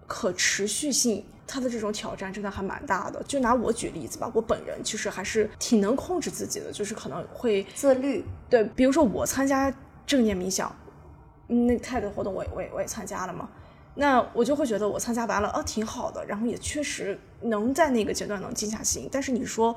[0.06, 1.24] 可持续性。
[1.48, 3.22] 它的这种挑战真的还蛮大的。
[3.22, 9.72] 就拿我举例子吧，我本人其实还是挺能控制自己的，就是可能会自律，对，比如说我参加
[10.04, 10.74] 正念冥想，
[11.46, 13.48] 那泰的活动我也我也我也参加了嘛，
[13.96, 19.08] 那我就会觉得我参加完了，啊，挺好的，然后也确实能在那个阶段能静下心。
[19.10, 19.74] 但是你说，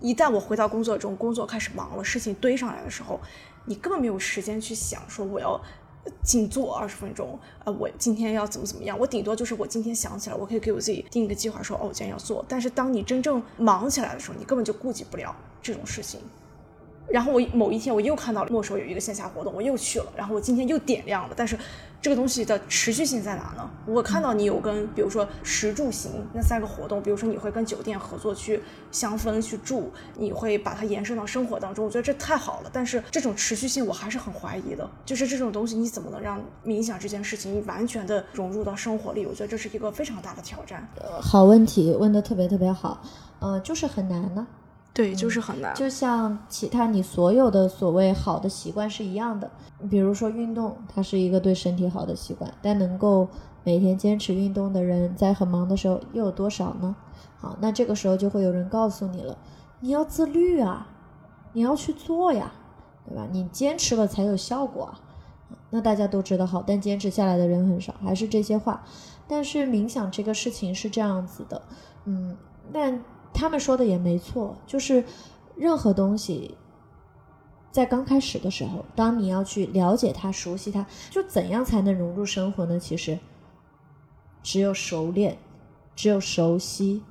[0.00, 3.20] 一旦我回到工作中，工作开始忙了，事情堆上来的时候，
[3.66, 5.60] 你根本没有时间去想说我要。
[6.22, 8.96] 静坐二十分钟，呃，我今天要怎么怎么样？
[8.96, 12.44] 我顶多就是我今天想起来，我可以给我自己定一个计划，说哦，我今天要做。
[12.46, 16.20] 但是当你真正忙起来的时候，你根本就顾及不了这种事情。
[17.08, 21.58] 然后我某一天我又看到了墨手有一个线下活动，我又去了，然后我今天又点亮了，但是
[22.06, 23.68] 这个东西的持续性在哪呢？
[23.84, 28.62] 我看到你有跟比如说食住行那三个活动，比如说你会跟酒店合作去
[28.92, 32.70] 香氛去住，你会把它延伸到生活当中，我觉得这太好了。
[32.72, 39.26] 但是这种持续性我还是很怀疑的，就是这种东西你怎么能让冥想这件事情完全的融入到生活里？
[39.26, 40.88] 我觉得这是一个非常大的挑战。
[41.00, 43.02] 呃好问题问的特别特别好，
[43.40, 44.46] 呃，就是很难呢、
[44.96, 45.74] 对，就是很难。
[45.74, 49.50] 就像其他你所有的所谓好的习惯是一样的，
[49.90, 53.28] 比如说运动，它是一个对身体好的习惯，但能够
[53.62, 56.96] 每天坚持运动的人，在很忙的时候又有多少呢？
[57.36, 59.36] 好，那这个时候就会有人告诉你了，
[59.80, 60.88] 你要自律啊，
[61.52, 62.50] 你要去做呀，
[63.06, 63.28] 对吧？
[63.30, 65.00] 你坚持了才有效果啊。
[65.68, 68.82] 那大家都知道好，但坚持下来的人很少，还是这些话。
[69.28, 71.60] 但是冥想这个事情是这样子的，
[72.06, 72.34] 嗯，
[72.72, 75.04] 但他们说的也没错，就是
[75.56, 76.56] 任何东西
[77.70, 82.78] 在刚开始的时候，当你要去了解它、熟悉它，就怎样才能融入生活呢？
[82.78, 83.18] 其实
[84.42, 85.36] 只有熟练，
[85.94, 87.02] 只有熟悉，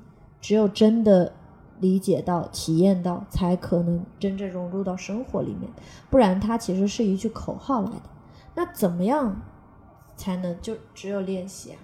[0.42, 1.34] 只有真的
[1.80, 5.70] 理解到、体验到，才可能真正融入到生活里面。
[6.10, 8.10] 不然，它其实是一句口号来的。
[8.56, 9.42] 那怎么样
[10.16, 11.78] 才能就只有练习啊？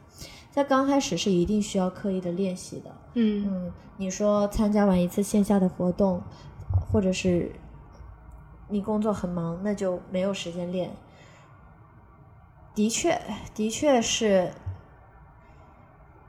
[0.51, 2.95] 在刚开始是一定需要刻意的练习的。
[3.13, 6.21] 嗯嗯，你说参加完一次线下的活动，
[6.91, 7.53] 或者是
[8.67, 10.91] 你工作很忙，那就没有时间练。
[12.75, 13.21] 的确，
[13.53, 14.51] 的确是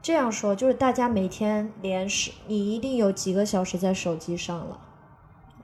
[0.00, 4.80] 这样说，就是大家每天连十，你一定有几个小时在手机上了，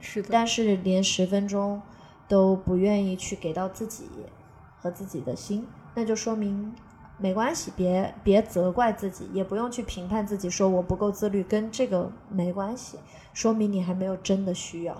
[0.00, 1.82] 是的，但是连十分钟
[2.28, 4.04] 都不愿意去给到自己
[4.80, 6.72] 和自己的心，那就说明
[7.18, 12.98] 没关系，别别责怪自己，也不用去评判自己，说我不够自律，跟这个没关系，
[13.32, 14.96] 说明你还没有真的需要。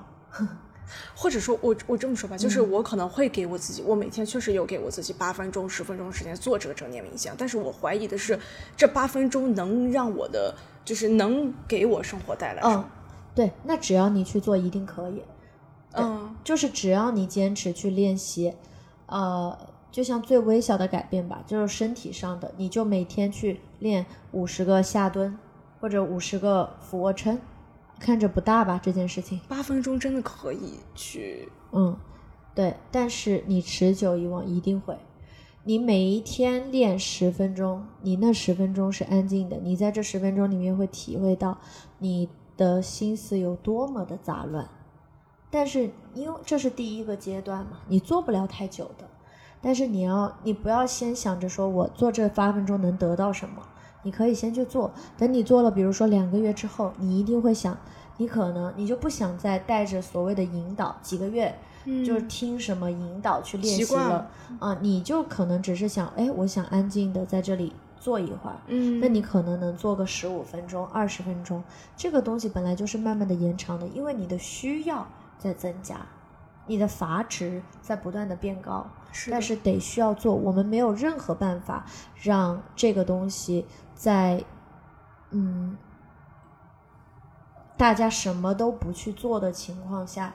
[1.14, 8.38] 或者说我我这么说吧，就是嗯我可能会给我自己，我每天确实有给我自己八分钟、十分钟时间做这个正念冥想，但是我怀疑的是，
[8.74, 10.54] 这八分钟能让我的，
[10.84, 12.90] 就是能给我生活带来什嗯么？，
[13.34, 15.22] 对，那只要你去做，一定可以。
[15.92, 18.54] 嗯就是只要你坚持去练习，
[19.06, 19.58] 呃，
[19.90, 25.38] 就像最微小的改变吧，就是身体上的，你就每天去练五十个下蹲
[25.80, 27.40] 或者五十个俯卧撑，
[27.98, 31.96] 看着不大吧这件事情，八分钟真的可以去，嗯，
[32.54, 34.96] 对，但是你持久以往一定会。
[35.64, 41.58] 你每一天练十分钟，你那十分钟是安静的，你在这十分钟里面会体会到
[41.98, 44.68] 你的心思有多么的杂乱。
[45.50, 49.08] 但是因为这是第一个阶段嘛，你做不了太久的。
[49.60, 53.62] 但是你要，你不要先想着说我做这八分钟能得到什么，
[54.02, 54.92] 你可以先去做。
[55.16, 57.76] 等你做了，比如说两个月之后，你一定会想，
[58.16, 61.58] 你可能你就不想再带着所谓的引导几个月。
[62.04, 64.28] 就是听什么引导去练习了
[64.58, 71.64] 啊，你就可能只是想，哎，我想安静的在这里坐一会儿，嗯，那你可能能坐个十五分钟、二十分钟，
[71.96, 75.06] 这个东西本来就是慢慢的延长的，因为你的需要
[75.38, 75.96] 在增加，
[76.66, 78.86] 你的阀值在不断的变高，
[79.30, 81.86] 但是得需要做，我们没有任何办法
[82.16, 84.44] 让这个东西在，
[85.30, 85.76] 嗯，
[87.76, 90.34] 大家什么都不去做的情况下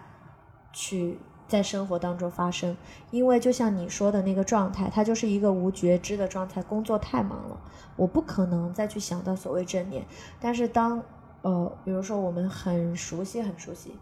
[0.72, 1.20] 去。
[1.46, 2.76] 在生活当中发生，
[3.12, 6.64] 因为就像你说的那个状态，它就是一个无觉知的状态。
[6.64, 7.60] 工作太忙了，
[7.96, 10.04] 我不可能再去想到所谓正念。
[10.40, 11.04] 但是当
[11.42, 14.00] 呃，比如说我们很熟悉、很熟悉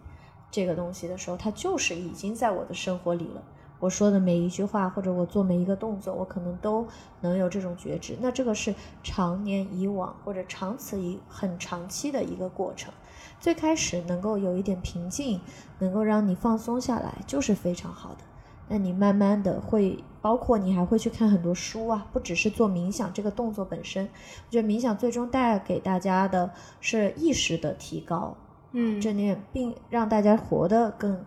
[0.50, 3.44] 这个东西的时候，它就是已经在我的生活里了。
[3.82, 6.88] 我说的每一句话，或者我做每一个动作，我可能都
[7.20, 8.16] 能有这种觉知。
[8.22, 12.94] 那这个是常年以往或者长此以很长期的一个过程。
[13.40, 15.42] 最开始能够有一点平静，
[15.80, 18.20] 能够让你放松下来，就是非常好的。
[18.68, 24.06] 那你慢慢的会，包括你还会去看很多书啊，不只是做冥想这个动作本身。
[24.06, 28.38] 我觉得冥想最终带给大家的是意识的提高，
[28.72, 31.26] 嗯，正念，并让大家活得更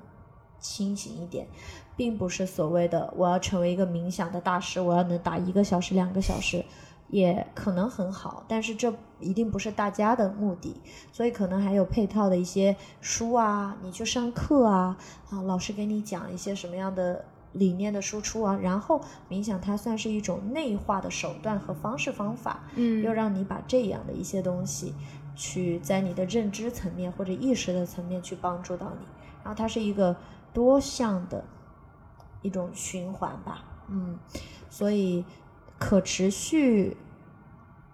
[0.59, 1.49] 清醒一点，
[1.97, 6.65] 并不是所谓的我要成为一个冥想的大师，我要能打一个小时、两个小时。
[7.11, 10.75] 也可能很好，但是这一定不是大家的目的，
[11.13, 14.97] 所以可能还有配套的一些书啊，你去上课啊，
[15.31, 19.01] 啊，老师给你讲一些什么样的理念的输出啊，然后
[19.31, 24.93] 冥想它算是一种内化的手段和方式方法，嗯，又让你把这样的一些东西，
[25.37, 29.07] 去在你的认知层面或者意识的层面去帮助到你，
[29.45, 30.17] 然后它是一个
[30.53, 31.45] 多项的
[32.45, 34.17] 一种循环吧，嗯，
[34.71, 35.25] 所以
[35.81, 36.97] 可持续。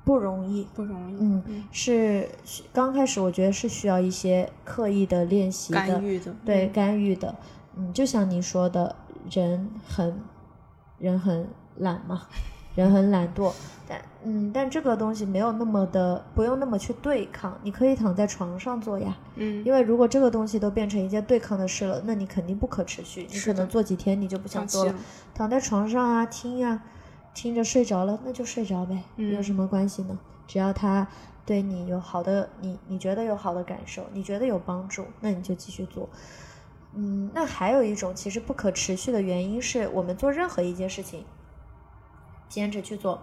[0.03, 1.17] 不容易，不容易。
[1.21, 2.29] 嗯，是
[2.73, 7.37] 刚开始我觉得是需要一些刻意的练习的，干预的，对，干预的。
[7.77, 8.97] 嗯，就像你说的，
[9.31, 10.19] 人很
[10.99, 11.47] 人很
[11.77, 12.27] 懒嘛，
[12.75, 13.53] 人很懒惰。
[13.89, 17.59] 但嗯，但这个东西没有那么的，不用那么去对抗。
[17.63, 23.27] 你可以躺在床上做呀，嗯，因为如果这个东西都变成一件对抗的事了，那你肯定不可持续。
[23.31, 24.95] 你可能做几天你就不想做了。
[25.35, 26.83] 躺在床上啊，听呀。
[27.33, 30.19] 听着睡着了，那就睡着呗，有什么关系呢？
[30.49, 31.07] 只要他
[31.47, 36.09] 对你有好的，你你觉得有好的感受，你觉得有帮助，那你就继续做。
[36.93, 41.25] 嗯，那还有一种其实不可持续的原因是我们做任何一件事情，
[42.51, 43.23] 坚持去做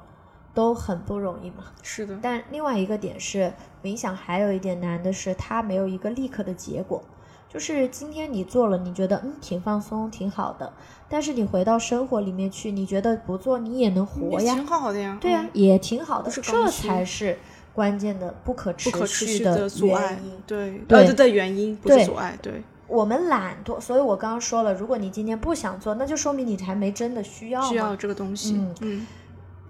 [0.56, 1.66] 都很不容易嘛。
[1.84, 2.18] 是的。
[2.20, 7.04] 但另外一个点是，冥想还有一点难的是，它没有一个立刻的结果。
[7.50, 10.74] 就是今天你做了，你觉得嗯挺放松，挺好的。
[11.08, 14.54] 但是你回到生活里面去，你觉得不做你也能活呀？
[14.54, 15.18] 挺好的呀。
[15.22, 16.30] 对呀，也挺好的。
[16.30, 17.38] 这才是
[17.74, 20.34] 关键的不可持续的原因。
[20.46, 22.38] 对对对的原因不是阻碍。
[22.42, 22.64] 对。
[22.88, 28.56] 我们懒惰，所以我刚刚说了，如果你今天不想做，那就说明你还没真的需要需要这个东西。
[28.56, 29.08] 嗯嗯。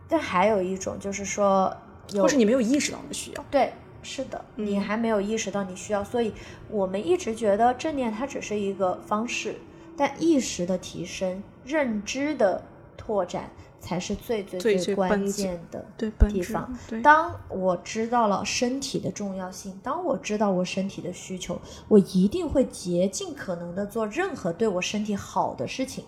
[0.07, 1.75] 但还有一种就是说，
[2.13, 3.45] 或是你没有意识到你的需要。
[3.51, 3.73] 对。
[4.03, 6.31] 是的，你还没有意识到你需要，所以
[6.69, 9.55] 我们一直觉得正念它只是一个方式，
[9.97, 12.63] 但意识的提升、认知的
[12.95, 13.49] 拓展
[13.79, 15.85] 才是最最最关键的
[16.29, 16.77] 地方。
[17.01, 26.03] 当我知道了身体的重要性，当我知道我身体的需求，我一定会竭尽可能的做任何对我身体好的事情。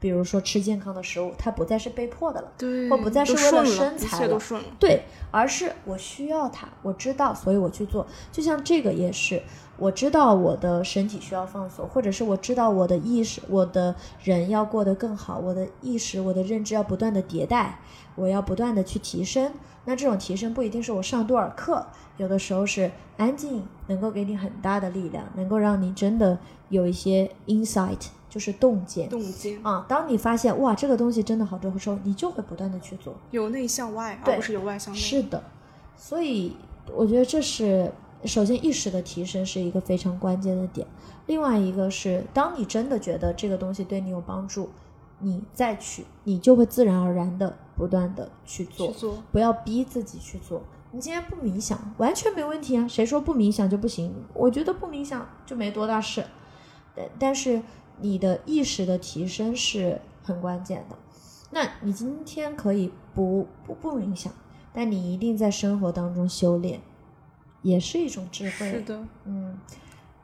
[0.00, 4.40] 比如说吃健康的食物，它不再是被迫的了，对，或不再是为了身材了，
[4.78, 8.06] 对，而是我需要它，我知道，所以我去做。
[8.30, 9.42] 就像这个也是，
[9.76, 17.80] 我知道我的身体需要放松，或者是我知道我的意识，我的人要过得更好，我的意识，我的认知要不断的迭代，
[18.14, 19.52] 我要不断的去提升。
[19.84, 21.86] 那这种提升不一定是我上多少课，
[22.18, 26.38] 有的时候是安静，能够给你很大的力量，能够让你真的
[26.68, 28.08] 有一些 insight。
[28.28, 29.86] 就是洞见，洞见啊！
[29.88, 35.00] 当你发现哇，这个东西真的好的时候，你就会不断的去做，由内向外，而不是由外向内。
[35.00, 35.42] 是的，
[35.96, 36.54] 所以
[36.94, 37.90] 我觉得这是
[38.26, 40.86] 首先意识的提升是一个非常关键的点。
[41.24, 44.68] 另外一个是，当你真的觉得这个东西对你有帮助，
[45.20, 48.92] 你再去，你就会自然而然的不断的去做，
[49.32, 50.62] 不要逼自己去做。
[50.90, 52.86] 你今天不冥想，完全没问题啊！
[52.86, 54.14] 谁说不冥想就不行？
[54.34, 56.22] 我觉得不冥想就没多大事，
[56.94, 57.62] 但但是。
[58.00, 60.96] 你的意识的提升是很关键的。
[61.50, 64.32] 那你今天可以不不不冥想，
[64.72, 66.80] 但你一定在生活当中修炼，
[67.62, 68.70] 也是一种智慧。
[68.70, 69.58] 是的，嗯，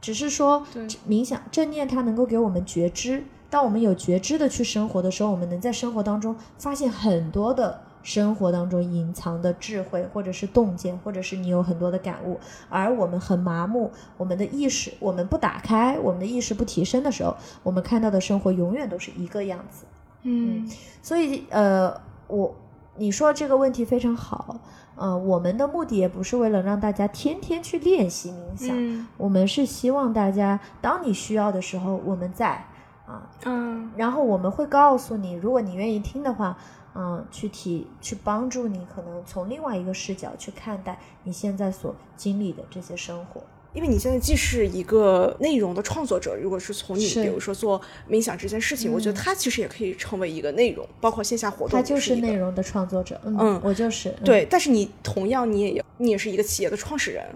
[0.01, 0.67] 只是说
[1.09, 19.87] 冥想正念它能够给我们觉知，当我们有觉知的去生活的时候，我们能在生活当中发现很多的生活当中隐藏的智慧，或者是洞见，或者是你有很多的感悟，而我们很麻木，我们的意识我们不打开，我们的意识不提升的时候，我们看到的生活永远都是一个样子。
[20.23, 20.71] 嗯
[21.03, 22.55] 所以呃，我
[22.97, 24.61] 你说这个问题非常好，
[24.95, 32.67] 呃，我们的目的也不是为了让大家天天去练习冥想，嗯我们是希望大家当你需要的时候我们在。
[33.07, 33.91] 啊，嗯。
[33.97, 36.57] 然后我们会告诉你，如果你愿意听的话，
[36.95, 43.43] 嗯，去提去帮助你，可能从另外一个视角去看待你现在所经历的这些生活。
[43.73, 49.21] 因为你现在既是一个内容的创作者，如果是从你比如说做冥想这件事情，我觉得嗯。
[49.21, 57.27] 它其实也可以成为一个内容，包括线下活动他就是内容的创作者，嗯，嗯我就是，嗯，对，但是你同样你也有，你也是一个企业的创始人，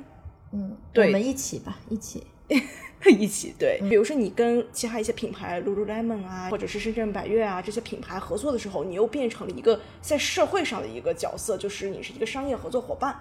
[0.53, 2.23] 嗯，对我们一起吧，一起，
[3.07, 13.17] 一起对，比如说你跟其他一些品牌，lululemon 啊，或者是深圳百悦啊这些品牌合作的时候，你又变成了一个在社会上的一个角色，就是你是一个商业合作伙伴。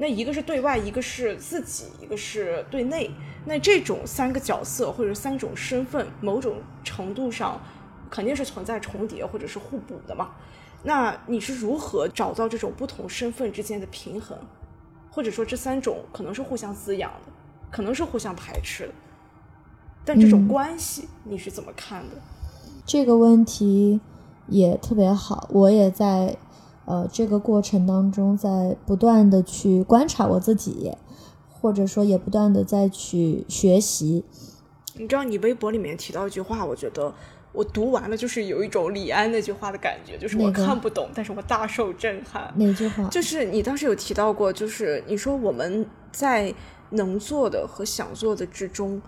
[0.00, 3.10] 那一个是对外，一个是自己，一个是对内。
[3.44, 7.60] 那这种三个角色或者三种身份，某种程度上
[8.08, 10.30] 肯定是存在重叠或者是互补的嘛。
[10.84, 14.38] 那你是如何找到这种不同身份之间的平衡，
[15.10, 17.32] 或者说这三种可能是互相滋养的，
[17.70, 18.92] 可能是互相排斥的，
[20.04, 22.16] 但这种嗯关系你是怎么看的？
[22.86, 24.00] 这个问题
[24.46, 26.36] 也特别好，我也在
[26.86, 30.92] 呃这个过程当中在不断的去观察我自己，
[31.50, 34.24] 或者说也不断的在去学习。
[34.94, 37.12] 你知道你微博里面提到一句话，我觉得
[37.52, 42.52] 我读完了就是有一种李安那句话的感觉，就是我看不懂，但是我大受震撼。
[42.56, 43.06] 哪句话？
[43.08, 46.52] 就是你当时有提到过，就是你说我们在
[46.90, 49.00] 能做的和想做的之中，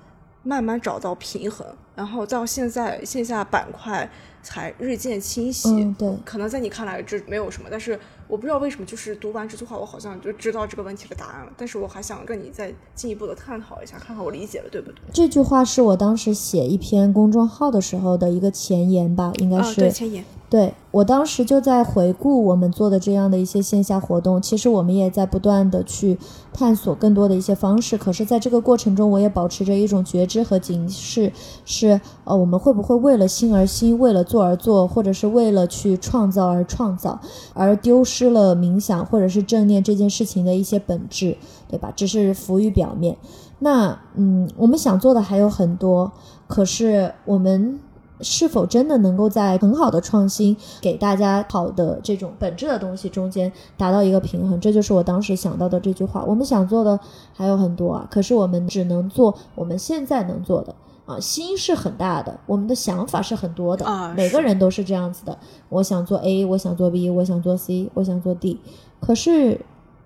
[0.42, 4.10] 慢慢找到平衡，然后到现在线下板块
[4.42, 5.68] 才日渐清晰。
[5.68, 11.52] 嗯，对，可能在你看来这没有什么，但是我不知道为什么，就是读完这句话，我好像就知道这个问题的答案了。
[11.56, 15.00] 但是我还想跟你再进一步的探讨一下，看看我理解了对不对？
[15.12, 19.80] 这句话是我当时写一篇公众号的时候的一个前言吧，应该啊，是。
[19.80, 20.24] 对，前言。
[20.50, 26.18] 对我当时就在回顾我们做的这样的一些线下活动，其实我们也在不断的去
[26.52, 27.96] 探索更多的一些方式。
[27.96, 31.32] 可是，在这个过程中，我也保持着一种觉知和警示，
[31.64, 37.20] 是呃，我们会不会为了心而心，为了做而做，或者是为了去创造而创造，
[37.54, 41.36] 而丢失了冥想或者是正念这件事情的一些本质，
[41.68, 41.92] 对吧？
[41.94, 43.16] 只是浮于表面。
[43.60, 46.10] 那嗯，我们想做的还有很多，
[46.48, 47.78] 可是我们
[48.22, 54.60] 是否真的能够在很好的创新，给大家好的这种本质的东西中间达到一个平衡？
[54.60, 56.24] 这就是我当时想到的这句话。
[56.26, 56.98] 我们想做的
[57.32, 60.74] 还有很多啊，可是我们只能做我们现在能做的。
[61.06, 65.36] 啊，心是很大的，我们的想法是很多的，啊每个人都是这样子的。
[65.68, 68.60] 我想做 A，我想做 B，我想做 C，我想做 D，
[69.00, 69.60] 可是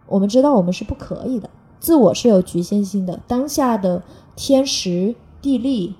[0.07, 3.21] 我们知道我们是不可以的，自我是有局限性的。
[3.29, 4.03] 当下的
[4.35, 5.95] 天时地利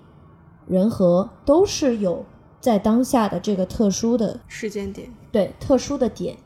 [0.67, 2.25] 人和都是有
[2.61, 5.13] 在当下的这个特殊的时间点。
[5.31, 6.37] 对特殊的点，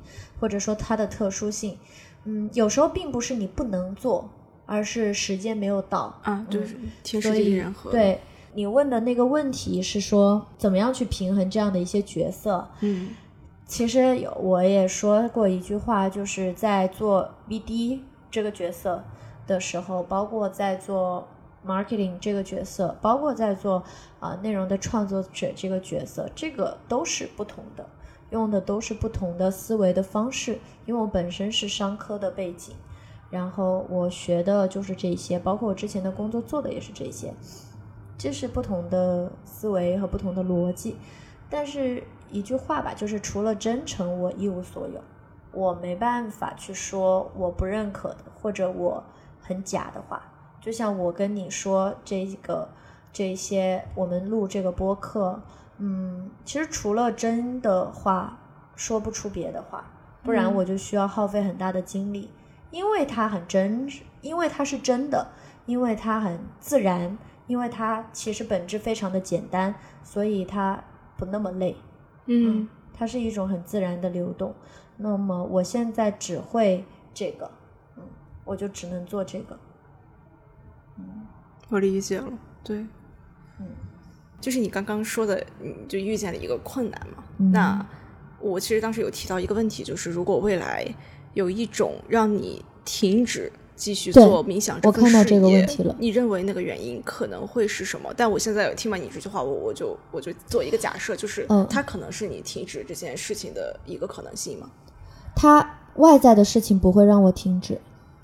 [0.40, 1.78] 或者说它的特殊性。
[2.24, 4.28] 嗯，有时候并不是你不能做，
[4.66, 6.18] 而是时间没有到。
[6.22, 8.20] 啊，就是天时地利人和。，对
[8.54, 12.68] 你问的那个问题是说，怎么样去平衡这样的一些角色？
[12.80, 13.10] 嗯
[13.66, 18.00] 其实有我也说过一句话，就是在做 BD
[18.30, 19.04] 这个角色
[19.46, 21.28] 的时候，包括在做
[21.68, 23.82] marketing 这个角色，包括在做
[24.20, 27.86] 啊、内容的创作者这个角色，这个都是不同的，
[28.30, 30.58] 用的都是不同的思维的方式。
[30.86, 32.74] 因为我本身是商科的背景，
[33.30, 37.34] 然后我学的就是这些，包括我之前的工作做的也是这些，
[38.16, 40.96] 这是不同的思维和不同的逻辑。
[41.50, 45.00] 但是一句话吧，就是除了真诚，我一无所有。
[45.50, 49.02] 我没办法去说我不认可的，或者我
[49.40, 50.22] 很假的话。
[50.68, 52.68] 就像我跟你说这个
[53.10, 55.40] 这些，我们录这个播客，
[55.78, 58.38] 嗯，其实除了真的话，
[58.76, 59.90] 说不出别的话，
[60.22, 62.30] 不然嗯我就需要耗费很大的精力，
[62.70, 65.28] 因为它很真实，因为它是真的，
[65.64, 67.16] 因为它很自然，
[67.46, 69.74] 因为它其实本质非常的简单，
[70.04, 70.84] 所以它
[71.16, 71.76] 不那么累。
[72.26, 74.54] 嗯它是一种很自然的流动。
[74.98, 76.84] 那么我现在只会
[77.14, 77.50] 这个，
[77.96, 78.02] 嗯，
[78.44, 79.58] 我就只能做这个。
[81.68, 82.28] 我理解了。
[82.62, 82.76] 对，
[83.60, 83.66] 嗯
[84.40, 87.24] 就是你刚刚说的，你就遇见了一个困难嘛。
[87.38, 87.86] 嗯那
[88.40, 90.86] 我其实当时有提到一个问题，就是如果未来
[91.34, 98.14] 有一种让你停止继续做冥想这我份事看到这个业问题了你认为那个原因可能会是什么？
[98.16, 104.70] 但我现在有听完你这句话，我我就我就做一个假设，就是嗯它可能是你停止这件事情的一个可能性嘛。
[105.34, 107.80] 它外在的事情不会让我停止，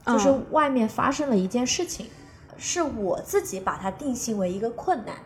[0.07, 2.07] 就是啊外面发生了一件事情，
[2.57, 5.17] 是我自己把它定性为一个困难，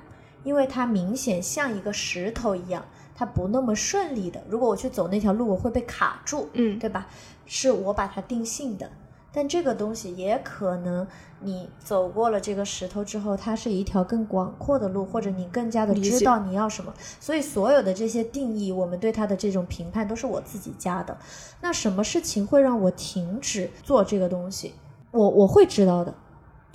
[0.45, 2.85] 因为它明显像一个石头一样，
[3.15, 4.43] 它不那么顺利的。
[4.49, 7.07] 如果我去走那条路，我会被卡住，嗯对吧？
[7.47, 8.91] 是我把它定性的。
[9.31, 11.07] 但这个东西也可能，
[11.41, 16.93] 你走过了这个石头之后，它是一条更广阔的路，或者你更加的知道你要什么。
[17.21, 21.17] 所以所有的这些定义，我们对它的这种评判都是我自己加的。
[21.61, 24.75] 那什么事情会让我停止做这个东西？
[25.11, 26.15] 我我会知道的，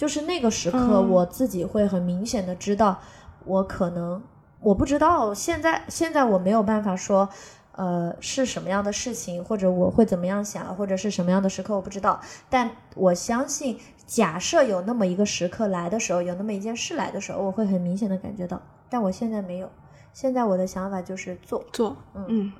[0.04, 3.00] 就是那个时刻，嗯我自己会很明显的知道，
[3.46, 4.22] 我可能
[4.60, 7.30] 我不知道，现在现在我没有办法说，
[7.72, 12.20] 呃，是什么样的事情，或者我会怎么样想，或者是什么样的时刻，我不知道。
[12.50, 19.70] 但我相信，假设有那么一个时刻来的时候，有那么一件事来的时候，我会很明显的感觉到，但我现在没有。
[20.12, 22.54] 现在我的想法就是做，做，嗯嗯，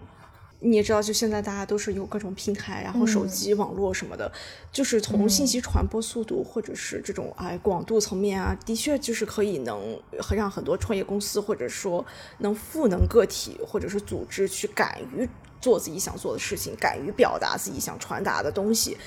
[0.66, 4.32] 你也知道，就现在大家都是有各种平台，然后手嗯机、网络什么的，
[4.72, 12.06] 就是从信息传播速度或者是这种哎广度层面啊，的确就是可以能让很多创业公司或者说
[12.38, 15.28] 能赋能个体或者是组织去敢于
[15.60, 18.98] 做自己想做的事情，敢于表达自己想传达的东西，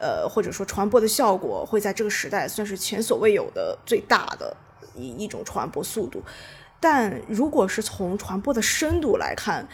[0.00, 4.56] 呃，或者说传播的效果会在这个时代算是前所未有的最大的
[4.96, 6.22] 一一种传播速度。
[6.80, 9.66] 但如果是从传播的深度来看，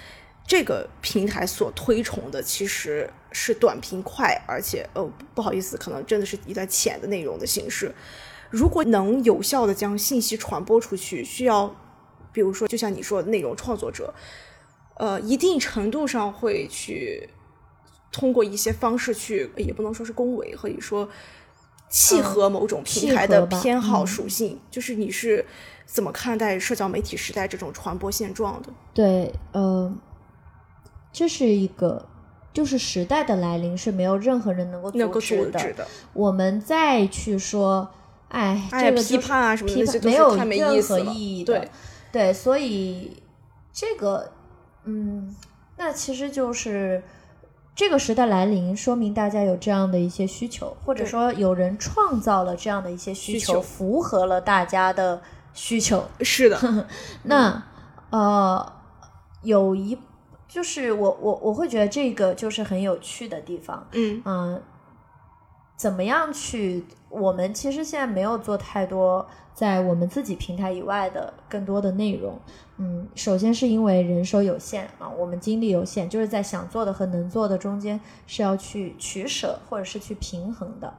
[0.51, 7.95] 这个平台所推崇的其实是短平快，而且呃不好意思，可能真的是一段浅的内容的形式。
[8.51, 11.73] 如果能有效的将信息传播出去，需要
[12.33, 14.13] 比如说就像你说的内容创作者，
[14.97, 17.31] 呃一定程度上会去
[18.11, 21.09] 通过一些方式去，也不能说是恭维，可以说
[21.89, 24.61] 契合某种平台的偏好嗯属性。
[24.69, 25.47] 就是你是
[25.87, 28.69] 怎么看待社交媒体时代这种传播现状的？
[28.93, 29.95] 对，呃，
[31.13, 32.07] 这是一个，
[32.53, 35.87] 就是时代的来临是没有任何人能够阻止的。
[36.13, 37.89] 我们再去说，
[38.29, 41.59] 哎，哎这个就是批判啊什么的没有任何意义的。
[41.59, 41.71] 对
[42.13, 43.23] 对，所以
[43.73, 44.31] 这个，
[44.85, 45.35] 嗯，
[45.77, 47.03] 那其实就是。
[47.73, 55.23] 这个时代来临，说明大家有这样的一些需求，或者说有人创造了这样的一些需求，需求符合了大家的
[55.55, 56.05] 需求。
[56.21, 56.87] 是的，
[57.25, 57.63] 那
[58.11, 58.73] 呃，
[59.43, 59.97] 有一
[60.51, 64.61] 就是我我我会觉得这个就是很有趣的地方，嗯嗯、
[65.77, 66.85] 怎么样去？
[67.09, 72.39] 我们其实现在没有做太多在我们自己平台以外的更多的内容。
[72.79, 80.95] 嗯，首先是因为人手有限啊，我们精力有限，就是在想做的和能做的中间是要去取舍或者是去平衡的。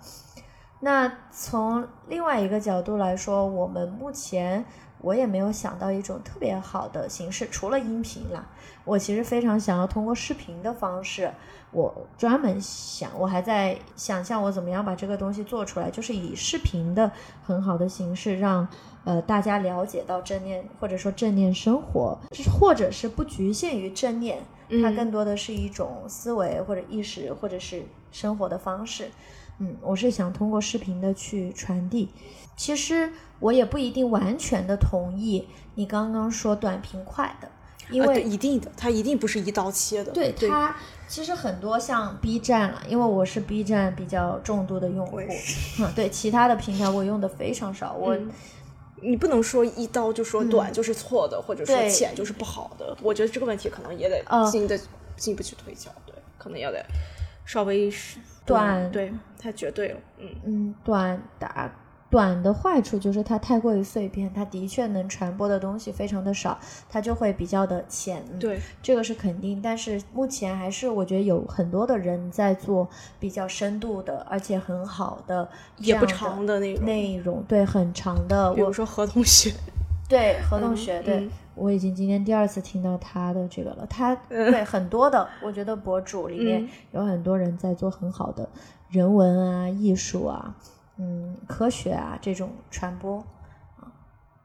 [0.82, 4.66] 那从另外一个角度来说，我们目前
[5.00, 8.46] 我也没有想到一种特别好的形式，除了音频啦，
[8.84, 11.32] 我其实非常想要通过视频的方式，
[11.72, 17.12] 我专门想，我还在想象我怎么样把这个东西做出来，就是以视频的
[17.44, 18.68] 很好的形式让。
[19.04, 24.38] 呃，大家了解到正念，或者说正念生活，就是或者是不局限于正念，
[24.70, 29.10] 它嗯更多的是一种思维或者意识或者是生活的方式。
[29.58, 32.10] 嗯，我是想通过视频的去传递。
[32.56, 37.50] 其实我也不一定完全的同意你刚刚说短平快的，
[37.92, 38.24] 因呃为、对。
[38.24, 40.12] 一定的，它一定不是一刀切的。
[40.12, 40.50] 对对。
[40.50, 40.76] 它
[41.08, 45.20] 其实很多像 B 站了，因为我是 B 站比较重度的用户
[45.80, 48.32] 嗯，对其他的平台我用的非常少，我、嗯
[49.04, 52.96] 你不能说一刀就说短就是错的，或者说浅就是不好的。
[53.02, 54.80] 我觉得这个问题可能也得呃进的
[55.18, 56.86] 进一步去推敲，对，可能要得
[57.44, 61.74] 稍微是短对，太绝对了，嗯，嗯，短打
[62.12, 66.60] 短的坏处就是它太过于碎片，它的确能传播的东西非常的少，
[66.90, 68.22] 它就会比较的浅。
[68.34, 75.48] 嗯对，这个是肯定，但是目前还是我觉得有很多的人在做比较深度的，而且很好的
[75.78, 76.86] 也不长的那种。
[76.86, 78.54] 内容，对，很长的。
[78.54, 79.54] 比如说何同学，
[80.10, 83.86] 对何同嗯学，对、嗯我已经今天第二次听到他的这个了。
[83.90, 88.50] 他嗯对很多的，我觉得博主里面嗯有很多人在做很好的
[88.90, 90.56] 人文啊、艺术啊、
[91.02, 93.18] 嗯、科学啊这种传播
[93.78, 93.92] 啊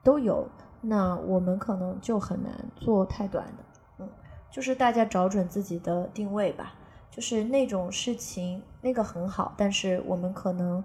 [0.02, 0.48] 都有。
[0.80, 3.64] 那我们可能就很难做太短的，
[3.98, 4.08] 嗯，
[4.50, 6.74] 就是大家找准自己的定位吧。
[7.10, 10.84] 就是那种事情，那个很好，但是我们可能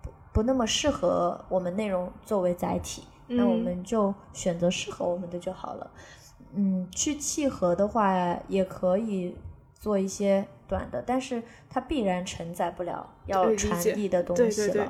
[0.00, 5.90] 不不那么适合我们内容作为载体，那我们就选择适合我们的就好了。
[6.54, 8.14] 嗯，去契合的话
[8.48, 9.36] 也可以
[9.74, 14.50] 做一些短的，但是它必然承载不了要传递的东西了。
[14.50, 14.88] 对对对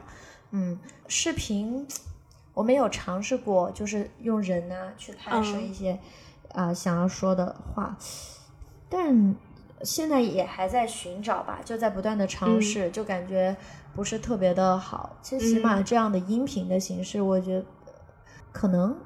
[0.52, 0.78] 嗯，
[1.08, 1.86] 视频
[2.54, 5.98] 我们有尝试过，就是用人啊去拍摄嗯一些
[6.52, 7.96] 啊、想要说的话，
[8.88, 9.34] 但
[9.82, 13.54] 现在也还在寻找吧，就在不断的尝嗯试，就感觉
[13.94, 15.16] 不是特别的好。
[15.20, 17.66] 其实起码嗯这样的音频的形式，我觉得
[18.52, 18.96] 可能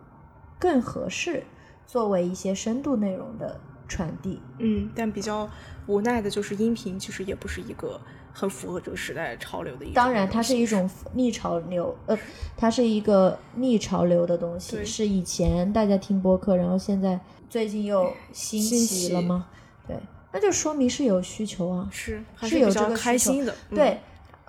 [0.60, 1.42] 更合适
[1.86, 3.59] 作为一些深度内容的
[3.91, 4.41] 传递。
[4.59, 5.51] 嗯，但比较
[5.87, 8.01] 无奈的就是音频其实也不是一个
[8.33, 12.17] 很符合这个时代潮流的一种当然，它是一种逆潮流，呃，
[12.57, 17.19] 它是一个逆潮流的东西，是以前大家听播客，然后现在
[17.49, 19.49] 最近又兴兴起起了吗？
[19.87, 19.97] 对，
[20.33, 21.89] 那就说明是有需求啊。
[21.91, 24.01] 是还是有这个需求开心的，嗯对，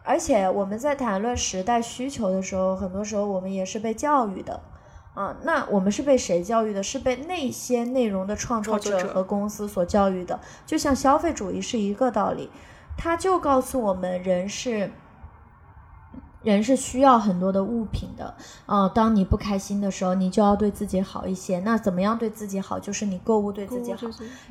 [0.04, 4.62] 而且我们在谈论时代需求的时候，很多时候我们也是被教育的。
[5.14, 6.82] 啊，那我们是被谁教育的？
[6.82, 10.40] 是被那些内容的创作者和公司所教育的。
[10.66, 12.50] 就像消费主义是一个道理，
[12.98, 14.90] 它就告诉我们人是
[16.44, 18.36] 人是需要很多的物品的。
[18.66, 21.60] 啊、当你不开心的时候，你就要对自己好一些。
[21.60, 22.80] 那怎么样对自己好？
[22.80, 24.08] 就是你购物对自己好。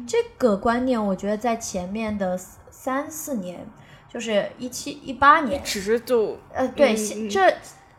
[0.07, 2.39] 这个观念，我觉得在前面的
[2.71, 3.67] 三四年，
[4.09, 6.95] 就是一七一八年，只是就呃，对，
[7.29, 7.51] 这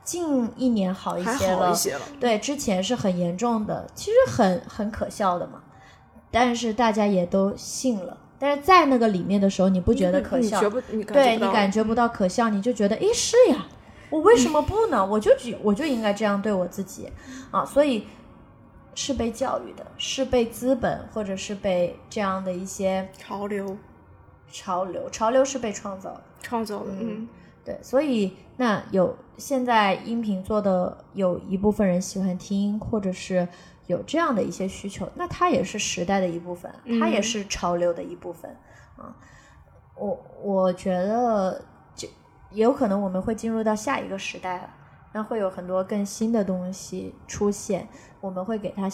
[0.03, 5.61] 近一年好一些了，些了，对，之前是很严重的，其实很很可笑的嘛，
[6.31, 8.17] 但是大家也都信了。
[8.39, 10.59] 但是在那个里面的时候，你不觉得可笑？
[11.07, 13.67] 对你感觉不到可笑，你就觉得，诶，是呀，
[14.09, 15.05] 我为什么不呢？
[15.05, 17.07] 我就觉我就应该这样对我自己。
[17.51, 18.07] 啊，所以
[18.95, 23.77] 是被教育的，是被资本或者是被这样的一些潮流。
[24.51, 26.21] 潮流，潮流是被创造的。
[26.41, 27.27] 创造的，嗯嗯。
[27.63, 33.47] 对，所以那有现在音频做的有一部分人喜欢听，或者是
[33.87, 38.55] 有这样的一些需求，那它也是时代的一部分，它也嗯是潮流的一部分
[38.97, 39.15] 啊。
[39.97, 41.59] 我我觉得
[41.95, 42.07] 就
[42.51, 44.69] 也有可能我们会进入到下一个时代了，
[45.11, 47.89] 那会有很多更新的东西出现，
[48.19, 48.87] 我们会给它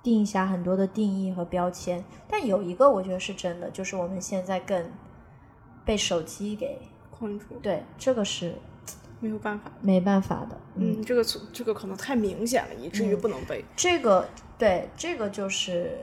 [0.00, 2.04] 定下很多的定义和标签。
[2.28, 4.92] 但有一个我觉得是真的，就是我们现在更
[5.84, 6.80] 被手机给
[7.10, 8.54] 困住，对，这个是
[9.22, 10.58] 没有办法，没办法的。
[10.74, 13.20] 嗯，嗯，这个这个可能太明显了，以至于嗯。
[13.20, 13.64] 不能背。
[13.76, 14.28] 这个
[14.58, 15.96] 对，这个就是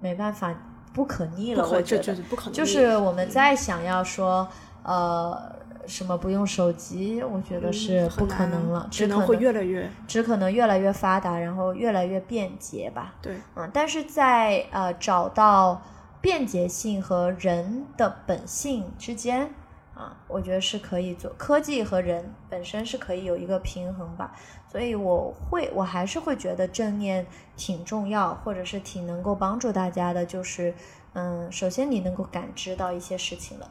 [0.00, 0.54] 没办法，
[0.94, 1.62] 不可逆了。
[1.68, 2.02] 我觉得。
[2.02, 4.48] 这这不可能，就是我们再想要说，
[4.84, 5.54] 呃，
[5.86, 13.14] 什么不用手机，我觉得是不可能了，只能会越来越只可能越来越发达，然后越来越便捷吧。
[13.20, 15.82] 对，嗯，但是在呃找到
[16.22, 19.50] 便捷性和人的本性之间
[19.94, 24.34] 啊，我觉得是可以做科技和人本身是可以有一个平衡吧。
[24.68, 27.24] 所以我会，我还是会觉得正念
[27.56, 30.26] 挺重要，或者是挺能够帮助大家的。
[30.26, 30.74] 就是，
[31.12, 33.70] 嗯，首先你能够感知到一些事情了。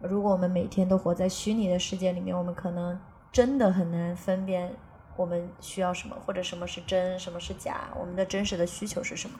[0.00, 2.98] 如果我们每天都活在虚拟的世界里面，我们可能
[3.32, 4.74] 真的很难分辨
[5.16, 9.38] 我们需要什么，或者什么是真，什么是假，我们的真实的需求是什么。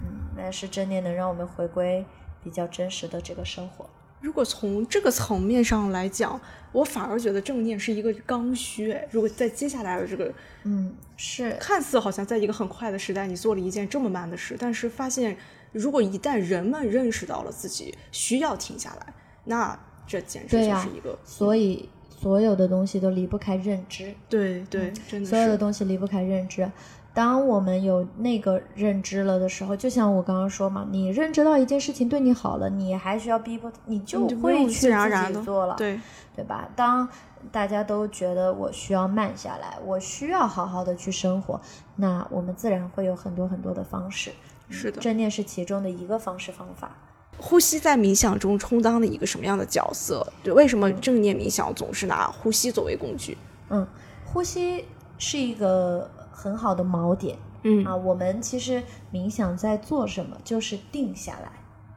[0.00, 2.04] 嗯，但是正念能让我们回归
[2.42, 3.88] 比较真实的这个生活。
[4.24, 6.40] 如果从这个层面上来讲，
[6.72, 8.90] 我反而觉得正念是一个刚需。
[8.90, 10.32] 哎如果在接下来的这个
[10.62, 15.36] 嗯，是看似好像在一个很快的时代，你做了一件这么慢的事，但是发现，
[15.72, 19.12] 如果一旦人们认识到了自己需要停下来，
[19.44, 24.14] 那这简直就是一个所以所有的东西都离不开认知。
[24.30, 26.66] 对对，真的所有的东西离不开认知。
[27.14, 36.00] 当我们有那个认知了的时候，就像我刚刚说嘛，你认知到一件事情对你好了，你还需要逼迫，你就会去自然而然的己做了，对
[36.34, 36.68] 对吧？
[36.74, 37.08] 当
[37.52, 41.60] 大家都觉得我需要慢下来，我需要好好的去生活，
[41.96, 44.32] 那我们自然会有很多很多的方式。
[44.68, 45.00] 是的。
[45.00, 46.90] 正念是其中的一个方式方法。
[47.36, 50.26] 呼吸在冥想中充当了一个什么样的角色？
[50.42, 53.36] 对，为什么正念冥想总是拿呼吸作为工具？
[53.70, 53.86] 嗯，
[54.24, 54.84] 呼吸
[55.18, 56.10] 是一个
[56.44, 57.96] 很好的锚点嗯啊。
[57.96, 61.50] 我们其实冥想在做什么，就是定下来。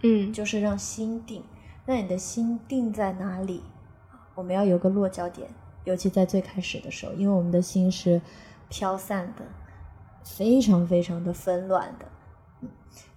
[0.03, 1.43] 嗯就是让心定。
[1.85, 3.61] 那你的心定在哪里？
[4.35, 5.49] 我们要有个落脚点，
[5.83, 8.21] 尤其在最开始的时候，因为我们的心是
[8.69, 9.43] 飘散的，
[10.23, 12.05] 非常非常的纷乱的。
[12.61, 12.69] 嗯，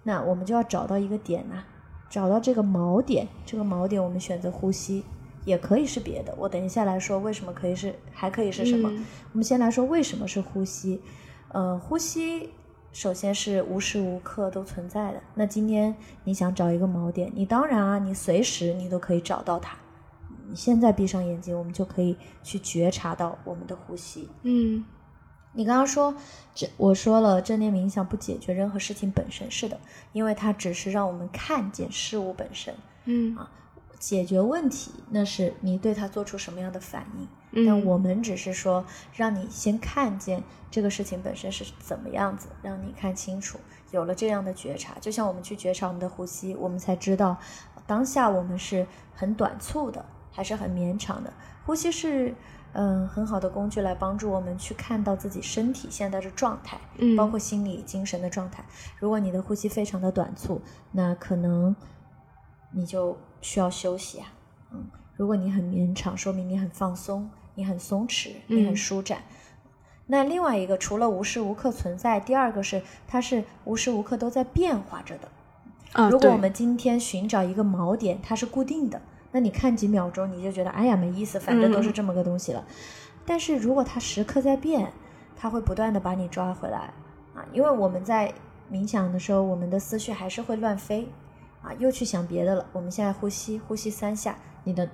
[0.03, 1.63] 那我们就要找到一个点呐、
[2.09, 3.29] 找到这个锚点。
[3.45, 5.05] 这个锚点，我们选择呼吸，
[5.45, 6.35] 也可以是别的。
[6.39, 8.91] 我等一下来说为什么可以是，还可以是什么？
[8.91, 11.01] 嗯我们先来说为什么是呼吸。
[11.49, 12.51] 呃，呼吸
[12.93, 15.23] 首先是无时无刻都存在的。
[15.35, 15.95] 那今天
[16.25, 19.77] 你想找一个锚点，你当然啊，你随时你都可以找到它。
[20.49, 24.29] 你现在闭上眼睛，我们就可以去觉察到我们的呼吸。
[24.43, 24.85] 嗯
[25.53, 26.15] 你刚刚说，
[26.55, 29.81] 这我说了，正念冥想不解决任何事情本身，是的，
[30.13, 32.73] 因为它只是让我们看见事物本身。
[33.05, 33.51] 嗯啊
[34.01, 37.29] 解决问题，那是你对它做出什么样的反应。
[37.53, 43.59] 嗯但我们只是说，让你先看见这个事情本身是怎么样子，让你看清楚。
[43.91, 47.37] 有了这样的觉察，就像我们去觉察我们的呼吸，我们才知道
[47.87, 51.33] 当下我们是很短促的，还是很绵长的。
[51.67, 52.33] 呼吸是
[52.73, 58.65] 嗯很好的工具，来帮助我们去看到自己身体现在的状态，嗯包括心理、精神的状态。
[58.99, 60.63] 如果你的呼吸非常的短促，
[60.93, 61.75] 那可能
[62.73, 64.27] 你就需要休息啊。
[64.73, 64.87] 嗯，
[65.17, 69.23] 如果你很绵长，说明你很放松，你很松弛，你很嗯舒展。
[70.07, 75.29] 那另外一个，除了无时无刻存在，第二个是它是无时无刻都在变化着的。
[75.93, 79.01] 啊，如果我们今天寻找一个锚点，它是固定的，
[79.33, 82.65] 那你看几秒钟你就觉得哎呀没意思，反正都是嗯这么个东西了。
[83.27, 84.93] 但是如果它时刻在变，
[85.37, 86.93] 它会不断的把你抓回来
[87.35, 88.33] 啊，因为我们在
[88.71, 91.09] 冥想的时候，我们的思绪还是会乱飞
[91.63, 92.67] 啊，又去想别的了。
[92.73, 94.89] 我们现在呼吸，呼吸三下，你的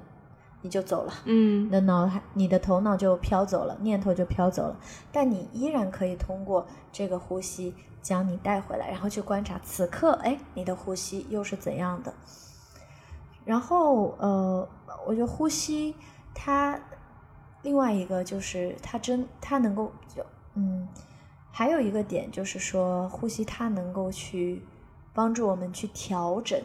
[0.63, 1.13] 你就走了。
[1.25, 4.77] 嗯你嗯的脑海、你的头脑就飘走了，念头就飘走了，
[5.13, 12.13] 但你依然可以通过这个呼吸将你带回来，然后去观察此刻，哎，你的呼吸又是怎样的？
[13.45, 14.69] 然后，呃，
[15.07, 15.95] 我觉得呼吸
[16.35, 16.81] 它
[17.63, 20.25] 另外一个就是它真它能够就
[20.55, 20.89] 嗯，
[21.53, 24.65] 还有一个点就是说，呼吸它能够去
[25.17, 26.61] 帮助我们去调整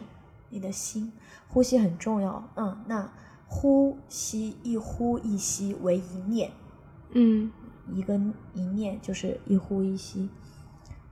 [0.50, 1.10] 你的心，
[1.48, 2.44] 呼吸很重要。
[2.54, 3.10] 嗯，那
[3.46, 6.52] 呼吸一呼一吸为一念，
[7.12, 7.50] 嗯
[7.94, 8.20] 一个
[8.52, 10.28] 一念就是一呼一吸。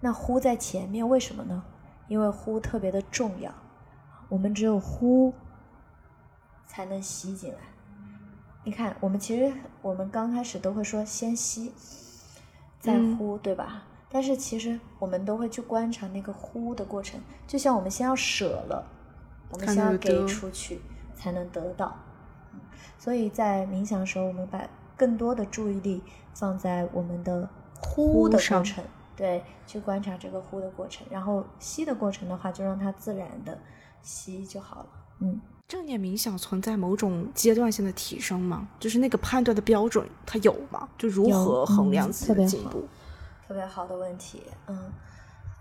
[0.01, 1.65] 那呼在前面，为什么呢？
[2.09, 3.51] 因为呼特别的重要，
[4.29, 5.33] 我们只有呼
[6.67, 7.59] 才能吸进来。
[8.65, 9.51] 你看，我们其实
[9.81, 11.73] 我们刚开始都会说先吸，
[12.79, 13.85] 再嗯呼，对吧？
[14.11, 18.85] 但是其实我们都会去观察那个呼的过程，就像我们先要舍了，
[19.51, 20.81] 我们先要给出去，
[21.15, 21.87] 才能得到。
[22.53, 22.61] 嗯
[22.99, 26.03] 所以在冥想的时候，我们把更多的注意力
[26.35, 27.49] 放在我们的
[27.81, 28.85] 呼的过程，
[29.17, 33.59] 对，去观察这个呼的过程，然后吸的过程的话，就让它自然的
[34.03, 34.89] 吸就好了。
[35.21, 38.69] 嗯，正念冥想存在某种阶段性的提升吗？
[38.79, 40.87] 就是那个判断的标准，它有吗？
[40.99, 42.85] 就如何衡嗯量自己的进步？
[43.51, 44.45] 特别好的问题。
[44.69, 44.93] 嗯，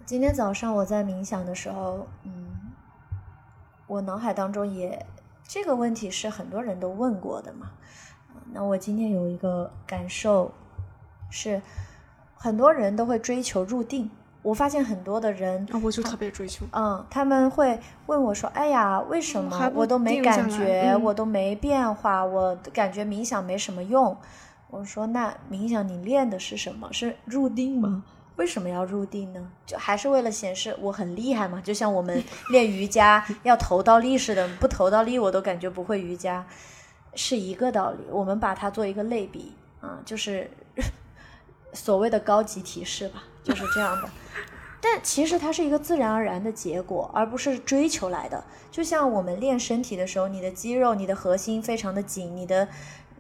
[0.06, 2.72] 今天早上我在冥想的时候，嗯，
[3.88, 5.08] 我脑海当中也
[5.48, 7.72] 这个问题是很多人都问过的嘛。
[8.36, 10.52] 嗯那我今天有一个感受
[11.32, 11.60] 是，
[12.36, 14.12] 很多人都会追求入定。
[14.44, 16.68] 我发现很多的人，啊，我就特别追求。
[16.72, 24.16] 嗯，他们会问我说：“哎呀，为什么我都没感觉，嗯我都没变化，我感觉冥想没什么用？”
[24.70, 26.92] 我说：“那冥想你练的是什么？
[26.94, 28.04] 是入定吗？
[28.36, 29.52] 为什么要入定呢？
[29.66, 31.60] 就还是为了显示我很厉害嘛？
[31.60, 36.46] 就像我们练瑜伽 要投到力似的，不投到力我都感觉不会瑜伽，
[37.16, 37.98] 是一个道理。
[38.12, 40.50] 我们把它做一个类比啊，就是
[41.74, 44.10] 所谓的高级提示吧，就是这样的。
[44.82, 48.42] 但其实它是一个自然而然的结果，而不是追求来的。
[48.72, 52.66] 就像我们练身体的时候，你的肌肉、你的核心非常的紧，你的、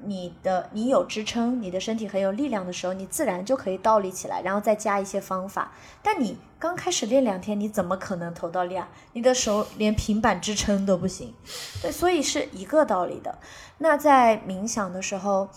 [0.03, 5.71] 你的、你有支撑，你的身体很有力量的时候，你自然就可以倒立起来，然后再加一些方法。
[6.01, 8.89] 但你刚开始练两天，你怎么可能头倒立啊？
[9.13, 11.33] 你的手连平板支撑都不行。
[11.81, 13.37] 对，所以是一个道理的。
[13.77, 15.49] 那在冥想的时候，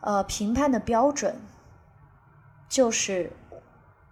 [0.00, 1.40] 呃，评判的标准
[2.68, 3.32] 就是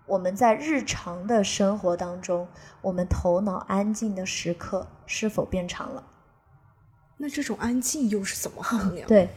[0.07, 2.49] 我们在日常的生活当中，
[2.83, 6.05] 我们头脑安静的时刻是否变长了？
[7.23, 9.29] 那这种安静又是怎么衡量？，对，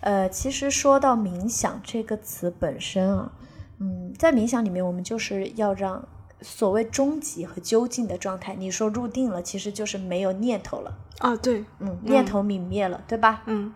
[0.00, 3.32] 呃，其实说到冥想这个词本身啊，
[3.78, 6.08] 嗯，在冥想里面，我们就是要让
[6.40, 13.42] 所谓终极和究竟的状态，你说入定了，其实就是没有念头了，啊，对，嗯，念头泯灭了，对吧？
[13.44, 13.74] 嗯，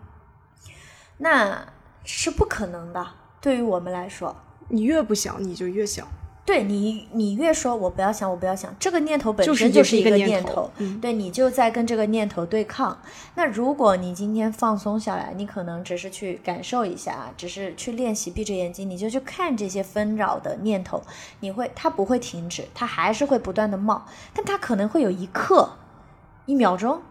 [1.19, 1.67] 那
[2.03, 3.07] 是不可能的，
[3.39, 4.35] 对于我们来说，
[4.69, 6.07] 你越不想，你就越想。
[6.45, 12.97] 对你，你越说我不要想，我不要想，这个念头本身就是一个念头嗯对，你就在跟这个念头对抗。
[13.35, 21.01] 那如果你今天放松下来，你可能只是去感受一下，只是去练习，闭着眼睛，你就去看这些纷扰的念头，
[21.39, 25.69] 你会，它不会停止，它还是会不断的冒，但它可能会有一刻、
[26.45, 27.01] 一秒钟，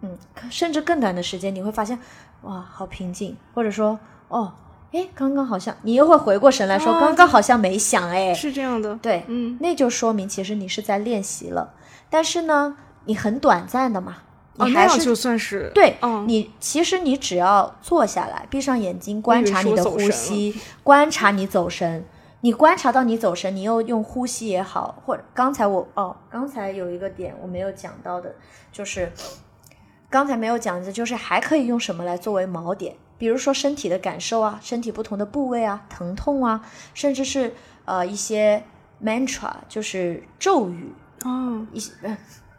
[0.00, 0.18] 嗯，
[0.50, 1.96] 甚至更短的时间，你会发现，
[2.42, 4.52] 哇，好平静，或者说，哦。
[4.92, 7.00] 哎，刚刚好像你又会回过神来说，啊。
[7.00, 8.94] 刚刚好像没想哎，是这样的。
[8.96, 11.74] 对，嗯，那就说明其实你是在练习了，
[12.10, 14.18] 但是呢，你很短暂的嘛，
[14.58, 22.04] 哦，你还是、那样就算是对、嗯，你，其实你只要坐下来，闭上眼睛，观察你的呼吸，观察你走神。
[22.44, 28.34] 你观察到你走神，你又用呼吸也好，或者刚才我哦，刚才有一个点我没有讲到的，
[28.72, 29.12] 就是
[30.10, 36.60] 刚才没有讲的，就是还可以用什么来作为锚点，比如说身体的感受啊，身体不同的部位啊，疼痛啊，
[36.92, 37.54] 甚至是
[37.84, 38.64] 呃一些
[39.00, 40.92] mantra，就是咒语，
[41.22, 42.18] 哦，一些，呃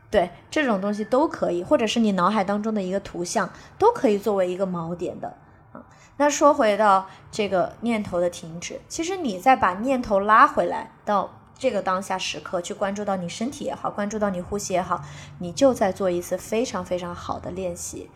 [0.09, 5.35] 对这种东西都可以，或者是你脑海当中的一个图像，都可以作为一个锚点的
[5.73, 5.83] 啊。
[6.15, 15.03] 那说回到这个念头的停止，其实你再把念头拉回来到这个当下时刻，去关注到你身体也好，关注到你呼吸也好，
[15.39, 18.09] 你就在做一次非常非常好的练习。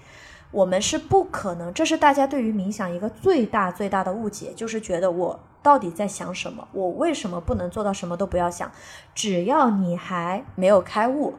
[0.51, 8.71] 我们是不可能，这是大家对于冥想一个最大最大的误解，就是觉得我到底在想什么，我为什么不能做到什么都不要想？
[9.13, 11.35] 只要你还没有开悟，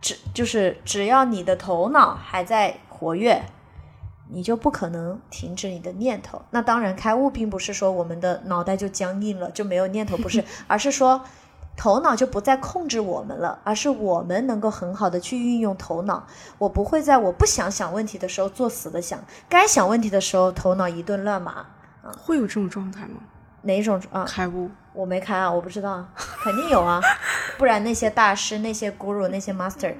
[0.00, 3.42] 只就是只要你的头脑还在活跃，
[4.28, 6.42] 你就不可能停止你的念头。
[6.50, 11.24] 那当然，开悟并不是说我们的脑袋就僵硬了，就没有念头，不是， 而是说
[11.76, 16.26] 头脑就不再控制我们了，而是我们能够很好的去运用头脑。
[16.58, 21.66] 我不会在我不想想问题的时候作死的想，该想问题的时候头脑一顿乱码。
[22.16, 23.20] 会有这种状态吗？
[23.62, 24.24] 哪一种啊？
[24.24, 27.00] 开悟，我没开啊，我不知道啊，肯定有啊，
[27.58, 29.92] 不然那些大师、那些 guru、那些 master，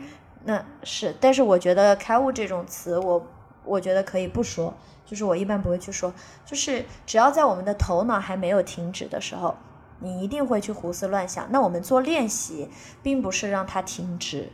[0.44, 1.14] 那是。
[1.20, 3.26] 但是我觉得开悟这种词，我
[3.64, 4.72] 我觉得可以不说，
[5.04, 6.12] 就是我一般不会去说，
[6.44, 9.56] 就是只要在我们的头脑还没有停止的时候，
[10.00, 11.46] 你一定会去胡思乱想。
[11.50, 12.68] 那我们做练习，
[13.02, 14.50] 并不是让它停止。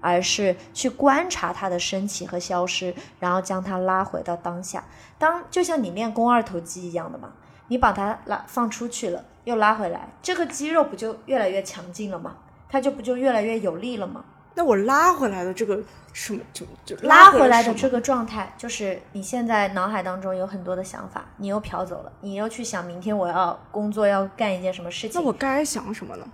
[0.00, 4.84] 而是去观察它的升起和消失，然后将它拉回到当下。
[5.16, 7.32] 当就像你练肱二头肌一样的嘛，
[7.68, 12.36] 你把它拉放出去了，又拉回来，这个肌肉不就越来越强劲了吗？
[12.68, 14.26] 它就不就越来越有力了吗？
[14.54, 15.82] 那我拉回来的这个
[16.12, 26.24] 什么就就拉回回来的这个状态，就是你现在脑海当中有很多的想法，你又飘走了，你又去想明天我要工作要干一件什么事情，那我该想什么呢？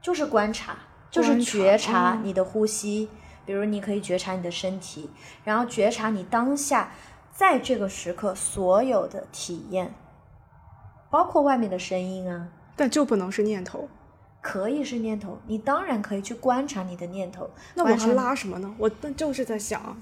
[0.00, 0.76] 就是观察，
[1.10, 3.08] 就是觉察哦你的呼吸，
[3.44, 5.10] 比如你可以觉察你的身体，
[5.42, 6.92] 然后觉察你当下
[7.32, 9.92] 在这个时刻所有的体验，
[11.10, 13.88] 包括外面的声音啊，但就不能是念头。
[14.42, 18.74] 可以是念头，你当然可以去观察你的念头，那我还观察你拉什么呢？
[18.76, 19.96] 我那就是在想啊，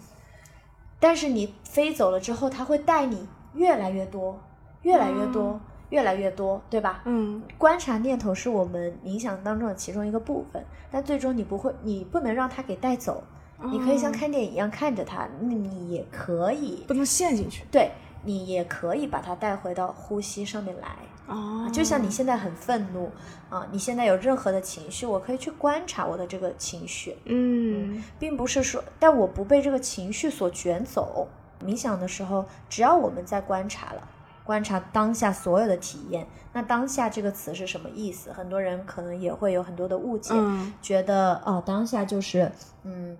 [0.99, 4.41] 但是你飞走了之后，它会带你越来越多，
[4.83, 5.61] 越来越多，
[5.91, 7.03] 越来越多，对吧？
[7.05, 13.23] 嗯，观察念头是我们冥想当中的其中一个部分，但最终你不会，你不能让它给带走。
[13.63, 17.91] 你可以像哦看电影一样看着它，那你也可以，不能陷进去对
[18.25, 20.97] 你也可以把它带回到呼吸上面来。
[21.31, 23.11] 哦就像你现在很愤怒
[23.49, 31.29] 啊，你现在有任何的情绪，我可以去观察我的这个情绪，嗯并不是说，但我不被这个情绪所卷走。
[31.65, 34.09] 冥想的时候，只要我们在观察了，
[34.45, 38.33] 观察当下所有的体验，那当下这个词是什么意思？
[38.33, 42.51] 很多人可能也会有很多的误解，嗯觉得哦，当下就是
[42.83, 43.17] 嗯。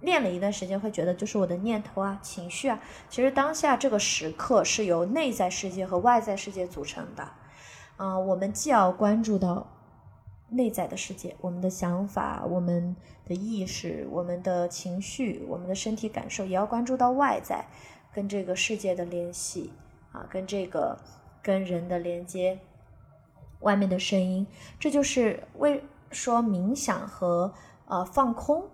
[0.00, 2.78] 练了一段时间，会觉得就是我的念头啊、情绪啊。
[3.08, 7.26] 其实当下这个时刻是由内在世界和外在世界组成的。
[7.96, 9.66] 啊、我们既要关注到
[10.50, 12.94] 内在的世界，我们的想法、我们
[13.24, 17.64] 的意识、我们的情绪、我们的身体感受，也要关注到外在
[18.12, 19.72] 跟这个世界的联系
[20.12, 20.98] 啊，跟这个
[21.42, 22.58] 跟人的连接，
[23.60, 24.46] 外面的声音，
[24.78, 27.52] 这就是为说冥想和
[27.86, 28.64] 呃放空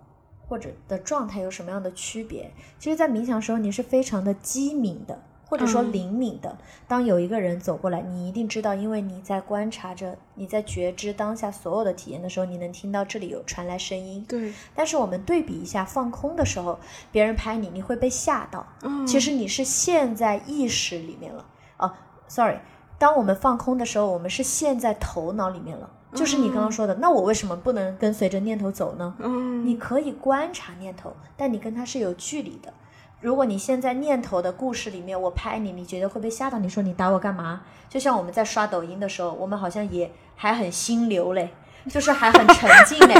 [0.47, 2.51] 或者的状态有什么样的区别。
[2.77, 5.21] 其实，在冥想的时候，你是非常的机敏的。
[5.51, 6.57] 或者说嗯灵敏的，
[6.87, 14.23] 当有一个人走过来，你一定知道，因为你在观察着，你在觉知当下所有的体验的时候，你能听到这里有传来声音。
[14.29, 16.79] 对，但是我们对比一下放空的时候，
[17.11, 18.65] 别人拍你，你会被吓到。
[18.83, 21.45] 嗯其实你是陷在意识里面了。
[21.79, 21.91] 哦
[22.29, 22.59] ，sorry，
[22.97, 25.89] 当我们放空的时候，我们是陷在头脑里面了。
[26.13, 29.13] 就是你刚刚说的，那我为什么不能跟随着念头走呢？
[29.19, 32.73] 嗯你可以观察念头，但你跟它是有距离的。
[33.21, 36.59] 如果你现在念头的故事里面，我拍你，你觉得会被吓到？
[36.59, 37.61] 你说你打我干嘛？
[37.87, 41.53] 就像我们在刷抖音的时候，我们好像也还很心流嘞，
[41.89, 43.15] 就是还很沉浸嘞。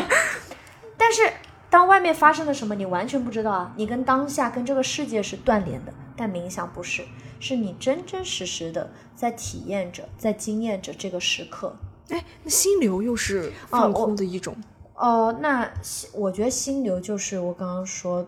[0.97, 1.31] 但是
[1.69, 3.73] 当外面发生了什么，你完全不知道啊！
[3.77, 5.93] 你跟当下、跟这个世界是断联的。
[6.17, 7.03] 但冥想不是，
[7.39, 11.75] 是你真真实实的在体验着、在经验着这个时刻。
[12.09, 14.55] 哎，那心流又是放空的一种。
[14.95, 15.71] 哦，那
[16.13, 18.27] 我觉得心流就是我刚刚说，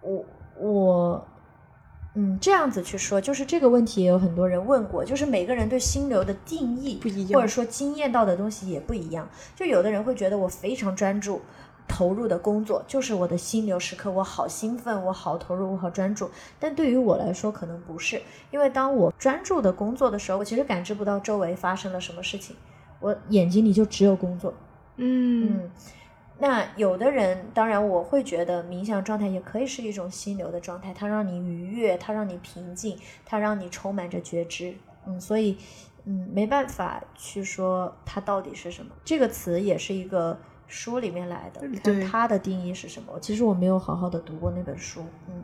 [0.00, 0.24] 我
[0.72, 1.26] 我
[2.14, 9.28] 嗯这样子去说，就是这个问题也有很多人问过，就是每个人对心流的定义不一样或者说经验到的东西也不一样。
[9.54, 11.42] 就有的人会觉得我非常专注，
[11.86, 16.30] 投入的工作，就是我的心流时刻，我好兴奋，我好投入，我好专注。
[16.58, 22.56] 但对于我来说，可能不是，因为当我专注的工作的时候，我其实感知不到周围发生了什么事情，
[23.00, 24.54] 我眼睛里就只有工作。
[24.96, 25.70] 嗯嗯，
[26.38, 34.74] 那有的人，当然我会觉得冥想状态也可以是一种心流的状态，它让你愉悦，它让你平静，它让你充满着觉知。
[35.06, 35.56] 嗯，所以，
[36.04, 38.90] 嗯，没办法去说它到底是什么。
[39.04, 40.36] 这个词也是一个
[40.66, 43.12] 书里面来的，看对它的定义是什么。
[43.20, 45.04] 其实我没有好好的读过那本书。
[45.28, 45.34] 嗯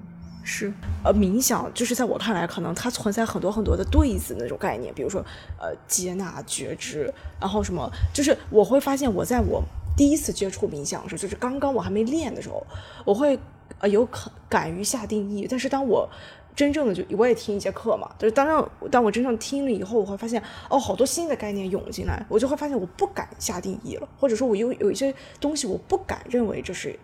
[0.42, 0.72] 是，
[1.04, 5.20] 呃，冥想就是在我看来，可能它存在很多很多的对子那种概念，比如说，
[5.58, 9.62] 呃，接纳、觉知，然后什么，就是我会发现，我在我
[9.96, 12.64] 第一次接触冥想的时候，就是刚刚我还没练的时候，
[13.04, 13.38] 我会
[13.78, 16.08] 呃有敢敢于下定义，但是当我
[16.56, 26.98] 真正的就我也听一节课嘛，就是当然当我真正听了以后，我会发现哦，好多新的概念涌进来，我就会发现我不敢下定义了，或者说我有有一些东西我不敢认为这是，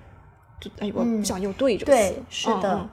[0.60, 2.74] 就哎，我不想用对这个词，对，是的。
[2.74, 2.88] 嗯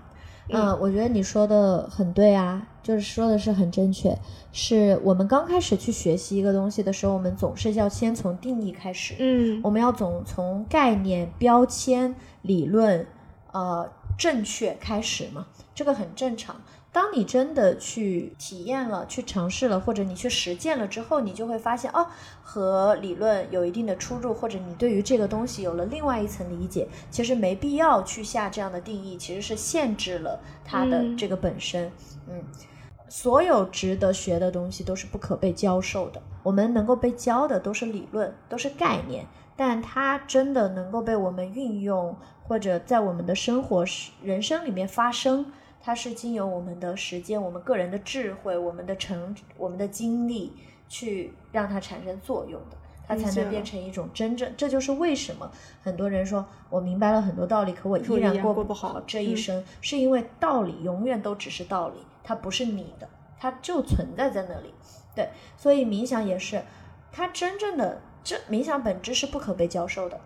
[0.49, 4.17] 嗯，我觉得你说的很对啊，就是说的是很正确。
[4.51, 13.07] 是我们刚开始去学习一个东西的时候，我们总是要先从定义开始，嗯我们要总从概念、标签、理论，
[13.51, 16.55] 呃，正确开始嘛，这个很正常。
[16.93, 22.05] 当你真的去体验了、去尝试了，或者你去实践了之后，你就会发现，哦，
[22.43, 26.87] 和理论有一定的出入，或者你对于这个东西有了另外一层理解。
[27.09, 31.91] 其实没必要去下这样的定义，其实是限制了它的嗯这个本身。
[32.29, 32.43] 嗯，
[33.09, 39.25] 所有值得学的东西都是不可被教授的，我们能够被教的都是理论，都是概念，
[39.55, 43.83] 但它真的能够被我们运用，或者在我们的生活、
[44.21, 45.51] 人生里面发生。
[45.85, 50.53] 它是经由我们的时间、我们个人的智慧、我们的成、我们的经历
[50.87, 54.49] 去让它产生作用的，它才能变成一种真正。
[54.55, 55.51] 这就是为什么
[55.81, 64.73] 很多人说我明白了很多道理，可我依然然过不好好这一嗯生，是因为道理永远都只是道理，它不是你的，它就存在在那里。
[65.13, 66.63] 对，所以冥想也是，
[67.11, 70.17] 它真正的这冥想本质是不可被教授的。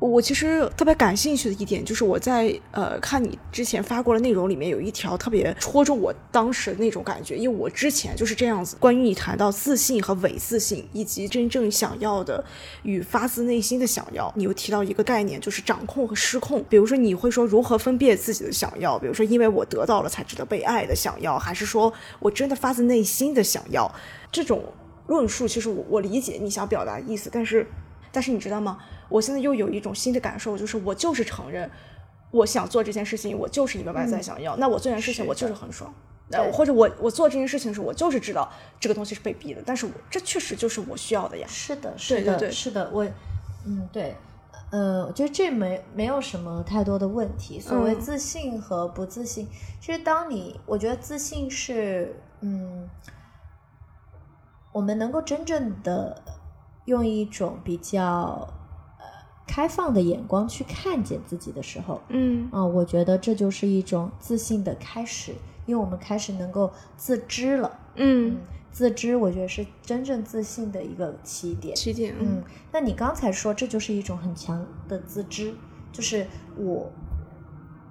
[0.00, 8.76] 我其实特别感兴趣的一点就是我在呃看你之前发过的内容里面有一条特别戳中我当时的那种感觉，因为我之前就是这样子。
[8.78, 12.44] 关于你谈到自信和伪自信，以及真正想要的
[12.82, 16.62] 与发自内心的想要，你又提到一个概念，就是掌控和失控。
[16.68, 23.90] 比如说你会说如何分辨自己的想要，比如说因为我得到了才值得被爱的想要，还是说我真的发自内心的想要？
[24.30, 24.62] 这种
[25.06, 27.66] 论述其实我我理解你想表达意思，但是
[28.14, 28.78] 但是你知道吗？
[29.08, 31.68] 我现在又有一种新的感受，就是我就是承认，
[32.30, 34.56] 我想做这件事情，我就是一个外在想要。
[34.56, 35.92] 那我做这件事情，我就是很爽。
[36.52, 41.46] 或者我我做这件事情的时候，我就是知道这个东西是被逼的，但是我这确实就是我需要的呀。
[41.48, 43.04] 是的，是的，对对是的，我，
[43.66, 44.16] 嗯，对，
[44.72, 47.60] 呃，我觉得这没没有什么太多的问题。
[47.60, 49.46] 所谓嗯自信和不自信，
[49.80, 52.88] 其实当你，我觉得自信是，嗯，
[54.72, 56.20] 我们能够真正的
[56.86, 58.48] 用一种比较
[58.98, 59.04] 呃
[59.46, 65.32] 开放的眼光去看见自己的时候，嗯啊、我觉得这就是一种自信的开始，
[65.66, 67.78] 因为我们开始能够自知了。
[67.96, 68.38] 嗯，
[68.72, 71.76] 自知，我觉得是真正自信的一个起点。
[71.76, 75.54] 起点，嗯，那你刚才说这就是一种很强的自知，
[75.92, 76.90] 就是我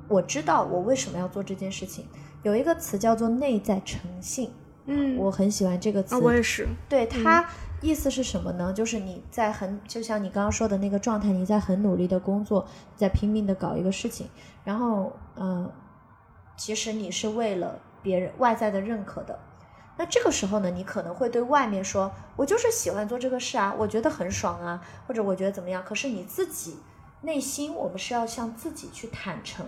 [0.09, 2.05] 我知道我为什么要做这件事情。
[2.43, 4.51] 有一个词叫做内在诚信，
[4.85, 6.15] 嗯，我很喜欢这个词。
[6.15, 7.47] 啊，我也是，对它
[7.83, 8.71] 意思是什么呢？
[8.73, 14.29] 就是你在很就像你刚刚说的那个状态，你在很努力的工作，在拼命的搞一个事情，
[14.63, 15.69] 然后嗯、
[16.57, 19.37] 其实你是为了别人外在的认可的。
[19.95, 26.79] 那这个时候呢，你可能会对外面说：“我就是喜欢做这个事啊，我觉得很爽啊，或者我觉得怎么样。”可是你自己
[27.21, 29.63] 内心，我们是要向自己去坦诚，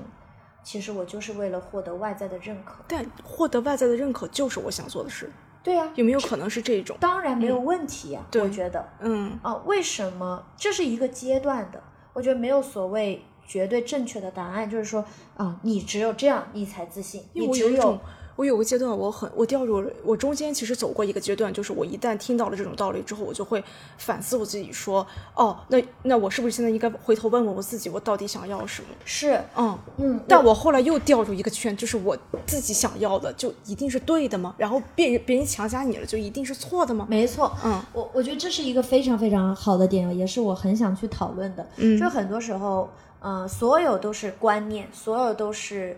[0.64, 2.84] 其实我就是为了获得外在的认可。
[2.88, 5.32] 但获得外在的认可就是我想做的事，
[5.66, 6.96] 对呀、有没有可能是这种？
[7.00, 8.88] 当然没有问题呀、对我觉得。
[9.00, 11.82] 嗯啊，为什么这是一个阶段的？
[12.14, 15.04] 我觉得没有所谓绝对正确的答案，就是说
[15.36, 18.00] 啊，你只有这样你才自信，你只有
[18.36, 23.64] 我有个阶段，我很我掉入了，我中间其实走过一个阶段，就是我一旦听到了这种道理之后，我就会
[23.98, 28.90] 反思我自己，说，哦，那那我是不是现在应该回头问问我自己，我到底想要什么？
[29.06, 34.54] 是嗯，嗯，但我后来又掉入一个圈，就是我自己想要的就一定是对的吗？
[34.58, 37.08] 然后别人别人强加你了，就一定是错的吗？
[37.10, 41.66] 没错，嗯我我觉得这是一个非常非常好的点，也是我很想去讨论的。
[41.78, 42.90] 嗯就很多时候，
[43.22, 45.98] 呃，所有都是观念，所有都是，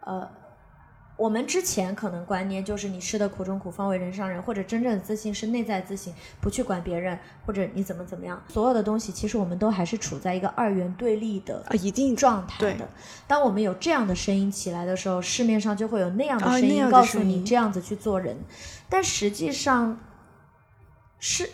[0.00, 0.28] 呃，
[1.20, 12.88] 我们之前可能观念就是你吃的苦中苦，方为人上人，或者真正的自信是内在自信，不去管别人，或者你怎么怎么样，所有的东西其实我们都还是处在一个二元对立的啊，一定状态的。
[13.26, 18.38] 当我们有这样的声音起来的时候，市面上就会有那样的声音告诉你这样子去做人，
[18.88, 20.00] 但实际上
[21.18, 21.50] 是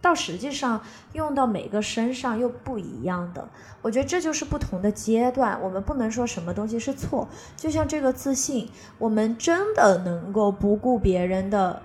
[0.00, 0.80] 到实际上
[1.12, 3.48] 用到每个身上又不一样的。
[3.82, 7.28] 我觉得这就是不同的阶段，我们不能说什么东西是错。
[7.56, 8.68] 就像这个自信，
[8.98, 11.80] 我们真的能够不顾别人的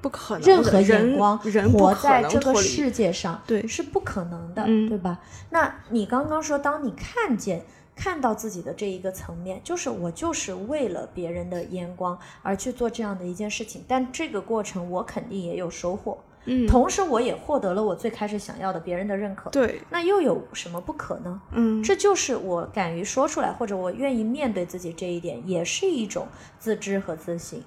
[0.00, 5.20] 不可能任何眼光人不活在这个世界上，对是不可能的，嗯对吧？
[5.50, 7.62] 那你刚刚说，当你看见。
[7.94, 21.40] 看到自己的这一个层面，就是我就是为了别人的眼光而去做这样的一件事情，但这个过程我肯定也有收获，嗯，同时我也获得了我最开始想要的别人的认可，对，那又有什么不可呢？
[21.52, 26.26] 嗯，这就是我敢于说出来，或者我愿意面对自己这一点，也是一种
[26.58, 27.62] 自知和自信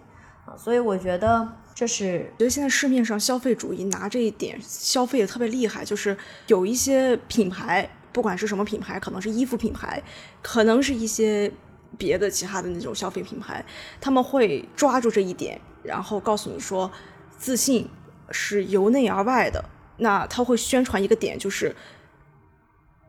[0.46, 0.58] 啊。
[0.58, 10.04] 所以我觉得这是觉得现在市面上消费主义拿这一点消费的特别厉害，就是有一些品牌，不管是什么品牌，可能是衣服品牌，
[10.42, 11.50] 可能是一些
[11.98, 13.64] 别的其他的那种消费品牌，
[14.02, 16.92] 他们会抓住这一点，然后告诉你说，
[17.38, 17.88] 自信
[18.32, 19.64] 是由内而外的。
[19.98, 21.74] 那他会宣传一个点，就是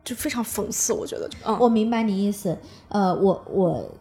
[0.05, 3.97] 就非常讽刺，我觉得，嗯，我明白你意思，呃，我我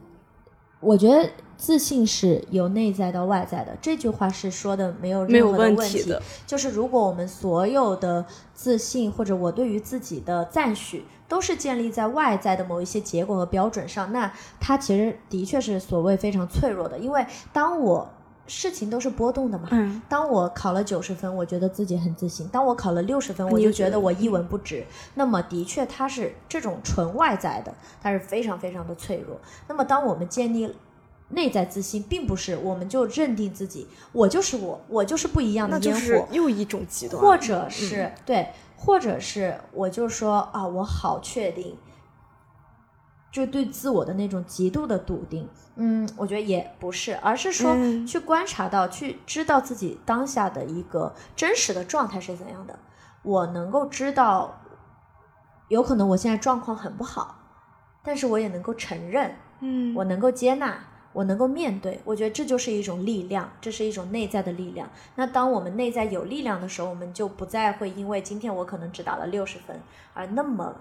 [0.78, 18.08] 我觉得自信是由内在到外在的，这句话是说的没有任何的问题的就是如果我们所有的自信或者我对于自己的赞许都是建立在外在的某一些结果和标准上，那它其实的确是所谓非常脆弱的，因为当我
[18.46, 24.86] 事情都是波动的嘛，嗯，当我考了九十分，我觉得自己很自信；当我考了六十分，我就觉得我一文不值。
[25.14, 29.40] 那么，的确，它是这种纯外在的，它是非常非常的脆弱。
[29.68, 30.72] 那么，当我们建立
[31.30, 37.08] 内在自信，并不是我们就认定自己，我就是我，我就是不一样的烟火，是又一种极。
[37.08, 37.36] 端，或。
[37.36, 41.76] 者是、对，或者是我就说啊，我好确定，
[43.36, 45.46] 就对自我的那种极度的笃定。
[45.74, 52.78] 嗯，我觉得也不是，而是说嗯去观察到，去知道自己当下的一个真实的状态是怎样的。
[53.22, 54.58] 我能够知道，
[55.68, 57.36] 有可能我现在状况很不好，
[58.02, 60.78] 但是我也能够承认，嗯，我能够接纳，
[61.12, 64.88] 我能够面对，我觉得这就是一种力量，这是一种内在的力量。
[65.16, 69.78] 那当我们内在有力量的时候，我们就不再会因为今天我可能只打了六十分，
[70.14, 70.74] 而那么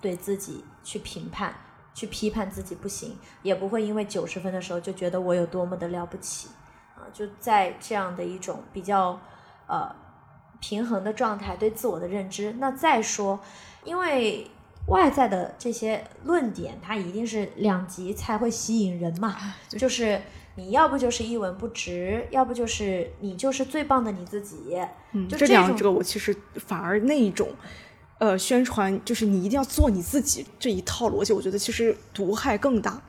[0.00, 1.52] 对自己去评判、
[1.94, 6.48] 去批判自己不行，也不会因为九十分的时候就觉得我有多么的了不起
[6.96, 7.04] 啊！
[7.12, 9.20] 就在这样的一种比较
[9.66, 9.94] 呃
[10.60, 12.54] 平衡的状态，对自我的认知。
[12.58, 13.40] 那再说，
[13.84, 14.46] 因为
[14.86, 19.36] 外在的这些论点，它一定是两极才会吸引人嘛，
[19.68, 20.20] 就是
[20.56, 24.78] 你要不就是一文不值，要不就是你就是最棒的你自己。
[25.12, 27.48] 嗯，就这两个我其实反而那一种，
[28.20, 33.00] 呃，宣传就是你一定要做你自己这一套逻辑，我觉得其实毒害更大。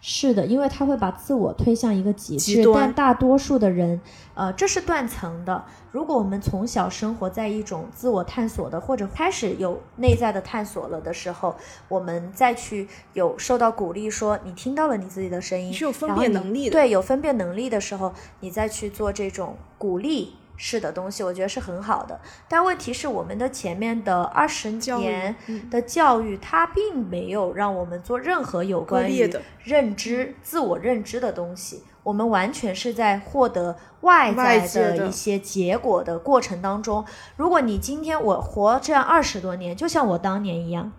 [0.00, 4.00] 是的，因为他会把自我推向一个极致，但大多数的人，
[4.34, 5.64] 呃，这是断层的。
[5.92, 11.54] 如果我们从小生活在一种自我探索的，或者开始有内在的探索了的时候，
[11.88, 20.32] 我们再去有受到鼓励说，你听到了你自己的声音，是有分辨能力的对，有分辨能力的时候，你再去做这种鼓励。
[20.62, 29.32] 式的东西，我觉得是很好的，但问题是我们的前面的二十年嗯的教育，它并没有让我们做任何有关于
[29.64, 31.82] 认知、自我认知的东西。
[32.02, 37.04] 我们完全是在获得外在的的一些结果的过程当中。
[37.36, 40.92] 如果你今天我活这样二十多年，就像我当年一样，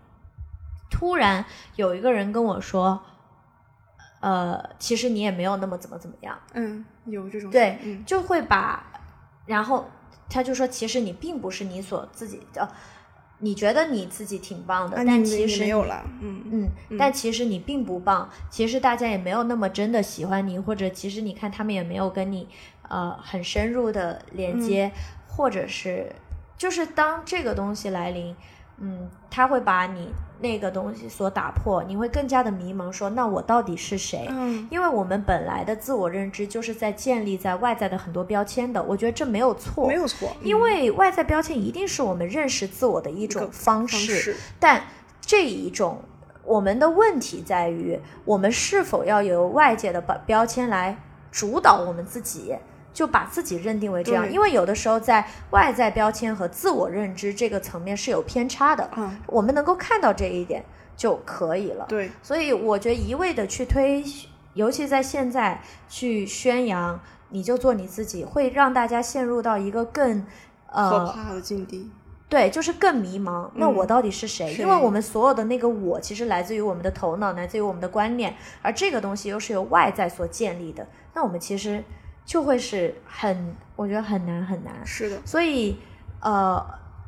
[0.91, 3.01] 突然有一个人跟我说，
[4.19, 8.90] 呃，其实你也没有那么怎么怎么样，嗯，有这种对，嗯就会把，
[9.51, 9.85] 然后
[10.30, 12.65] 他就说，其实你并不是你所自己的，
[13.39, 16.41] 你觉得你自己挺棒的，但其实没有了，嗯
[16.89, 22.47] 嗯，但其实你并不棒，其实大家也没有那么真的喜欢你，或者其实你看他们也没有跟你
[22.88, 24.91] 呃很深入的连接，
[25.27, 26.15] 或者是
[26.55, 28.33] 就是当这个东西来临，
[28.77, 34.27] 嗯，他会把你那个东西所打破，你会更加的迷茫，说那我到底是谁？
[34.29, 44.35] 嗯，因为我们本来的自我认知就是在建立在外在的很多标签的，我觉得这没有错，没有错，因为外在标签一定是我们认识自我的一种方式。
[44.59, 44.83] 但
[45.21, 46.01] 这一种
[46.43, 50.97] 我们的问题在于，我们是否要由外界的标标签来
[51.31, 52.55] 主导我们自己，
[52.93, 54.31] 就把自己认定为这样？
[54.31, 60.63] 因为有的时候在外在标签和自我认知这个层面是有偏差的，嗯，我们能够看到这一点
[60.95, 61.85] 就可以了。
[61.87, 64.03] 对，所以我觉得一味的去推
[64.53, 70.27] 尤其在现在去宣扬你就做你自己，会让大家陷入到一个更可
[70.73, 71.89] 呃怕的境地。
[72.27, 73.49] 对，就是更迷茫。
[73.55, 74.53] 那嗯我到底是谁？
[74.53, 80.87] 谁因为我们所有的那个我，其实来自于我们的头脑，来自于我们的观念，而这个东西又是由外在所建立的。
[81.13, 81.83] 那我们其实
[82.31, 84.73] 就会是很，我觉得很难很难。
[84.85, 85.75] 是的，所以，
[86.21, 86.65] 呃，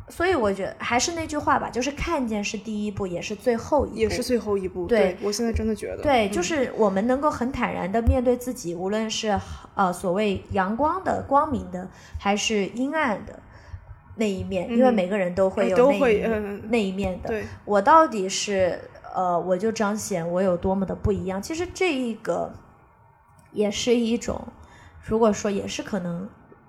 [0.09, 4.85] 所以我觉得还是那句话吧，就是看见是第一步，也是最后一步，也是最后一步。
[4.85, 9.39] 对我现在真的觉得，对，嗯就是我们能够很坦然的面对自己，无论是
[9.75, 11.87] 呃所谓阳光的、光明的，
[12.19, 13.39] 还是阴暗的
[14.17, 17.29] 那一面，因为嗯每个人都会有那那一面的。
[17.29, 18.77] 对，我到底是
[19.15, 21.41] 呃，我就彰显我有多么的不一样。
[21.41, 22.51] 其实这一个
[23.53, 24.45] 也是一种，
[25.03, 26.27] 如果说也是可能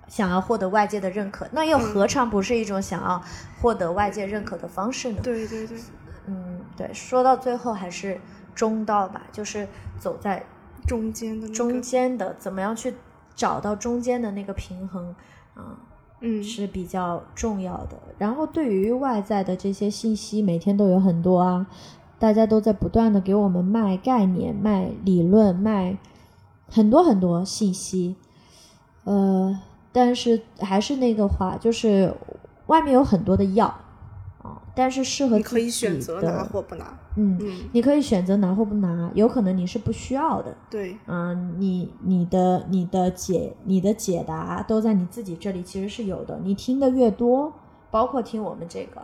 [0.09, 3.23] 想要获得外界的认可，那又何尝不是一种想要
[3.61, 5.21] 获得外界认可的方式呢？
[5.23, 5.79] 对对对，
[6.27, 8.21] 嗯，对，说到最后还是
[8.55, 9.67] 中道吧，就是
[9.99, 10.45] 走在
[10.87, 12.95] 中间的那个中，间的，怎么样去
[13.35, 15.15] 找到中间的那个平衡
[15.55, 15.79] 啊？
[16.21, 17.97] 嗯，是比较重要的。
[18.19, 21.67] 然后对于外在的这些信息，每天都有很多啊，
[22.19, 25.99] 大家都在不断的给我们卖概念、卖理论、卖
[26.69, 28.17] 很多很多信息。
[29.05, 29.59] 呃，
[29.93, 32.13] 但是还是那个话，就是
[32.67, 33.67] 外面有很多的药
[34.43, 36.99] 啊，但是适合你可以选择拿，或不拿。
[37.17, 40.53] 嗯，嗯，你可以选择拿或不拿，有可能你是不需要的。
[40.69, 46.41] 对，嗯，你你的你的解你的解答都在你自己这里，其实是有的。
[46.43, 47.53] 你听的越多，
[47.91, 49.01] 包括听我们这个，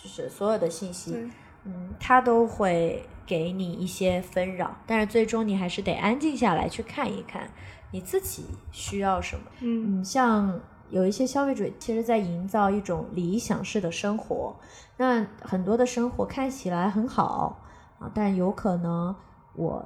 [0.00, 1.28] 就是所有的信息，对，
[1.64, 7.50] 嗯，它都会给你一些纷扰，但是最终你还是得安静下来去看一看
[7.90, 9.44] 你自己需要什么。
[9.60, 10.60] 嗯，嗯，像
[10.90, 14.54] 有一些消费者其实在营造一种理想式的生活，
[14.98, 17.60] 那很多的生活看起来很好
[17.98, 19.14] 啊，但有可能
[19.54, 19.84] 我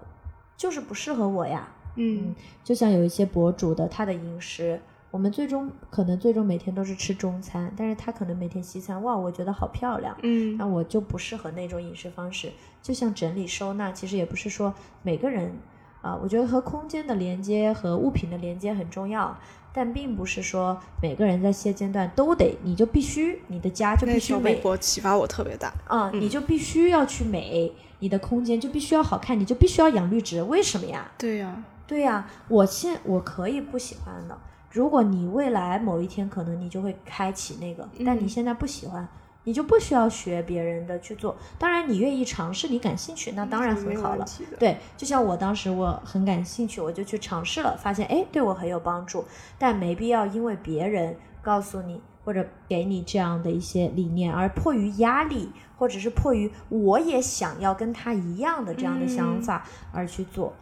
[0.56, 1.68] 就是不适合我呀。
[1.94, 12.52] 嗯，就像有一些博主的他的饮食，我们最终可能最终每天都是吃中餐，但是他可能每天西餐，哇，我觉得好漂亮，嗯，那我就不适合那种饮食方式。
[12.82, 15.52] 就像整理收纳，其实也不是说每个人
[16.00, 19.36] 啊、我觉得和空间的连接和物品的连接很重要，
[19.72, 25.72] 但并不是说每个人在现阶段都得，你就必须你的家就必须微博启发我特别大。
[25.88, 31.10] 啊、你就必须要去美，你的空间就必须要好看，你就必须要养绿植，为什么呀？
[31.18, 34.38] 对呀，对呀、我现我可以不喜欢的。
[34.70, 39.08] 如果你未来某一天可能你就会开启那个，但你嗯现在不喜欢，
[39.44, 41.34] 你就不需要学别人的去做。
[41.58, 44.26] 当然，你愿意尝试，你感兴趣，那当然很好了。
[44.58, 49.24] 对，就像我当时我很感兴趣，我就去尝试了，发现哎对我很有帮助，
[49.58, 60.52] 但没必要因为别人告诉你或者给你这样的一些理念，而迫于压力或者是迫于我也想要跟他一样的这样的想嗯法而去做。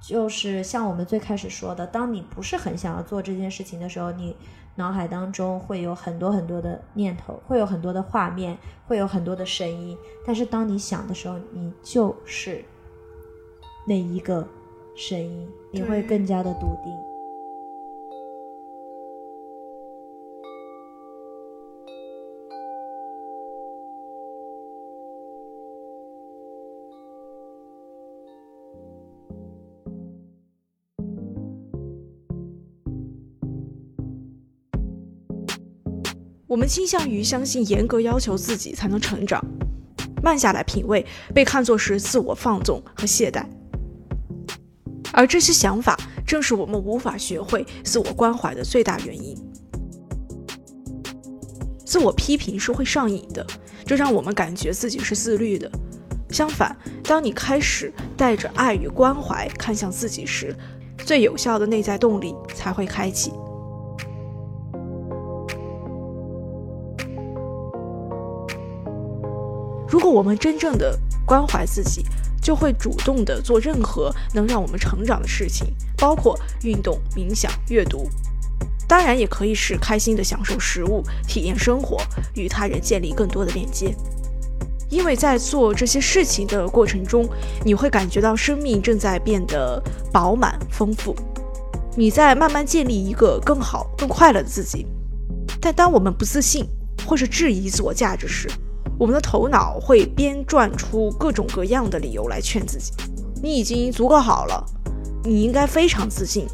[0.00, 4.34] 就是像我们最开始说的，当你不是很想要做这件事情的时候，你
[4.76, 8.56] 脑海当中会有很多很多的念头，会有很多的画面，
[8.86, 9.96] 会有很多的声音。
[10.26, 12.64] 但是当你想的时候，你就是
[13.86, 14.46] 那一个
[14.96, 17.09] 声音，你会更加的笃定。
[36.50, 39.40] 我们倾向于相信严格要求自己才能成长，
[40.20, 43.44] 慢下来品味被看作是自我放纵和懈怠，
[45.12, 45.96] 而这些想法
[46.26, 49.38] 正是我们无法学会自我关怀的最大原因。
[51.86, 53.46] 自我批评是会上瘾的，
[53.86, 55.70] 这让我们感觉自己是自律的。
[56.30, 60.52] 相反，当你开始带着爱与关怀看向自己时，
[60.98, 63.30] 最有效的内在动力才会开启。
[70.10, 72.04] 我们真正的关怀自己，
[72.42, 78.08] 就会主动的做任何能让我们成长的事情，包括运动、冥想、阅读。
[78.88, 81.98] 当然，也可以是开心的享受食物、体验生活，
[82.34, 83.94] 与他人建立更多的链接。
[84.88, 87.28] 因为在做这些事情的过程中，
[87.64, 89.80] 你会感觉到生命正在变得
[90.12, 91.14] 饱满丰富，
[91.96, 94.84] 你在慢慢建立一个更好、更快乐的自己。
[95.60, 96.66] 但当我们不自信
[97.06, 98.50] 或是质疑自我价值时，
[99.00, 102.92] 我们的头脑会编撰出各种各样的理由来劝自己：
[103.42, 104.62] 你已经足够好了，
[105.24, 106.46] 你应该非常自信，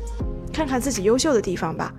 [0.53, 1.93] 看看自己优秀的地方吧。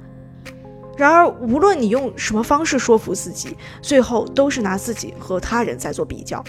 [0.95, 6.41] 然而，无论你用什么方式说服自己，最后都是拿自己和他人在做比较。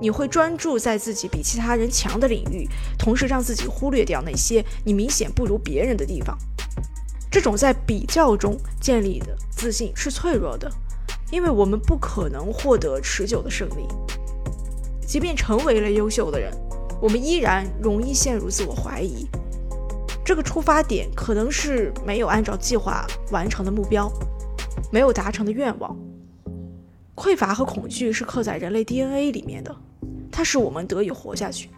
[0.00, 2.66] 你会专注在自己比其他人强的领域，
[2.98, 6.38] 同时让自己忽略掉那些你明显不如别人的地方。
[7.30, 10.72] 这种在比较中建立的自信是脆弱的，
[11.30, 13.86] 因为我们不可能获得持久的胜利。
[15.06, 16.52] 即便成为了优秀的人，
[17.00, 19.26] 我们依然容易陷入自我怀疑。
[20.24, 24.10] 这个出发点可能是没有按照计划完成的目标，
[24.92, 25.96] 没有达成的愿望。
[27.16, 29.74] 匮乏和恐惧是刻在人类 DNA 里面的，
[30.30, 31.68] 它使我们得以活下去。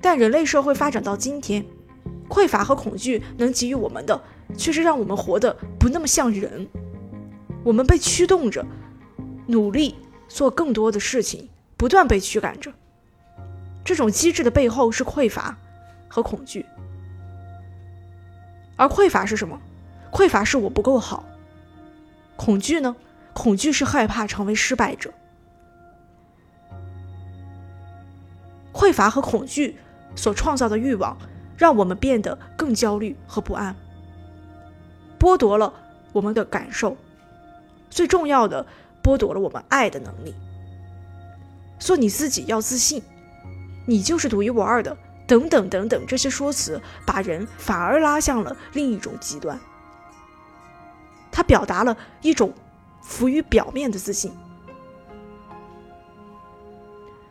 [0.00, 1.64] 但人类社会发展到今天，
[2.28, 4.20] 匮乏和恐惧能给予我们的。
[4.56, 6.66] 却是让我们活得不那么像人。
[7.66, 8.64] 我们被驱动着，
[9.48, 9.96] 努力
[10.28, 12.72] 做更多的事情，不断被驱赶着。
[13.84, 15.58] 这种机制的背后是匮乏
[16.06, 16.64] 和恐惧。
[18.76, 19.60] 而匮乏是什么？
[20.12, 21.24] 匮乏是我不够好。
[22.36, 22.94] 恐惧呢？
[23.32, 25.12] 恐惧是害怕成为失败者。
[28.72, 29.76] 匮乏和恐惧
[30.14, 31.18] 所创造的欲望，
[31.56, 33.74] 让我们变得更焦虑和不安。
[35.18, 35.74] 剥夺了
[36.12, 36.96] 我们的感受，
[37.96, 38.66] 最重要的，
[39.02, 40.34] 剥夺了我们爱的能力。
[41.78, 43.02] 做你自己要自信，
[43.86, 44.94] 你就是独一无二的，
[45.26, 49.58] 等等等等，这些说辞把人反而拉向了另一种极端。
[51.32, 52.52] 他表达了一种
[53.00, 54.30] 浮于表面的自信，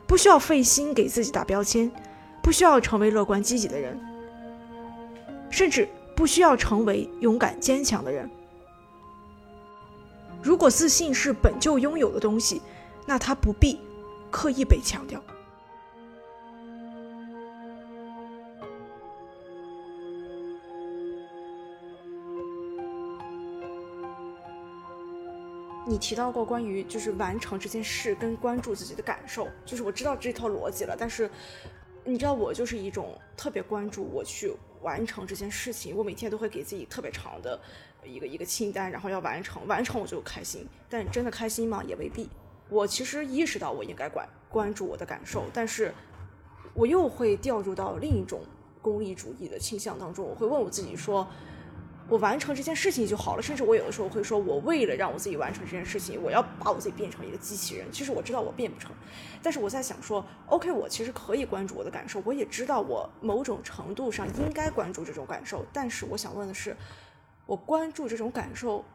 [0.08, 1.92] 不需要费心给自己打标签，
[2.42, 4.00] 不需要成为乐观积极的人，
[5.52, 5.88] 甚至。
[6.16, 8.32] 不需要成为勇敢坚强的人。
[10.46, 12.62] 如果自信是本就拥有的东西，
[13.08, 13.80] 那它不必
[14.30, 15.20] 刻意被强调。
[25.88, 31.28] 你提到过关于就是完成这件事跟关注自己的感受，就是我知道这套逻辑了，但是
[32.06, 34.53] 你知道我就是一种特别关注我去。
[34.82, 37.59] 完成这件事情，我每天都会给自己特别长的
[38.03, 40.67] 一个一个清单，然后要完成，完成我就开心。
[40.88, 41.84] 但真的开心吗？
[41.84, 42.30] 也未必。
[42.69, 45.92] 我其实意识到我应该关关注我的感受，但是
[46.75, 48.42] 我又会掉入到另一种
[48.80, 50.24] 功利主义的倾向当中。
[50.24, 51.27] 我会问我自己说。
[52.08, 57.92] 我完成这件事情就好了，甚至我有的时候会说，我为了让我自己完成这件事情，我要把我自己变成一个机器人。
[57.92, 58.92] 其实我知道我变不成，
[59.42, 65.66] 但是我在想说，OK，我其实可以关注我的感受，我也知道我某种程度上应该关注这种感受。
[65.74, 66.77] 但是我想问的是，
[67.48, 68.85] 我关注这种感受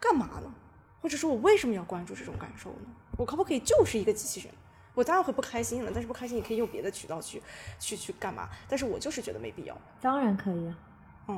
[0.00, 0.52] 干嘛呢？
[1.00, 2.88] 或者说，我为什么要关注这种感受呢？
[3.16, 4.52] 我可不可以就是一个机器人？
[4.94, 7.40] 我当然会不开心了，但是不开心你可以用别的渠道去
[7.78, 8.48] 去去干嘛？
[8.68, 9.76] 但是我就是觉得没必要。
[10.00, 10.76] 当然可以啊。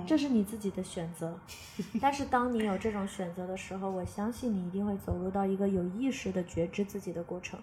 [0.07, 1.39] 这是你自己的选择，
[2.01, 7.61] 但是当你有这种选择的时候，我相信你一定会走入到一个有意识的觉知自己的过程，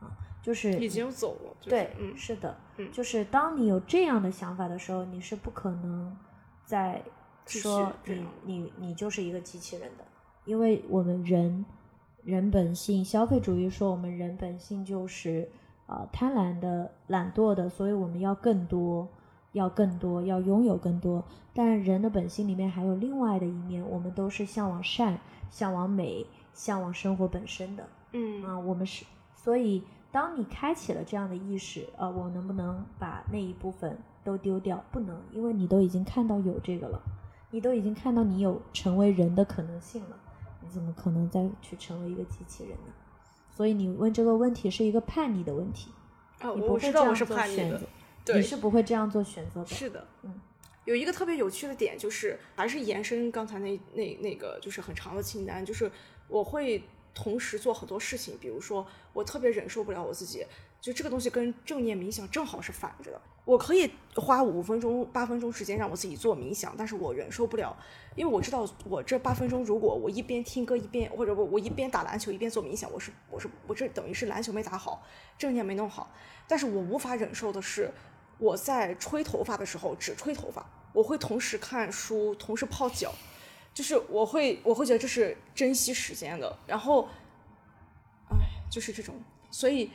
[0.00, 0.08] 啊，
[0.42, 1.54] 就是已经走了。
[1.60, 6.16] 对，嗯，是的，嗯，就是当你有这样的想法的时候，你是不可能
[6.64, 7.02] 再
[7.46, 10.04] 说你你你就是一个机器人的，
[10.46, 11.64] 因为我们人
[12.24, 15.50] 人本性，消费主义说我们人本性就是
[15.86, 19.06] 啊贪婪的、懒惰的，所以我们要更多。
[19.52, 21.24] 要更多，要拥有更多，
[21.54, 25.18] 但人的本性里面还有另外的一面，我们都是向往善、
[25.50, 27.86] 向往美、向往生活本身的。
[28.12, 34.82] 嗯啊，我们是，所以当你开启了这样的意识，呃，我能不能把那一部分都丢掉？
[34.90, 37.00] 不能，因为你都已经看到有这个了，
[37.50, 40.16] 你都已经看到你有成为人的可能性了，
[40.60, 42.92] 你怎么可能再去成为一个机器人呢？
[43.50, 45.90] 所以你问这个问题是一个叛逆的问题，
[46.40, 47.86] 啊，你不会这样做选择。
[48.26, 49.66] 你是不会这样做选择的。
[49.66, 50.40] 是的，嗯，
[50.84, 55.90] 有一个特别有趣的点，就是还是延伸刚才那那那个，就是很长的清单，就是
[56.28, 56.82] 我会
[57.14, 58.36] 同时做很多事情。
[58.38, 60.46] 比如说，我特别忍受不了我自己，
[60.80, 63.20] 就这个东西跟正念冥想正好是反着的。
[63.44, 67.76] 我可以花五分钟、八分钟时间让我自己做冥想，但是我忍受不了，
[68.14, 75.04] 因为我知道我这八分钟，如果我一边听歌一边，或者我我一边打篮球一边做冥想，我是我是我这等于是篮球没打好，
[75.36, 76.14] 正念没弄好。
[76.46, 77.90] 但是我无法忍受的是。
[78.42, 83.14] 我在吹头发的时候只吹头发，我会同时看书，同时泡脚，
[83.72, 86.58] 就是我会我会觉得这是珍惜时间的。
[86.66, 87.08] 然后，
[88.30, 88.36] 哎，
[88.68, 89.14] 就是这种，
[89.48, 89.92] 所以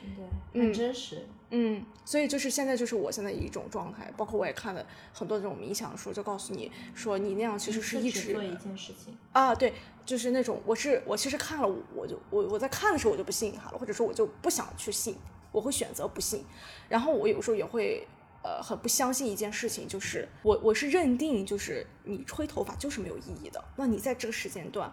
[0.54, 9.74] 对，很真实，嗯，所以就是现在就是我现在一种状态，包括我也看了很多这种冥想书，就告诉你说你那样其实是一直做一件事情啊，对，
[10.06, 15.18] 就是那种我是我其实看了我就我我在看的时候我就不信它了，或者说我就不想去信，
[15.52, 16.46] 我会选择不信，
[16.88, 18.08] 然后我有时候也会。
[18.48, 23.62] 呃，很不相信一件事情，就是我我是认定，就是你吹头发就是没有意义的。
[23.76, 24.90] 那你在这个时间段，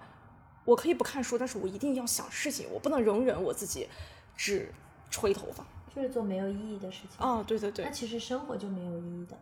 [0.66, 3.88] 我可以不看书，但是我一定要想事情，我不能容忍我自己
[4.36, 4.70] 只
[5.10, 5.66] 吹头发。
[5.96, 7.12] 就是做没有意义的事情。
[7.26, 9.38] 哦，对对对那，其实生活就没有意义的。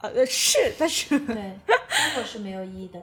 [0.00, 1.58] 呃是，但是对，
[1.88, 3.02] 生活是没有意义的，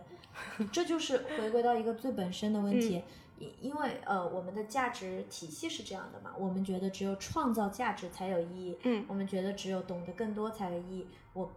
[0.72, 3.04] 这就是回归到一个最本身的问题。
[3.44, 11.08] 因、因为呃，我们的价值体系是这样的嘛，我们觉得只有创造价值才有意义，嗯我们觉得只有懂得更多才有意义。
[11.34, 11.52] 我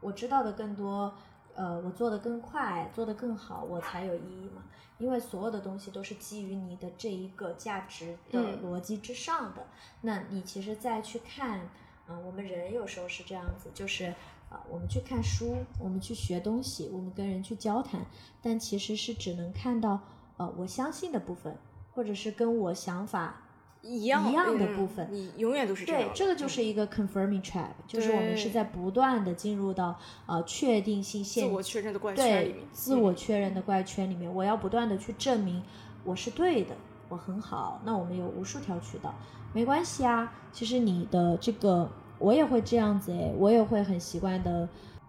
[0.00, 1.12] 我知道的更多，
[1.54, 4.62] 呃，我做的更快，做得更好，我才有意义嘛。
[4.98, 9.66] 因为所有的东西都是基于你的这一个价值的嗯逻辑之上的。
[10.02, 11.70] 那你其实再去看，
[12.06, 14.14] 嗯、我们人有时候是这样子，就是
[14.50, 18.04] 啊、我们去看书，我们去学东西，我们跟人去交谈，
[18.42, 20.00] 但其实是只能看到
[20.40, 21.54] 呃我相信的部分，
[21.92, 23.42] 或者是跟我想法
[23.82, 35.62] 一样一样的嗯部分你永远都是这样。，对这个就嗯是一个 confirming trap，、就是我们是在不断的进入到呃确定性自陷我确认的怪圈里对面，自我确认的怪圈里面，我要不断的去证明
[36.04, 36.74] 我是对的，
[37.10, 37.82] 我很好。
[37.84, 39.14] 那我们有无数条渠道，
[39.52, 40.32] 没关系啊。
[40.52, 41.86] 其实你的这个，
[42.18, 44.66] 我也会这样子诶，我也会很习惯的。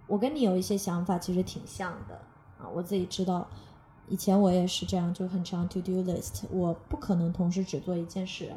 [0.08, 2.16] 我跟你有一些想法，其实挺像的
[2.58, 2.68] 啊。
[2.74, 3.48] 我自己知道，
[4.12, 8.52] 以前我也是这样，就很长 to do list，我不可能同时只做一件事，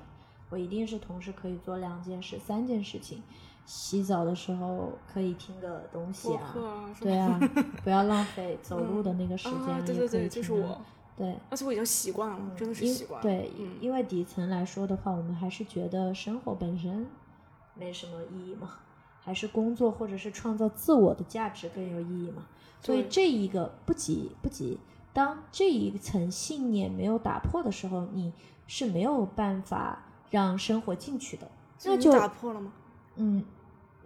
[0.51, 3.23] 我一定是同时可以做两件事、三件事情。
[3.65, 6.55] 洗澡的时候可以听个东西啊，
[7.01, 7.39] 对啊，
[7.85, 10.79] 不要浪费走路的那个时啊，间，对对对，就是我，
[11.17, 13.23] 对，而且我已经习惯了，真的是因习惯了。
[13.23, 17.07] 对，嗯因为底层来说的话，我们还是觉得生活本身
[17.75, 18.71] 没什么意义嘛，
[19.21, 22.47] 还是工作或者是创造自我的价值更有意义嘛。
[22.83, 24.79] 所以这一个不急不急，
[25.15, 28.31] 当这一层信念没有打破的时候，你
[28.67, 31.49] 是没有办法让生活进去的。
[31.85, 32.73] 那就打破了吗？
[33.17, 33.45] 嗯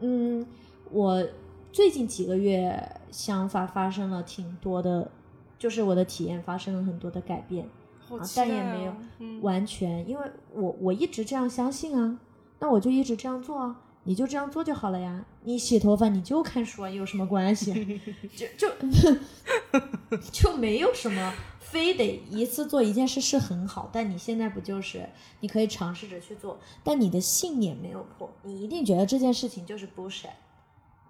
[0.00, 0.46] 嗯，
[0.90, 1.26] 我
[1.72, 5.10] 最近几个月想法发生了挺多的，
[5.58, 7.64] 就是我的体验发生了很多的改变，
[8.10, 8.94] 啊但也没有
[9.40, 12.18] 完全，因为我我一直这样相信啊，
[12.58, 15.22] 那我就一直这样做啊，你就这样做就好了呀。
[15.42, 17.76] 你洗头发你就看书啊，有什么关系啊？
[18.34, 18.68] 就就
[20.32, 21.34] 就没有什么。
[21.58, 25.06] 非得一次做一件事是很好，但你现在不就是
[25.40, 30.30] 你可以尝试着去做，但你的信念没有破，你一定觉得这件事情就是 bullshit，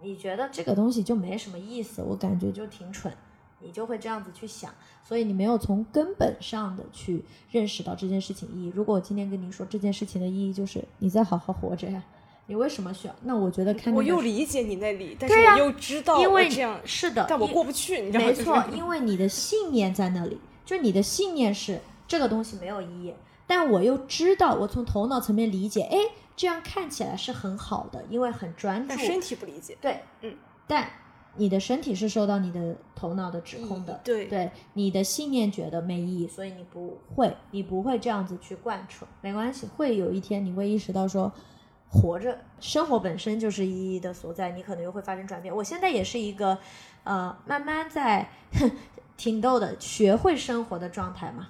[0.02, 3.14] 你觉得这个东西就没什么意思，我感觉就挺蠢，
[3.60, 8.72] 你就会这样子去想，所以你没有从根本上的去认识到这件事情意义。
[8.74, 12.02] 如果我今天跟你说这件事情的意义就是你再好好活着呀，
[12.48, 13.14] 你为什么需要？
[13.24, 18.26] 那我觉得看我那个又理解你那里，但是我又知道我因为这样，是的，但我过不去，你知道吗？
[18.26, 23.14] 没错，因为你的信念在那里，就你的信念是这个东西没有意义，
[23.46, 25.98] 但我又知道，我从头脑层面理解，哎，
[26.34, 29.76] 这样看起来是很好的，因为很专注但，身体不理解。
[29.78, 30.34] 对，嗯，
[30.66, 30.88] 但
[31.36, 41.30] 你的身体是受到你的头脑的指控的，对对，你的信念觉得没意义，所以你不会，你不会这样子去贯彻，没关系，会有一天你会意识到说。
[41.90, 45.54] 活着，生活本身就是意义的所在，你可能又会发生转变。
[45.54, 46.58] 我现在也是一个，
[47.04, 48.28] 呃，慢慢在
[49.16, 51.48] 挺逗的，学会生活的状态嘛。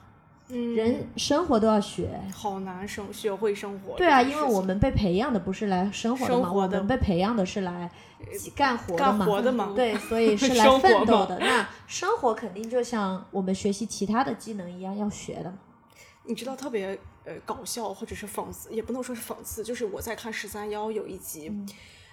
[0.50, 3.94] 嗯，人生活都要学，好难生，学会生活。
[3.96, 7.90] 对啊，因为我们被培养的不是来生活的嘛，的我们被培养的是来
[8.56, 11.38] 干活的干嘛，活的嘛对，所以是 来奋斗的。
[11.38, 15.58] 那生活肯定就像我们学习其他的技能一样要学的嘛。
[16.28, 21.50] 你知道特别呃搞笑或者是讽刺，也不能说是讽刺，就是我在看十三幺有一集，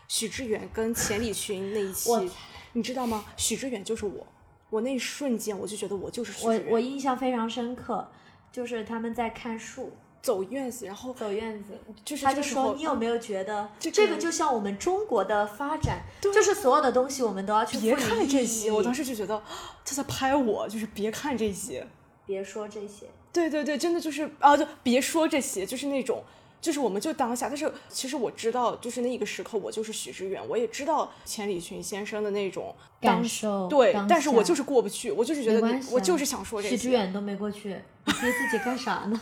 [0.08, 2.32] 许志远跟钱理群那一期
[2.72, 3.26] 你知道吗？
[3.36, 4.26] 许志远就是我，
[4.70, 6.72] 我那一瞬间我就觉得我就是许我知远。
[6.72, 8.10] 我印象非常深刻，
[8.52, 19.44] 就是他们在看树，走院子，然后走院子，就是他就说：“你有没有觉得这个这个就像我们中国的发展，就是所有的东西我们都要去别看这些，我当时就觉得
[19.84, 21.86] 他在拍我，就是别看这些。
[22.26, 26.24] 别说这些，对对对，真的就是啊，就别说这些，就是那种，
[26.62, 27.50] 就是我们就当下。
[27.50, 36.78] 但是其实我知道，就是那一个时刻，我就是许知远，我也知道千里群先生的那种感受对但是我就是过不去，我就是觉得我就是想说这些。
[36.78, 37.70] 许知远都没过去，
[38.08, 39.20] 你逼自己干啥呢？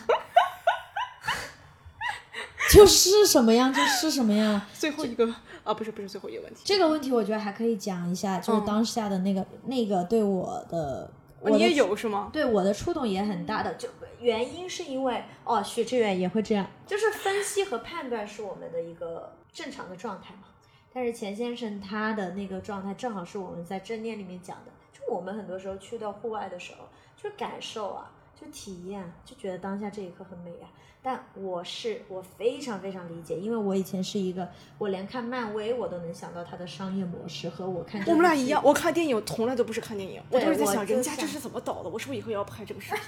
[2.70, 4.60] 就是什么样就是什么样。
[4.72, 5.26] 最后一个
[5.62, 11.10] 啊，不是不是最后一个问题，这个问题我觉得还可以讲一下，就是嗯当下的那个、那个对我的，
[11.44, 12.30] 我你也有是吗？
[12.32, 20.48] 对我的触动也很大的，就原因是因为哦，许志远也会这样，就是分析和判断是我们的一个正常的状态嘛。
[20.92, 30.70] 但是钱先生他的那个状态正好是我们在正念里面讲的，就我们很多时候去到户外的时候，就感受啊，就体验啊，就觉得当下这一刻很美啊。
[31.06, 43.02] 但我是我非常非常理解，因为我以前是一个，我连看漫威我都能想到它的商业模式和我看我们俩一样，我看电影从来都不是看电影，我都是在想人家这是怎么导的，我是不是以后也要拍这个视频？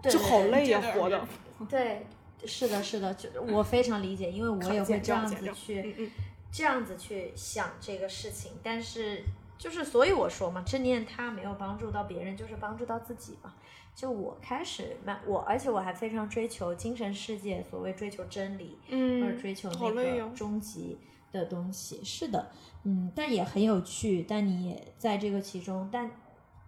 [0.00, 1.26] 对就好累呀，活的。
[1.68, 2.06] 对
[2.44, 6.10] 是的，是的，就我非常理解，因为我也会这样子嗯去嗯
[6.52, 9.24] 这样子去想这个事情，但是
[9.62, 13.54] 就是所以我说嘛，正念它没有帮助到别人，就是帮助到自己嘛。
[13.94, 20.98] 就我开始慢，我而且我还非常追求精神世界，所谓追求真理，嗯或者嗯，追求那个终极
[21.30, 22.02] 的东西。
[22.02, 22.50] 是的，
[22.82, 26.10] 嗯，但也很有趣，但你也在这个其中，但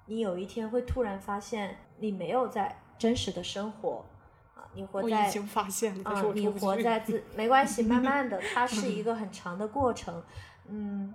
[0.06, 4.04] 你有一天会突然发现，你没有在真实的生活
[4.54, 10.22] 啊，你活在已经发现了，但是啊，你活在自没关系，慢 慢的，它是一个 很长的过程。
[10.66, 11.12] 嗯，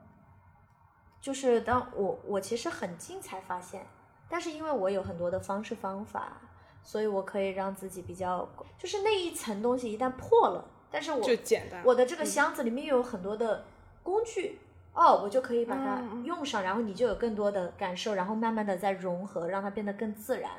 [1.22, 3.86] 就是当我我其实很近才发现，
[4.30, 6.42] 但是因为我有很多的方式方法，
[6.84, 11.82] 所以我可以让自己比较，就是那一层东西一旦破了，但是我就简单。
[11.86, 13.66] 我的这个箱子里面又有很多的
[14.04, 14.60] 工具。
[14.92, 20.52] 哦，我就可以把它用上，然后你就有更多的感受，然后慢慢的再融合，让它变得更自然，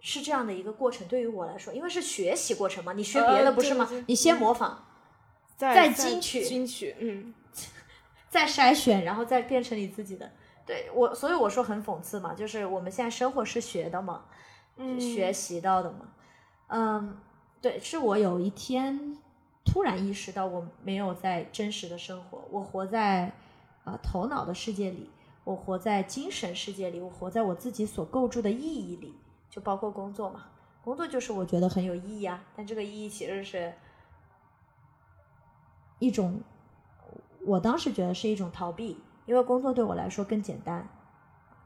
[0.00, 1.06] 是这样的一个过程。
[1.08, 3.86] 对于我来说，因为是学习过程嘛，你学别呃的不是吗？
[4.06, 4.86] 你先模仿，
[5.56, 7.34] 再再金曲金曲，嗯，
[8.28, 10.30] 再筛选，然后再变成你自己的。
[10.66, 14.24] 对我，所以我说很讽刺嘛，就是我们现在生活是学的嘛，
[14.76, 16.08] 嗯学习到的嘛。
[16.68, 17.18] 嗯，
[17.62, 19.16] 对，是我有一天
[19.64, 23.26] 突然意识到，我没有在真实的生活，我活在
[23.84, 25.08] 啊、呃头脑的世界里，
[25.44, 29.14] 我活在精神世界里，我活在我自己所构筑的意义里，
[29.48, 30.46] 就包括工作嘛。
[30.82, 33.72] 工作就是我觉得很有意义啊，但这个意义其实是
[36.00, 36.40] 一种，
[37.46, 40.86] 我当时觉得是一种逃避，因为工作对我来说更简单，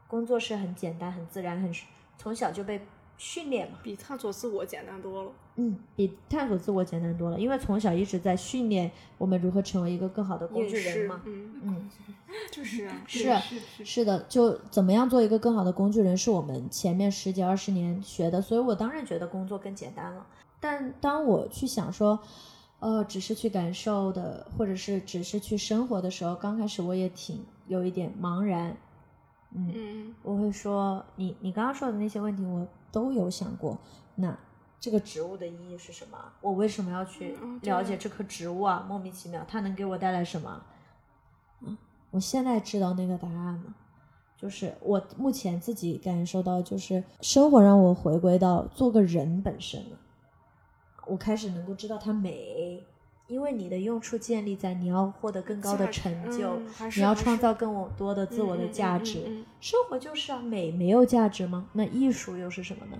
[0.07, 1.73] 工作是很简单、很自然、很
[2.17, 2.79] 从小就被
[3.17, 3.79] 训练嘛。
[3.81, 5.31] 比探索自我简单多了。
[5.55, 11.21] 嗯，比探索自我简单多了，因为从小一直在训练我们如何成为一个更好的工具人嘛。
[11.25, 11.89] 嗯，嗯，
[12.49, 13.29] 就是啊， 是
[13.83, 20.25] 是的，就怎么样做一个更好的工具人，是我们前面十几二十年学的，所以我当然觉得工作更简单了。
[20.61, 22.17] 但当我去想说，
[22.81, 28.75] 呃，只是去感受的，或者是只是去生活的时候，刚开始我也挺有一点茫然。
[29.53, 33.77] 嗯，嗯我会说，你你刚刚说的那些问题，我都有想过。
[34.15, 34.35] 那
[34.79, 36.17] 这个植物的意义是什么？
[36.41, 38.83] 我为什么要去了解这棵植物啊？
[38.89, 40.63] 莫名其妙，它能给我带来什么？
[41.61, 41.77] 嗯，
[42.09, 43.75] 我现在知道那个答案了。
[44.35, 49.97] 就是我目前自己感受到，就是生活让我回归到做个人本身了。
[51.11, 52.81] 我开始能够知道它美，
[53.27, 59.19] 因为你的用处建立在你要获得更高的成就，嗯你要创造更多的自我的价值。
[59.27, 61.67] 嗯嗯生活就是啊，美没有价值吗？
[61.73, 62.97] 那艺术又是什么呢？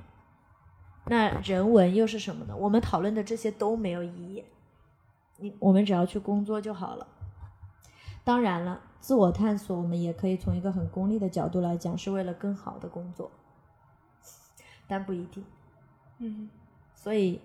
[1.05, 2.55] 那人文又是什么呢？
[2.57, 4.43] 我们讨论的这些都没有意义，
[5.37, 7.07] 你我们只要去工作就好了。
[8.25, 13.31] 当然了，自我探索我们也可以从一个很功利的角度来讲，是为了更好的工作，
[14.85, 15.45] 但不一定。
[16.19, 16.49] 嗯
[16.93, 17.41] 所以，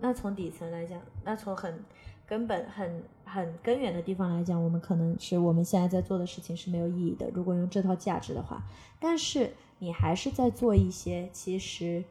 [0.00, 1.84] 那从底层来讲，那从很
[2.26, 7.30] 根本、很很根源的地方来讲，我们可能是我们现在在做的事情是没有意义的。
[7.34, 8.62] 如果用这套价值的话，
[8.98, 12.04] 但是你还是在做一些其实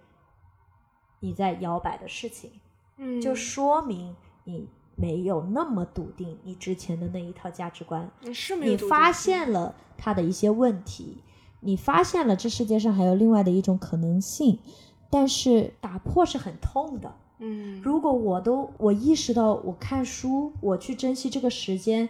[1.19, 2.51] 你在摇摆的事情，
[2.97, 8.09] 嗯，就说明你没有那么笃定你之前的那一套价值观。
[8.21, 11.23] 你是没有你发现了它的一些问题，
[11.61, 14.59] 你发现了这世界上还有另外的一种可能性，
[15.09, 17.15] 但是打破是很痛的。
[17.45, 22.07] 嗯，如果我都我意识到我看书，我去珍惜这个时间，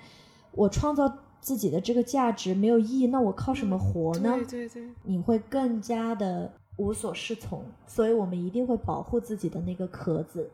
[0.51, 4.35] 我创造自己的这个价值没有意义，那我靠什么活呢？
[4.37, 10.51] 对对对，你会更加的无所适从，所以我们一定会保护自己的那个壳子，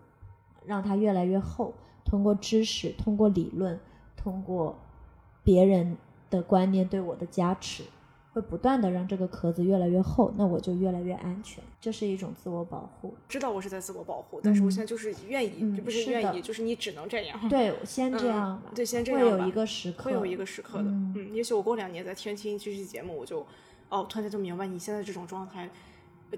[0.65, 1.73] 让它越来越厚。
[2.05, 3.77] 通过知识，通过理论，
[4.15, 4.79] 通过
[5.43, 5.97] 别人
[6.29, 7.83] 的观念对我的加持，
[8.31, 11.63] 会不断的让这个壳子越来越厚，那我就越来越安全。
[11.81, 13.15] 这是一种自我保护。
[13.27, 17.49] 知道我是在自我保护，但是我嗯现在就是愿意，嗯就不是愿意，就是你只能这样。
[17.49, 18.71] 对，先这嗯样吧。
[18.75, 23.45] 对，先这样吧有一个时刻，会有一个时刻的，嗯嗯，也许我过两年再听听这期节目，我就
[23.89, 25.67] 哦，突然间就明白你现在这种状态，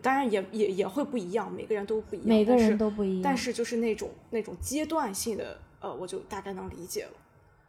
[0.01, 3.21] 当然也也也会不一样，每个人都不一样，每个人都不一样。
[3.21, 7.11] 但是就是那种那种阶段性的，呃，我就大概能理解了。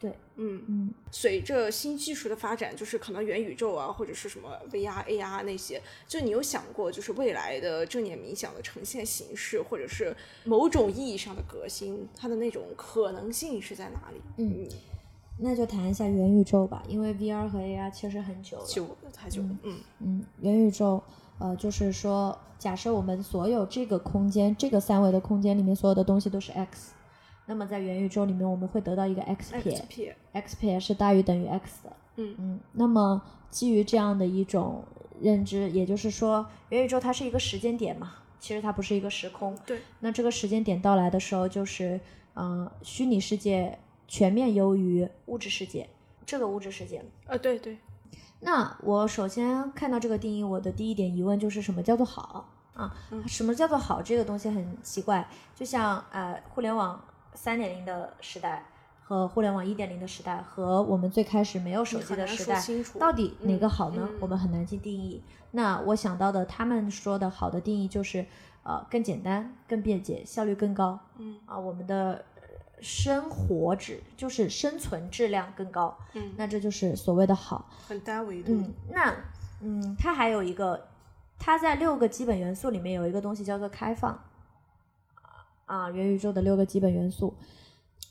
[0.03, 14.21] 对，嗯，嗯，随着新技术的发展，就是可能元宇宙啊，或者是什么 VR、AR 那些，就你有想过，就是未来的正念冥想的呈现形式，或者是某种意义上的革新，它的那种可能性是在哪里？
[14.39, 14.69] 嗯，
[15.39, 18.65] 那就谈一下元宇宙吧，因为 VR 和 AR 其实很久了。
[18.67, 21.01] 久了太久了，嗯嗯，元宇宙，
[21.39, 26.93] 呃，就是说，假设我们所有这个空间，这个三维的空间里面所有的东西都是 x，
[27.47, 29.53] 那么在元宇宙里面，我们会得到一个 x
[29.89, 31.97] 撇 x 撇是大于等于 x 的。
[32.17, 34.85] 嗯嗯，那么基于这样的一种
[35.21, 39.57] 认知，也就是说，元宇宙它是一个时间点嘛，其实它不是一个时空。
[39.67, 41.99] 对，那这个时间点到来的时候，就是
[42.35, 45.89] 嗯、呃虚拟世界全面优于物质世界，
[46.27, 47.03] 这个物质世界。
[47.27, 47.79] 呃，对对，
[48.41, 52.95] 那我首先看到这个定义，我的第一点疑问就是什么叫做好啊？
[53.27, 54.03] 什么叫做好？
[54.03, 57.03] 这个东西很奇怪，就像呃，互联网
[57.35, 58.65] 三点零的时代
[59.03, 62.63] 和互联网一点零的时代和我们最开始没有手机的时代，
[62.99, 64.09] 到底哪个好呢？
[64.11, 65.23] 嗯我们很难去定义。
[65.51, 68.25] 那我想到的，他们说的好的定义就是，
[68.63, 70.99] 呃，更简单、更便捷、效率更高。
[71.19, 72.43] 嗯啊，我们的呃
[72.81, 75.95] 生活质就是生存质量更高。
[76.15, 77.69] 嗯，那这就是所谓的好。
[77.87, 78.53] 很单维度。
[78.53, 79.15] 嗯，那
[79.61, 80.89] 嗯，它还有一个，
[81.39, 84.19] 它在六个基本元素里面有一个东西叫做开放。
[85.73, 87.35] 啊，元宇宙的六个基本元素。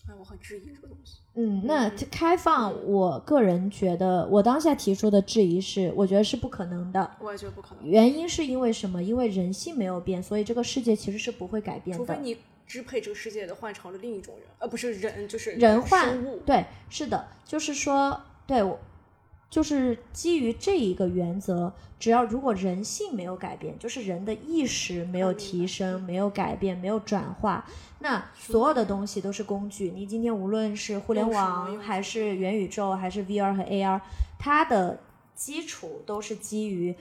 [0.10, 1.20] 哎，我很质疑这个东西。
[1.36, 7.12] 嗯，那开放，我个人觉得，我当下提出的质疑是，我觉得是不可能的。
[7.20, 9.04] 我也觉得不可能，原因是因为什么？
[9.04, 12.04] 因为人性没有变，所以这个世界其实是不会改变的。
[12.04, 16.40] 除非你支配这个世界的换成了另一种人，呃，不是人，就是人换生物。
[16.44, 18.80] 对，是的，就是说，对我，
[19.52, 27.68] 就是基于这一个原则，只要如果人性没有改变，就是人的意识没有提升、没有改变、没有转化，
[28.00, 29.92] 那所有的东西都是工具。
[29.92, 34.00] 你今天无论是互联网，还是元宇宙，还是 VR 和 AR，
[34.40, 35.02] 它的
[35.36, 36.96] 基础都是基于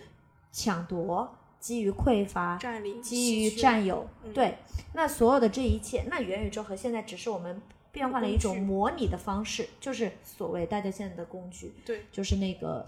[0.50, 4.58] 抢夺、基于匮乏、占领、基于占有，嗯对，
[4.94, 7.62] 那所有的这一切，那元宇宙和现在只是我们
[7.92, 12.86] 变换了一种模拟的方式，就是所谓大家现在的工具，对就是那个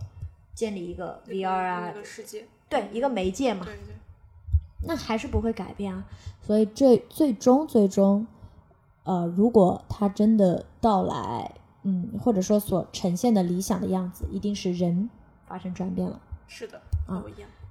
[0.55, 3.95] 建立一个 VR 啊那，个世界，对，一个媒介嘛，对对，
[4.87, 6.05] 那还是不会改变啊。
[6.43, 8.27] 所以最最终最终，
[9.05, 15.11] 呃，如果它真的到来，嗯，或者说所呈现的理想的样子，一定是人
[15.47, 16.21] 发生转变了。
[16.47, 17.23] 是的，啊。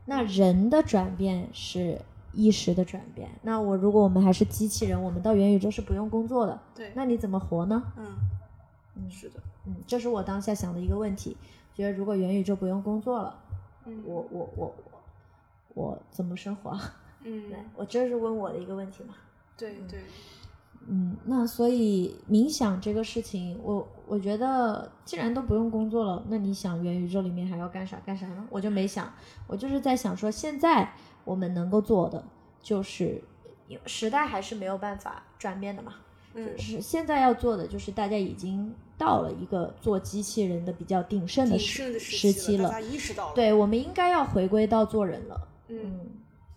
[0.05, 2.01] 那人的转变是
[2.33, 3.29] 意识的转变。
[3.43, 7.81] 那我如果我们还是机器人，我们到元宇宙是不用工作的，对，那你怎么活呢？
[7.97, 8.05] 嗯
[8.95, 11.37] 嗯是的，嗯，这是我当下想的一个问题。
[11.73, 13.39] 觉得如果元宇宙不用工作了，
[13.85, 15.01] 嗯我我我我
[15.73, 16.77] 我怎么生活？
[17.23, 19.15] 嗯 对，我这是问我的一个问题嘛。
[19.57, 20.01] 对对，
[20.87, 28.45] 嗯，那所以冥想这个事情，我我觉得既然都不用工作了，那你想元宇宙里面还要干啥干啥呢？
[28.49, 29.11] 我就没想，
[29.47, 30.93] 我就是在想说，现在
[31.23, 32.23] 我们能够做的
[32.61, 33.21] 就是，
[33.85, 35.95] 时代还是没有办法转变的嘛，
[36.33, 45.47] 嗯就是现在要做的就是大家已经到了一个做机器人的比较鼎盛的时时期了大，家意识到了，，对我们应该要回归到做人了。
[45.69, 45.99] 嗯嗯，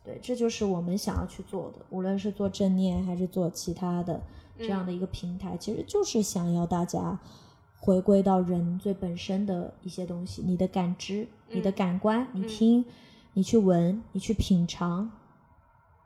[0.05, 4.20] 对，这就是我们想要去做的，无论是做正念还是做其他的
[4.59, 7.18] 这样的一个平台，其实就是想要大家
[7.78, 12.84] 回归到人最本身的一些东西，你的感知、你的嗯感官，你嗯听、
[13.34, 15.10] 你去闻、你去品尝、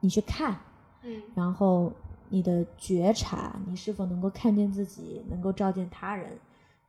[0.00, 0.58] 你去看，
[1.02, 1.92] 嗯然后
[2.28, 6.38] 你的觉察，你是否能够看见自己，能够照见他人，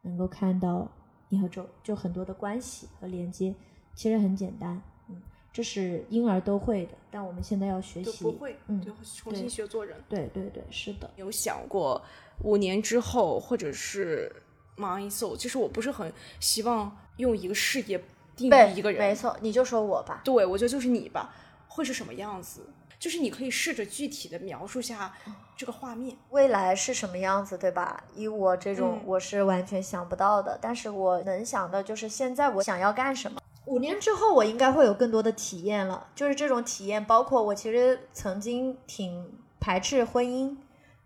[0.01, 0.89] 能够看到
[1.29, 3.53] 你和周就很多的关系和连接，
[3.93, 10.01] 其实很简单，嗯，这是婴儿都会的，但我们现在要学习，不会，嗯就重新学做人。
[10.07, 12.01] 对对对，是的，有想过
[12.43, 14.33] 五年之后，或者是
[14.77, 18.01] mind soul，其实我不是很希望用一个事业
[18.39, 21.33] 定义一个人，没错，你就说我吧，对，我觉得就是你吧，
[21.67, 22.61] 会是什么样子？
[22.97, 25.13] 就是你可以试着具体的描述下
[25.55, 26.17] 这个画面。
[26.31, 28.03] 未来是什么样子，对吧？
[28.13, 30.59] 以我这种嗯，我是完全想不到的。
[30.61, 33.39] 但是我能想到就是现在我想要干什么。
[33.65, 36.07] 五年之后，我应该会有更多的体验了。
[36.13, 40.57] 就是这种体验，包括我其实曾经挺排斥婚姻、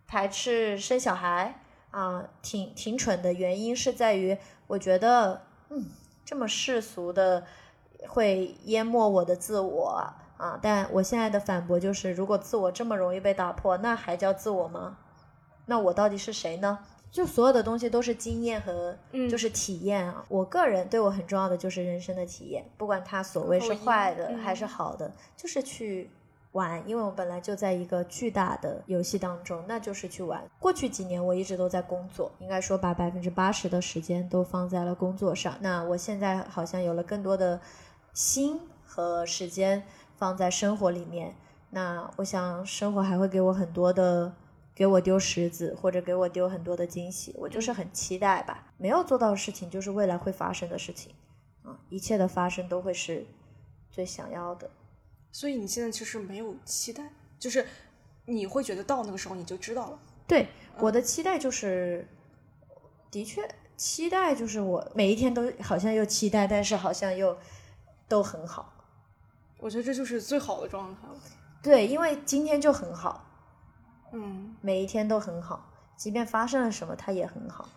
[0.08, 5.92] 排斥生小孩啊、挺挺蠢的原因是在于，我觉得，嗯，
[6.24, 7.46] 这么世俗的
[8.08, 9.90] 会淹没我的自我
[10.38, 10.60] 啊。
[10.62, 14.98] 但我现在的反驳就是，如果自我这么容易被打破，那还叫自我吗？
[15.68, 16.80] 那我到底是谁呢？
[17.10, 20.26] 就所有的东西都是经验和嗯就是体验啊。
[20.28, 26.10] 我个人对我很重要的就是人生的体验，不管它所谓是坏的嗯还是好的，就是去
[26.54, 26.82] 玩。
[26.88, 30.44] 因为我本来就在一个巨大的游戏当中，那就是去玩。
[30.58, 35.56] 过去几年我一直都在工作，应该说把百分之八十的时间都放在了工作上。
[35.60, 37.60] 那我现在好像有了更多的
[38.14, 39.84] 心和时间
[40.16, 41.36] 放在生活里面。
[41.70, 44.32] 那我想生活还会给我很多的，
[44.76, 47.36] 给我丢石子，或者给我丢很多的惊喜。
[47.38, 48.68] 我就是很期待吧。
[48.78, 51.12] 没有做到的事情，就是未来会发生的事情。
[51.64, 53.26] 啊，一切的发生都会是
[53.90, 54.70] 最想要的。
[55.34, 57.04] 所以你现在其实没有期待，
[57.40, 57.66] 就是
[58.26, 60.00] 你会觉得到那个时候你就知道了。
[60.28, 60.48] 对，
[60.78, 62.08] 我的期待就是，
[63.10, 63.46] 的确，
[63.76, 67.36] 期待就是我每一天都好像又期待，但是好像又
[68.08, 68.72] 都很好。
[69.58, 71.16] 我觉得这就是最好的状态了。
[71.64, 73.26] 对，因为今天就很好，
[74.12, 77.68] 嗯，每一天都很好，即便发生了什么，它也很好。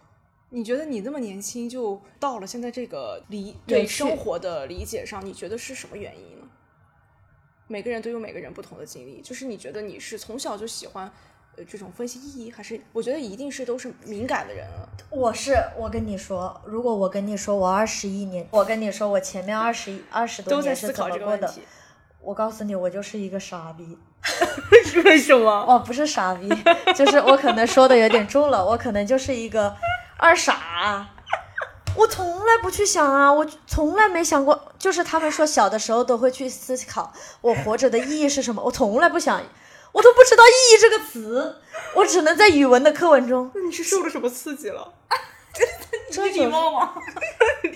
[0.50, 6.45] 你觉得你那么年轻就到了现在这个理对生活的理解上，你觉得是什么原因呢？
[7.66, 11.10] 每个人都有每个人不同的经历，就是你觉得你是从小就喜欢
[11.56, 14.86] 呃这种分析意义，还是我觉得一定是都是敏感的人啊？
[15.10, 21.62] 我是我跟你说，如果我跟你说我二十一年，我跟你说我前面二十一二十多年是怎么过的，这个问题。
[22.20, 23.98] 我告诉你，我就是一个傻逼。
[25.04, 25.48] 为什么？
[25.48, 26.48] 哦，不是傻逼，
[26.92, 29.76] 就是我可能说的有点重了，我可能就是一个
[30.16, 31.06] 二傻。
[31.96, 39.42] 我从来不去想啊，我从来没想过，就是他们说小的时候都会去思考我活着的意义是什么，我从来不想，
[39.92, 41.56] 我都不知道“意义”这个词，
[41.94, 43.50] 我只能在语文的课文中。
[43.54, 44.92] 那你是受了什么刺激了？
[46.12, 46.94] 这 礼貌吗？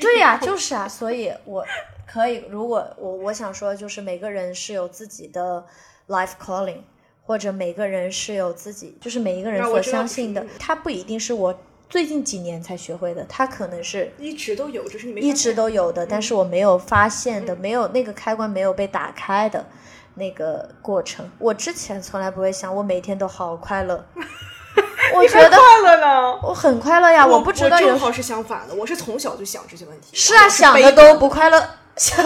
[0.01, 1.65] 对呀、就是啊，所以我
[2.07, 5.65] 可以，如果我我想说，就是每个人是有自己的
[6.09, 6.83] life calling，
[7.25, 11.59] 或者每个人是有自己，就是每一个人所相信的嗯，他不一定是我
[11.91, 19.67] 最近几年才学会的，它可能是一直都有，就是你没一直都有的，但是我没有发现的，没有那个开关没有被打开的
[20.15, 21.29] 那个过程。
[21.41, 24.07] 我之前从来不会想，我每天都好快乐，
[25.17, 26.39] 我觉得快乐呢。
[26.45, 30.11] 我很快乐呀，我不知道有正好是相反的，我是从小就想这些问题。
[30.13, 32.25] 是啊，想的都不快乐，想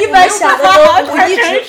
[0.00, 1.64] 一般想的都不一直。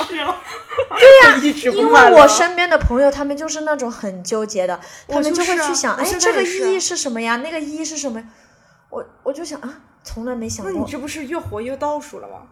[0.90, 7.38] 对呀，一直不因为我身边的朋友，他们就是那种很纠结的，他们就会去想，哎，这个在也是啊意义是什么呀？
[7.38, 8.26] 那个意义是什么呀？
[8.90, 9.70] 我我就想啊，
[10.04, 12.44] 从来没想过，那你这不是越活越倒数了吗？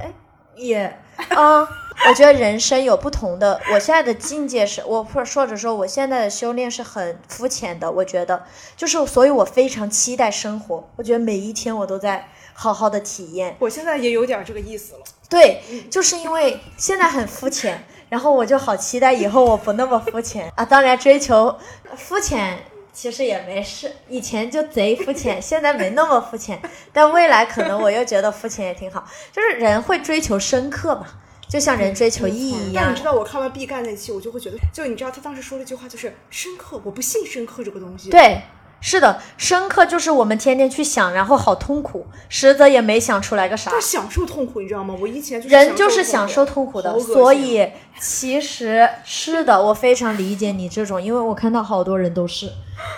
[0.00, 0.12] 哎
[0.56, 0.84] 也
[1.28, 1.60] 啊，
[2.08, 3.60] 我觉得人生有不同的。
[3.72, 7.90] 我现在的境界是，我或或者说我现在的修炼是很肤浅的。
[7.90, 8.44] 我觉得
[8.76, 10.90] 就是，所以我非常期待生活。
[10.96, 13.56] 我觉得每一天我都在好好的体验。
[13.58, 15.00] 我现在也有点这个意思了。
[15.28, 20.64] 对，就是因为现在很肤浅，然后我就好期待以后我不那么肤浅啊。
[20.64, 21.56] 当然，追求
[21.96, 22.58] 肤浅
[22.92, 26.60] 其实也没事，以前就贼肤浅， 现在没那么肤浅，
[26.92, 29.06] 但未来可能我又觉得肤浅也挺好。
[29.32, 31.06] 就是人会追求深刻嘛，
[31.48, 33.04] 就像人追求意义一样但你知。
[33.04, 38.42] 道，我看完毕赣那期，我就会觉得，就你知道他当时说了一句话，就是深刻，我不信深刻这个东西。，对，
[38.80, 43.80] 是的，深刻就是我们天天去想，然后好痛苦，实则也没想出来个啥他。
[43.80, 44.96] 享受痛苦，你知道吗？
[45.00, 47.68] 我以前就是人就是享受痛苦的，所以
[48.00, 52.50] 其实是的，我非常理解你这种，因为我看到好多人都是，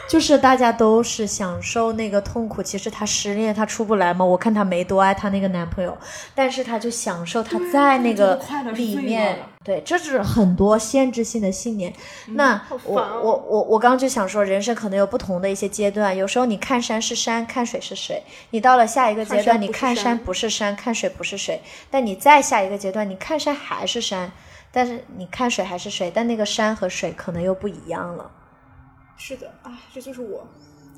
[0.09, 2.63] 就是大家都是享受那个痛苦。
[2.63, 5.97] 其实她失恋，她出不来嘛，我看她没多爱她那个男朋友，
[6.35, 8.41] 但是她就享受她在那个
[8.75, 9.39] 里面。
[9.65, 11.93] 对，这是很多限制性的信念。
[12.27, 18.21] 那我哦我我我刚刚就想说，人生可能有不同的一些阶段，有时候你看山是山，看水是水，
[18.51, 21.61] 你到了下一个阶段，你看山山不是山，看水不是水，
[21.93, 24.33] 但你再下一个阶段，你看山还是山，
[24.73, 28.29] 但是你看水还是水，但那个山和水可能又不一样了。
[29.17, 30.47] 是的，哎，这就是我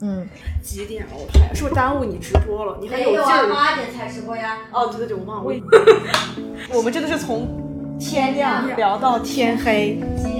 [0.00, 0.26] 嗯，
[0.62, 1.12] 几点了？
[1.14, 2.78] 我看是不是耽误你直播了？
[2.80, 3.48] 你还有劲儿？
[3.52, 4.58] 八点才直播呀。
[4.72, 5.62] 哦，对对对，我忘了。
[6.74, 10.00] 我们真的是从天亮聊到天黑。
[10.16, 10.34] 今